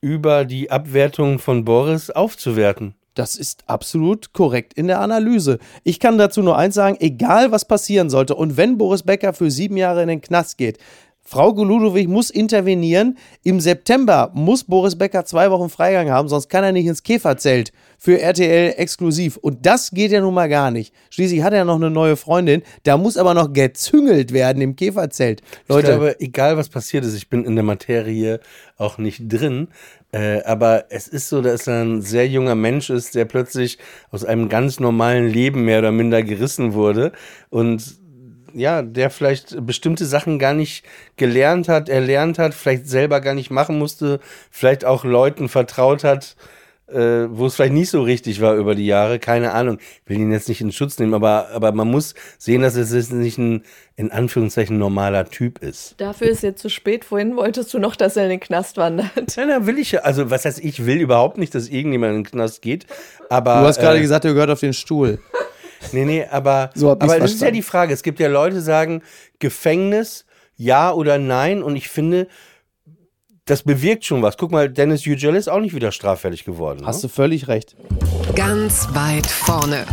über 0.00 0.44
die 0.44 0.72
Abwertung 0.72 1.38
von 1.38 1.64
Boris 1.64 2.10
aufzuwerten. 2.10 2.96
Das 3.14 3.36
ist 3.36 3.62
absolut 3.68 4.32
korrekt 4.32 4.74
in 4.74 4.88
der 4.88 5.00
Analyse. 5.00 5.60
Ich 5.84 6.00
kann 6.00 6.18
dazu 6.18 6.42
nur 6.42 6.58
eins 6.58 6.74
sagen, 6.74 6.96
egal 6.98 7.52
was 7.52 7.64
passieren 7.64 8.10
sollte 8.10 8.34
und 8.34 8.56
wenn 8.56 8.76
Boris 8.76 9.04
Becker 9.04 9.34
für 9.34 9.52
sieben 9.52 9.76
Jahre 9.76 10.02
in 10.02 10.08
den 10.08 10.20
Knast 10.20 10.58
geht, 10.58 10.78
Frau 11.22 11.54
Goludowig 11.54 12.08
muss 12.08 12.30
intervenieren. 12.30 13.16
Im 13.44 13.60
September 13.60 14.32
muss 14.34 14.64
Boris 14.64 14.96
Becker 14.96 15.24
zwei 15.24 15.50
Wochen 15.50 15.68
Freigang 15.68 16.10
haben, 16.10 16.28
sonst 16.28 16.48
kann 16.48 16.64
er 16.64 16.72
nicht 16.72 16.86
ins 16.86 17.02
Käferzelt 17.02 17.72
für 17.98 18.20
RTL 18.20 18.74
exklusiv. 18.76 19.36
Und 19.36 19.64
das 19.66 19.90
geht 19.90 20.10
ja 20.10 20.20
nun 20.20 20.34
mal 20.34 20.48
gar 20.48 20.70
nicht. 20.70 20.94
Schließlich 21.10 21.42
hat 21.42 21.52
er 21.52 21.64
noch 21.64 21.76
eine 21.76 21.90
neue 21.90 22.16
Freundin. 22.16 22.62
Da 22.82 22.96
muss 22.96 23.16
aber 23.16 23.34
noch 23.34 23.52
gezüngelt 23.52 24.32
werden 24.32 24.62
im 24.62 24.74
Käferzelt. 24.74 25.42
Leute, 25.68 25.88
glaube, 25.88 26.20
egal 26.20 26.56
was 26.56 26.68
passiert 26.68 27.04
ist, 27.04 27.14
ich 27.14 27.28
bin 27.28 27.44
in 27.44 27.54
der 27.54 27.64
Materie 27.64 28.40
auch 28.78 28.96
nicht 28.98 29.22
drin, 29.28 29.68
äh, 30.12 30.42
aber 30.42 30.86
es 30.88 31.06
ist 31.06 31.28
so, 31.28 31.42
dass 31.42 31.66
er 31.66 31.82
ein 31.84 32.02
sehr 32.02 32.26
junger 32.26 32.54
Mensch 32.54 32.90
ist, 32.90 33.14
der 33.14 33.26
plötzlich 33.26 33.78
aus 34.10 34.24
einem 34.24 34.48
ganz 34.48 34.80
normalen 34.80 35.28
Leben 35.28 35.64
mehr 35.64 35.78
oder 35.78 35.92
minder 35.92 36.22
gerissen 36.22 36.72
wurde 36.72 37.12
und 37.50 37.99
ja, 38.54 38.82
der 38.82 39.10
vielleicht 39.10 39.66
bestimmte 39.66 40.06
Sachen 40.06 40.38
gar 40.38 40.54
nicht 40.54 40.84
gelernt 41.16 41.68
hat, 41.68 41.88
erlernt 41.88 42.38
hat, 42.38 42.54
vielleicht 42.54 42.88
selber 42.88 43.20
gar 43.20 43.34
nicht 43.34 43.50
machen 43.50 43.78
musste, 43.78 44.20
vielleicht 44.50 44.84
auch 44.84 45.04
Leuten 45.04 45.48
vertraut 45.48 46.04
hat, 46.04 46.36
äh, 46.92 47.28
wo 47.30 47.46
es 47.46 47.54
vielleicht 47.54 47.72
nicht 47.72 47.90
so 47.90 48.02
richtig 48.02 48.40
war 48.40 48.54
über 48.54 48.74
die 48.74 48.86
Jahre, 48.86 49.18
keine 49.18 49.52
Ahnung. 49.52 49.78
Ich 50.04 50.10
will 50.10 50.18
ihn 50.18 50.32
jetzt 50.32 50.48
nicht 50.48 50.60
in 50.60 50.72
Schutz 50.72 50.98
nehmen, 50.98 51.14
aber, 51.14 51.48
aber 51.52 51.72
man 51.72 51.88
muss 51.88 52.14
sehen, 52.38 52.62
dass 52.62 52.74
es 52.76 52.92
jetzt 52.92 53.12
nicht 53.12 53.38
ein, 53.38 53.64
in 53.96 54.10
Anführungszeichen, 54.10 54.78
normaler 54.78 55.28
Typ 55.28 55.62
ist. 55.62 55.94
Dafür 55.98 56.28
ist 56.28 56.42
jetzt 56.42 56.60
zu 56.60 56.68
spät. 56.68 57.04
Vorhin 57.04 57.36
wolltest 57.36 57.72
du 57.72 57.78
noch, 57.78 57.96
dass 57.96 58.16
er 58.16 58.24
in 58.24 58.30
den 58.30 58.40
Knast 58.40 58.76
wandert. 58.76 59.36
Nein, 59.36 59.48
da 59.48 59.66
will 59.66 59.78
ich 59.78 59.92
ja, 59.92 60.00
also 60.00 60.30
was 60.30 60.44
heißt, 60.44 60.62
ich 60.64 60.86
will 60.86 61.00
überhaupt 61.00 61.38
nicht, 61.38 61.54
dass 61.54 61.68
irgendjemand 61.68 62.10
in 62.14 62.24
den 62.24 62.30
Knast 62.30 62.62
geht, 62.62 62.86
aber. 63.28 63.60
du 63.60 63.66
hast 63.66 63.80
gerade 63.80 63.98
äh, 63.98 64.02
gesagt, 64.02 64.24
er 64.24 64.32
gehört 64.32 64.50
auf 64.50 64.60
den 64.60 64.72
Stuhl. 64.72 65.20
Nee, 65.92 66.04
nee, 66.04 66.26
aber, 66.30 66.70
So 66.74 66.90
aber 66.90 67.18
das 67.18 67.32
ist 67.32 67.42
ja 67.42 67.50
die 67.50 67.62
Frage. 67.62 67.92
Es 67.92 68.02
gibt 68.02 68.20
ja 68.20 68.28
Leute, 68.28 68.56
die 68.56 68.62
sagen, 68.62 69.02
Gefängnis, 69.38 70.26
ja 70.56 70.92
oder 70.92 71.18
nein. 71.18 71.62
Und 71.62 71.76
ich 71.76 71.88
finde, 71.88 72.28
das 73.46 73.62
bewirkt 73.62 74.04
schon 74.04 74.22
was. 74.22 74.36
Guck 74.36 74.52
mal, 74.52 74.70
Dennis 74.70 75.04
Yücel 75.04 75.34
ist 75.34 75.48
auch 75.48 75.60
nicht 75.60 75.74
wieder 75.74 75.92
straffällig 75.92 76.44
geworden. 76.44 76.86
Hast 76.86 77.02
ne? 77.02 77.08
du 77.08 77.14
völlig 77.14 77.48
recht. 77.48 77.76
Ganz 78.34 78.88
weit 78.92 79.26
vorne. 79.26 79.86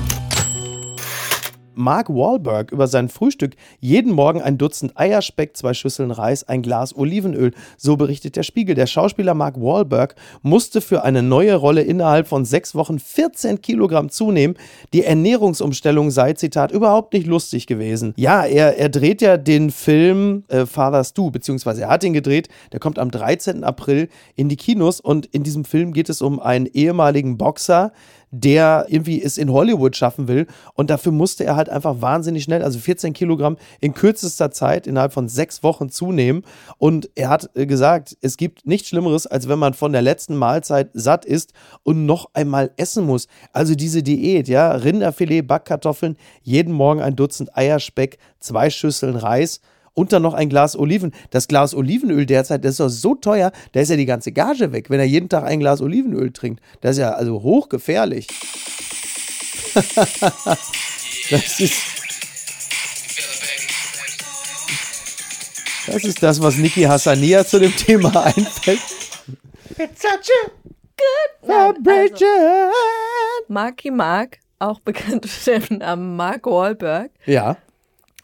Mark 1.78 2.10
Wahlberg 2.10 2.72
über 2.72 2.88
sein 2.88 3.10
Frühstück 3.10 3.56
jeden 3.80 4.12
Morgen 4.12 4.42
ein 4.42 4.58
Dutzend 4.58 4.98
Eierspeck, 4.98 5.56
zwei 5.56 5.74
Schüsseln 5.74 6.12
Reis, 6.12 6.44
ein 6.44 6.62
Glas 6.62 6.96
Olivenöl. 6.96 7.54
So 7.78 7.96
berichtet 7.98 8.36
der 8.36 8.44
Spiegel. 8.44 8.76
Der 8.76 8.88
Schauspieler 8.88 9.34
Mark 9.34 9.56
Wahlberg 9.62 10.16
musste 10.42 10.82
für 10.82 11.04
eine 11.04 11.22
neue 11.22 11.56
Rolle 11.56 11.82
innerhalb 11.82 12.28
von 12.28 12.46
sechs 12.46 12.76
Wochen 12.76 13.00
14 13.00 13.62
Kilogramm 13.62 14.10
zunehmen. 14.10 14.58
Die 14.94 15.04
Ernährungsumstellung 15.04 16.12
sei, 16.12 16.34
Zitat, 16.34 16.72
überhaupt 16.72 17.14
nicht 17.14 17.28
lustig 17.28 17.68
gewesen. 17.68 18.14
Ja, 18.18 18.44
er, 18.44 18.78
er 18.78 18.90
dreht 18.90 19.22
ja 19.22 19.38
den 19.38 19.72
Film 19.72 20.44
äh, 20.48 20.66
Father's 20.66 21.14
Do, 21.14 21.30
beziehungsweise 21.30 21.84
er 21.84 21.90
hat 21.90 22.04
ihn 22.04 22.14
gedreht. 22.14 22.50
Der 22.72 22.80
kommt 22.80 23.00
am 23.00 23.12
13. 23.12 23.64
April 23.64 24.10
in 24.36 24.50
die 24.50 24.58
Kinos 24.58 25.00
und 25.00 25.26
in 25.28 25.44
diesem 25.44 25.66
Film 25.66 25.94
geht 25.94 26.10
es 26.10 26.22
um 26.22 26.40
einen 26.40 26.66
ehemaligen 26.66 27.38
Boxer, 27.38 27.92
der 28.32 28.86
irgendwie 28.90 29.22
es 29.22 29.38
in 29.38 29.52
Hollywood 29.52 29.96
schaffen 29.96 30.28
will. 30.28 30.48
Und 30.74 30.90
dafür 30.90 31.12
musste 31.12 31.46
er 31.46 31.56
halt 31.56 31.70
einfach 31.70 32.02
wahnsinnig 32.02 32.44
schnell, 32.44 32.64
also 32.64 32.80
14 32.80 33.14
Kilogramm 33.14 33.58
in 33.80 33.94
kürzester 33.94 34.52
Zeit, 34.52 34.88
innerhalb 34.88 35.14
von 35.14 35.30
sechs 35.30 35.64
Wochen 35.64 35.90
zunehmen. 35.90 36.44
Und 36.78 37.10
er 37.16 37.30
hat 37.30 37.50
äh, 37.56 37.66
gesagt, 37.66 38.18
es 38.22 38.38
gibt 38.38 38.66
nichts 38.66 38.90
Schlimmeres, 38.90 39.28
als 39.28 39.48
wenn 39.48 39.60
man 39.60 39.74
von 39.74 39.94
der 39.94 40.02
letzten 40.02 40.36
Mahlzeit 40.36 40.90
satt 40.94 41.26
ist 41.26 41.54
und 41.84 42.06
noch 42.06 42.30
einmal 42.34 42.72
essen 42.78 43.06
muss. 43.06 43.28
Also 43.54 43.76
diese 43.76 44.04
Diät, 44.04 44.48
ja, 44.48 44.72
Rinderfilet, 44.72 45.44
Backkartoffeln, 45.44 46.18
jeden 46.44 46.74
Morgen 46.74 47.02
ein 47.02 47.16
Dutzend 47.16 47.56
Eierspeck, 47.58 48.18
zwei 48.40 48.70
Schüsseln 48.70 49.16
Reis 49.16 49.62
und 49.98 50.14
dann 50.14 50.22
noch 50.22 50.36
ein 50.36 50.48
Glas 50.48 50.78
Oliven. 50.78 51.12
Das 51.32 51.48
Glas 51.48 51.74
Olivenöl 51.74 52.28
derzeit, 52.28 52.64
das 52.64 52.74
ist 52.74 52.80
doch 52.80 52.90
so 52.90 53.16
teuer, 53.16 53.52
da 53.72 53.80
ist 53.80 53.90
ja 53.90 53.96
die 53.96 54.06
ganze 54.06 54.32
Gage 54.32 54.72
weg, 54.72 54.92
wenn 54.92 55.00
er 55.00 55.08
jeden 55.08 55.28
Tag 55.28 55.44
ein 55.44 55.60
Glas 55.60 55.82
Olivenöl 55.82 56.32
trinkt. 56.32 56.62
Das 56.82 56.92
ist 56.92 57.00
ja 57.00 57.14
also 57.14 57.42
hochgefährlich. 57.42 58.28
das 61.32 61.60
ist. 61.60 61.74
Das 65.88 66.04
ist 66.04 66.22
das, 66.22 66.42
was 66.42 66.58
Niki 66.58 66.84
Hassania 66.84 67.44
zu 67.44 67.60
dem 67.60 67.76
Thema 67.76 68.24
einfällt. 68.26 68.80
It's 69.80 70.02
such 70.02 70.30
a 70.46 70.52
good 70.96 71.50
vibration. 71.50 72.72
Marky 73.48 73.90
Mark, 73.90 74.38
auch 74.60 74.80
bekannt 74.80 75.26
unter 75.26 75.60
dem 75.60 75.80
Namen 75.80 76.16
Mark 76.16 76.46
Wahlberg. 76.46 77.10
Ja. 77.26 77.58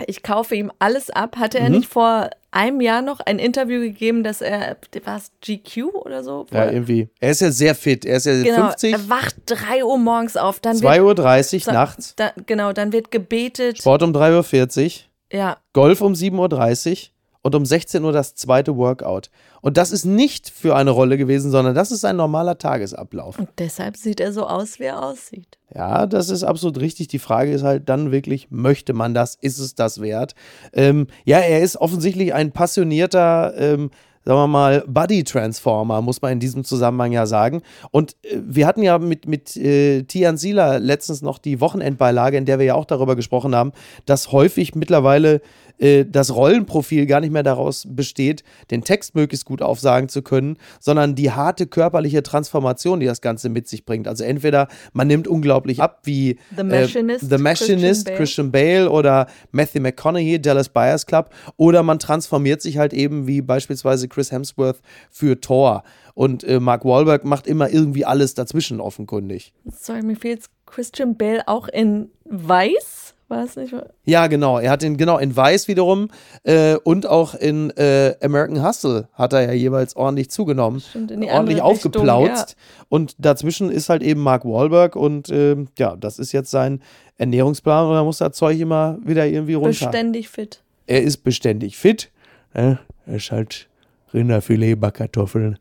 Ich 0.07 0.23
kaufe 0.23 0.55
ihm 0.55 0.71
alles 0.79 1.09
ab. 1.09 1.37
Hatte 1.37 1.59
Mhm. 1.59 1.63
er 1.65 1.69
nicht 1.71 1.89
vor 1.89 2.29
einem 2.51 2.81
Jahr 2.81 3.01
noch 3.01 3.19
ein 3.19 3.39
Interview 3.39 3.79
gegeben, 3.81 4.23
dass 4.23 4.41
er, 4.41 4.77
war 5.05 5.17
es 5.17 5.31
GQ 5.41 5.85
oder 5.93 6.23
so? 6.23 6.45
Ja, 6.51 6.69
irgendwie. 6.69 7.09
Er 7.19 7.31
ist 7.31 7.41
ja 7.41 7.51
sehr 7.51 7.73
fit. 7.75 8.05
Er 8.05 8.17
ist 8.17 8.25
ja 8.25 8.43
genau, 8.43 8.67
50, 8.67 8.93
er 8.93 9.09
wacht 9.09 9.35
3 9.47 9.83
Uhr 9.83 9.97
morgens 9.97 10.37
auf, 10.37 10.59
dann 10.59 10.77
2.30 10.77 11.53
wird, 11.53 11.67
Uhr 11.67 11.73
nachts, 11.73 12.15
Da, 12.15 12.31
genau, 12.45 12.71
dann 12.73 12.91
wird 12.93 13.09
gebetet. 13.11 13.79
Sport 13.79 14.03
um 14.03 14.11
3.40 14.13 14.83
Uhr, 15.31 15.37
Ja, 15.39 15.57
Golf 15.73 16.01
um 16.01 16.13
7.30 16.13 16.91
Uhr 16.91 17.12
und 17.43 17.53
um 17.55 17.65
16 17.65 18.03
Uhr 18.03 18.11
das 18.11 18.35
zweite 18.35 18.75
Workout. 18.75 19.29
Und 19.61 19.77
das 19.77 19.91
ist 19.91 20.05
nicht 20.05 20.49
für 20.49 20.75
eine 20.75 20.91
Rolle 20.91 21.17
gewesen, 21.17 21.51
sondern 21.51 21.75
das 21.75 21.91
ist 21.91 22.03
ein 22.03 22.15
normaler 22.15 22.57
Tagesablauf. 22.57 23.37
Und 23.37 23.49
deshalb 23.59 23.97
sieht 23.97 24.19
er 24.19 24.33
so 24.33 24.47
aus, 24.47 24.79
wie 24.79 24.85
er 24.85 25.03
aussieht. 25.03 25.57
Ja, 25.75 26.05
das 26.07 26.29
ist 26.29 26.43
absolut 26.43 26.79
richtig. 26.79 27.09
Die 27.09 27.19
Frage 27.19 27.51
ist 27.51 27.63
halt 27.63 27.89
dann 27.89 28.11
wirklich, 28.11 28.49
möchte 28.49 28.93
man 28.93 29.13
das? 29.13 29.35
Ist 29.35 29.59
es 29.59 29.75
das 29.75 30.01
wert? 30.01 30.35
Ähm, 30.73 31.07
ja, 31.25 31.39
er 31.39 31.61
ist 31.61 31.77
offensichtlich 31.77 32.33
ein 32.33 32.51
passionierter 32.51 33.53
ähm, 33.57 33.91
sagen 34.25 34.39
wir 34.39 34.47
mal, 34.47 34.83
Body 34.87 35.23
Transformer, 35.23 36.01
muss 36.01 36.21
man 36.21 36.33
in 36.33 36.39
diesem 36.39 36.63
Zusammenhang 36.63 37.11
ja 37.11 37.25
sagen. 37.25 37.61
Und 37.91 38.15
äh, 38.23 38.37
wir 38.41 38.67
hatten 38.67 38.81
ja 38.81 38.97
mit, 38.99 39.27
mit 39.27 39.55
äh, 39.57 40.03
Tian 40.03 40.37
Sieler 40.37 40.79
letztens 40.79 41.21
noch 41.21 41.37
die 41.39 41.59
Wochenendbeilage, 41.59 42.37
in 42.37 42.45
der 42.45 42.59
wir 42.59 42.65
ja 42.65 42.75
auch 42.75 42.85
darüber 42.85 43.15
gesprochen 43.15 43.55
haben, 43.55 43.73
dass 44.05 44.31
häufig 44.31 44.75
mittlerweile 44.75 45.41
äh, 45.77 46.05
das 46.05 46.35
Rollenprofil 46.35 47.05
gar 47.05 47.19
nicht 47.19 47.31
mehr 47.31 47.43
daraus 47.43 47.85
besteht, 47.87 48.43
den 48.71 48.83
Text 48.83 49.15
möglichst 49.15 49.45
gut 49.45 49.61
aufsagen 49.61 50.09
zu 50.09 50.21
können, 50.21 50.57
sondern 50.79 51.15
die 51.15 51.31
harte 51.31 51.67
körperliche 51.67 52.23
Transformation, 52.23 52.99
die 52.99 53.05
das 53.05 53.21
Ganze 53.21 53.49
mit 53.49 53.67
sich 53.67 53.85
bringt. 53.85 54.07
Also 54.07 54.23
entweder 54.23 54.67
man 54.93 55.07
nimmt 55.07 55.27
unglaublich 55.27 55.81
ab, 55.81 56.01
wie 56.03 56.37
The 56.55 56.63
Machinist, 56.63 57.23
äh, 57.23 57.37
The 57.37 57.41
Machinist 57.41 58.05
Christian 58.07 58.17
Christian, 58.17 58.51
Bale. 58.51 58.73
Bale. 58.73 58.89
oder 58.91 59.27
Matthew 59.51 59.81
McConaughey, 59.81 60.41
Dallas 60.41 60.69
Buyers 60.69 61.05
Club, 61.05 61.29
oder 61.57 61.83
man 61.83 61.99
transformiert 61.99 62.61
sich 62.61 62.77
halt 62.77 62.93
eben 62.93 63.27
wie 63.27 63.41
beispielsweise 63.41 64.07
Chris 64.07 64.31
Hemsworth 64.31 64.81
für 65.09 65.39
Thor. 65.39 65.83
Und 66.13 66.43
äh, 66.43 66.59
Mark 66.59 66.85
Wahlberg 66.85 67.25
macht 67.25 67.47
immer 67.47 67.69
irgendwie 67.69 68.05
alles 68.05 68.35
dazwischen 68.35 68.79
offenkundig. 68.79 69.53
Sorry, 69.65 70.03
mir 70.03 70.15
fehlt 70.15 70.45
Christian 70.65 71.17
Bale 71.17 71.47
auch 71.47 71.67
in 71.67 72.09
weiß. 72.25 73.02
War 73.35 73.43
es 73.45 73.55
nicht? 73.55 73.73
Ja, 74.05 74.27
genau. 74.27 74.59
Er 74.59 74.71
hat 74.71 74.83
ihn 74.83 74.97
genau 74.97 75.17
in 75.17 75.35
Weiß 75.35 75.67
wiederum 75.67 76.09
äh, 76.43 76.75
und 76.83 77.05
auch 77.05 77.35
in 77.35 77.69
äh, 77.71 78.15
American 78.21 78.65
Hustle 78.65 79.07
hat 79.13 79.33
er 79.33 79.41
ja 79.41 79.51
jeweils 79.53 79.95
ordentlich 79.95 80.29
zugenommen, 80.29 80.79
Stimmt, 80.79 81.11
in 81.11 81.21
die 81.21 81.29
ordentlich 81.29 81.61
andere 81.61 81.73
Richtung, 81.73 82.09
aufgeplautzt. 82.09 82.55
Und 82.89 83.15
dazwischen 83.17 83.69
ist 83.71 83.89
halt 83.89 84.03
eben 84.03 84.21
Mark 84.21 84.45
Wahlberg 84.45 84.95
und 84.95 85.29
ähm, 85.29 85.67
ja, 85.77 85.95
das 85.95 86.19
ist 86.19 86.31
jetzt 86.31 86.51
sein 86.51 86.81
Ernährungsplan 87.17 87.87
und 87.87 87.93
da 87.93 88.03
muss 88.03 88.17
das 88.17 88.35
Zeug 88.35 88.59
immer 88.59 88.97
wieder 89.03 89.25
irgendwie 89.25 89.53
runter. 89.53 89.69
Beständig 89.69 90.29
fit. 90.29 90.63
er 90.87 91.01
ist 91.01 91.17
beständig 91.17 91.77
fit. 91.77 92.11
Ne? 92.53 92.79
Er 93.05 93.15
ist 93.15 93.31
halt 93.31 93.67
Rinderfilet, 94.13 94.75
Backkartoffeln, 94.75 95.57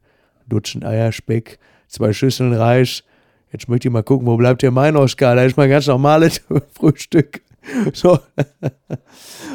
Dutzend 0.49 0.85
Eierspeck, 0.85 1.59
zwei 1.89 2.13
Schüsseln 2.13 2.53
Reis. 2.53 3.05
Jetzt 3.53 3.69
möchte 3.69 3.89
ich 3.89 3.93
mal 3.93 4.03
gucken, 4.03 4.27
wo 4.27 4.37
bleibt 4.37 4.63
hier 4.63 4.71
mein 4.71 4.97
Oscar? 4.97 5.37
Da 5.37 5.45
ist 5.45 5.57
mein 5.57 5.69
ganz 5.71 5.87
normales 5.87 6.43
Frühstück. 6.73 7.43
So. 7.93 8.19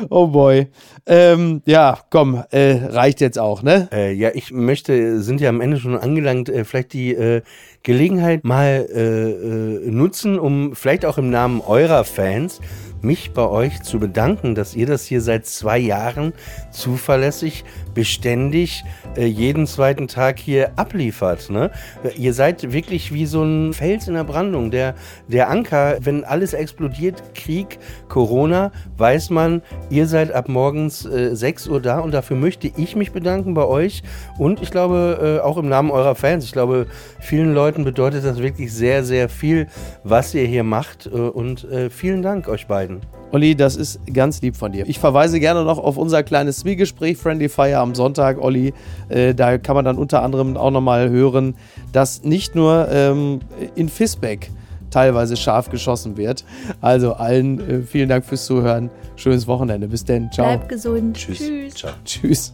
oh 0.09 0.27
boy. 0.27 0.67
Ähm, 1.05 1.61
ja, 1.65 1.99
komm, 2.09 2.43
äh, 2.51 2.73
reicht 2.85 3.21
jetzt 3.21 3.39
auch, 3.39 3.63
ne? 3.63 3.89
Äh, 3.91 4.13
ja, 4.13 4.31
ich 4.33 4.51
möchte, 4.51 5.21
sind 5.21 5.41
ja 5.41 5.49
am 5.49 5.61
Ende 5.61 5.77
schon 5.77 5.97
angelangt, 5.97 6.49
äh, 6.49 6.65
vielleicht 6.65 6.93
die 6.93 7.13
äh, 7.13 7.41
Gelegenheit 7.83 8.43
mal 8.43 8.87
äh, 8.93 8.99
äh, 8.99 9.91
nutzen, 9.91 10.39
um 10.39 10.75
vielleicht 10.75 11.05
auch 11.05 11.17
im 11.17 11.29
Namen 11.29 11.61
eurer 11.61 12.03
Fans 12.03 12.59
mich 13.01 13.31
bei 13.31 13.47
euch 13.47 13.81
zu 13.83 13.99
bedanken, 13.99 14.55
dass 14.55 14.75
ihr 14.75 14.87
das 14.87 15.05
hier 15.05 15.21
seit 15.21 15.45
zwei 15.45 15.77
Jahren 15.77 16.33
zuverlässig, 16.71 17.63
beständig, 17.93 18.83
äh, 19.15 19.25
jeden 19.25 19.67
zweiten 19.67 20.07
Tag 20.07 20.39
hier 20.39 20.71
abliefert. 20.77 21.49
Ne? 21.49 21.71
Ihr 22.15 22.33
seid 22.33 22.71
wirklich 22.71 23.13
wie 23.13 23.25
so 23.25 23.43
ein 23.43 23.73
Fels 23.73 24.07
in 24.07 24.15
der 24.15 24.23
Brandung. 24.23 24.71
Der, 24.71 24.95
der 25.27 25.49
Anker, 25.49 25.97
wenn 26.01 26.23
alles 26.23 26.53
explodiert, 26.53 27.35
Krieg, 27.35 27.79
Corona, 28.09 28.71
weiß 28.97 29.29
man, 29.29 29.61
ihr 29.89 30.07
seid 30.07 30.31
ab 30.31 30.49
morgens 30.49 31.05
äh, 31.05 31.35
6 31.35 31.67
Uhr 31.67 31.81
da 31.81 31.99
und 31.99 32.13
dafür 32.13 32.37
möchte 32.37 32.71
ich 32.75 32.95
mich 32.95 33.11
bedanken 33.11 33.53
bei 33.53 33.65
euch 33.65 34.03
und 34.37 34.61
ich 34.61 34.71
glaube 34.71 35.39
äh, 35.39 35.45
auch 35.45 35.57
im 35.57 35.69
Namen 35.69 35.91
eurer 35.91 36.15
Fans. 36.15 36.43
Ich 36.45 36.51
glaube, 36.51 36.87
vielen 37.19 37.53
Leuten 37.53 37.66
bedeutet 37.75 38.25
das 38.25 38.39
wirklich 38.39 38.73
sehr, 38.73 39.03
sehr 39.03 39.29
viel, 39.29 39.67
was 40.03 40.33
ihr 40.33 40.45
hier 40.45 40.63
macht 40.63 41.05
äh, 41.05 41.09
und 41.09 41.63
äh, 41.65 41.89
vielen 41.89 42.21
Dank 42.21 42.47
euch 42.47 42.67
beiden. 42.67 43.01
Olli, 43.31 43.55
das 43.55 43.75
ist 43.75 43.99
ganz 44.13 44.41
lieb 44.41 44.55
von 44.55 44.71
dir. 44.71 44.87
Ich 44.87 44.99
verweise 44.99 45.39
gerne 45.39 45.63
noch 45.63 45.79
auf 45.79 45.97
unser 45.97 46.23
kleines 46.23 46.59
Zwiegespräch 46.59 47.17
Friendly 47.17 47.49
Fire 47.49 47.79
am 47.79 47.93
Sonntag, 47.93 48.41
Olli. 48.41 48.73
Äh, 49.09 49.33
da 49.33 49.57
kann 49.57 49.75
man 49.75 49.85
dann 49.85 49.97
unter 49.97 50.23
anderem 50.23 50.55
auch 50.55 50.71
nochmal 50.71 51.09
hören, 51.09 51.55
dass 51.91 52.23
nicht 52.23 52.55
nur 52.55 52.87
ähm, 52.89 53.39
in 53.75 53.89
Fisbeck 53.89 54.49
teilweise 54.89 55.35
scharf 55.35 55.69
geschossen 55.69 56.17
wird. 56.17 56.45
Also 56.81 57.13
allen 57.13 57.59
äh, 57.59 57.81
vielen 57.81 58.09
Dank 58.09 58.25
fürs 58.25 58.45
Zuhören. 58.45 58.89
Schönes 59.15 59.47
Wochenende. 59.47 59.87
Bis 59.87 60.05
denn. 60.05 60.31
Ciao. 60.31 60.47
Bleib 60.47 60.69
gesund. 60.69 61.17
Tschüss. 61.17 61.39
Tschüss. 61.39 61.73
Ciao. 61.75 61.91
Tschüss. 62.05 62.53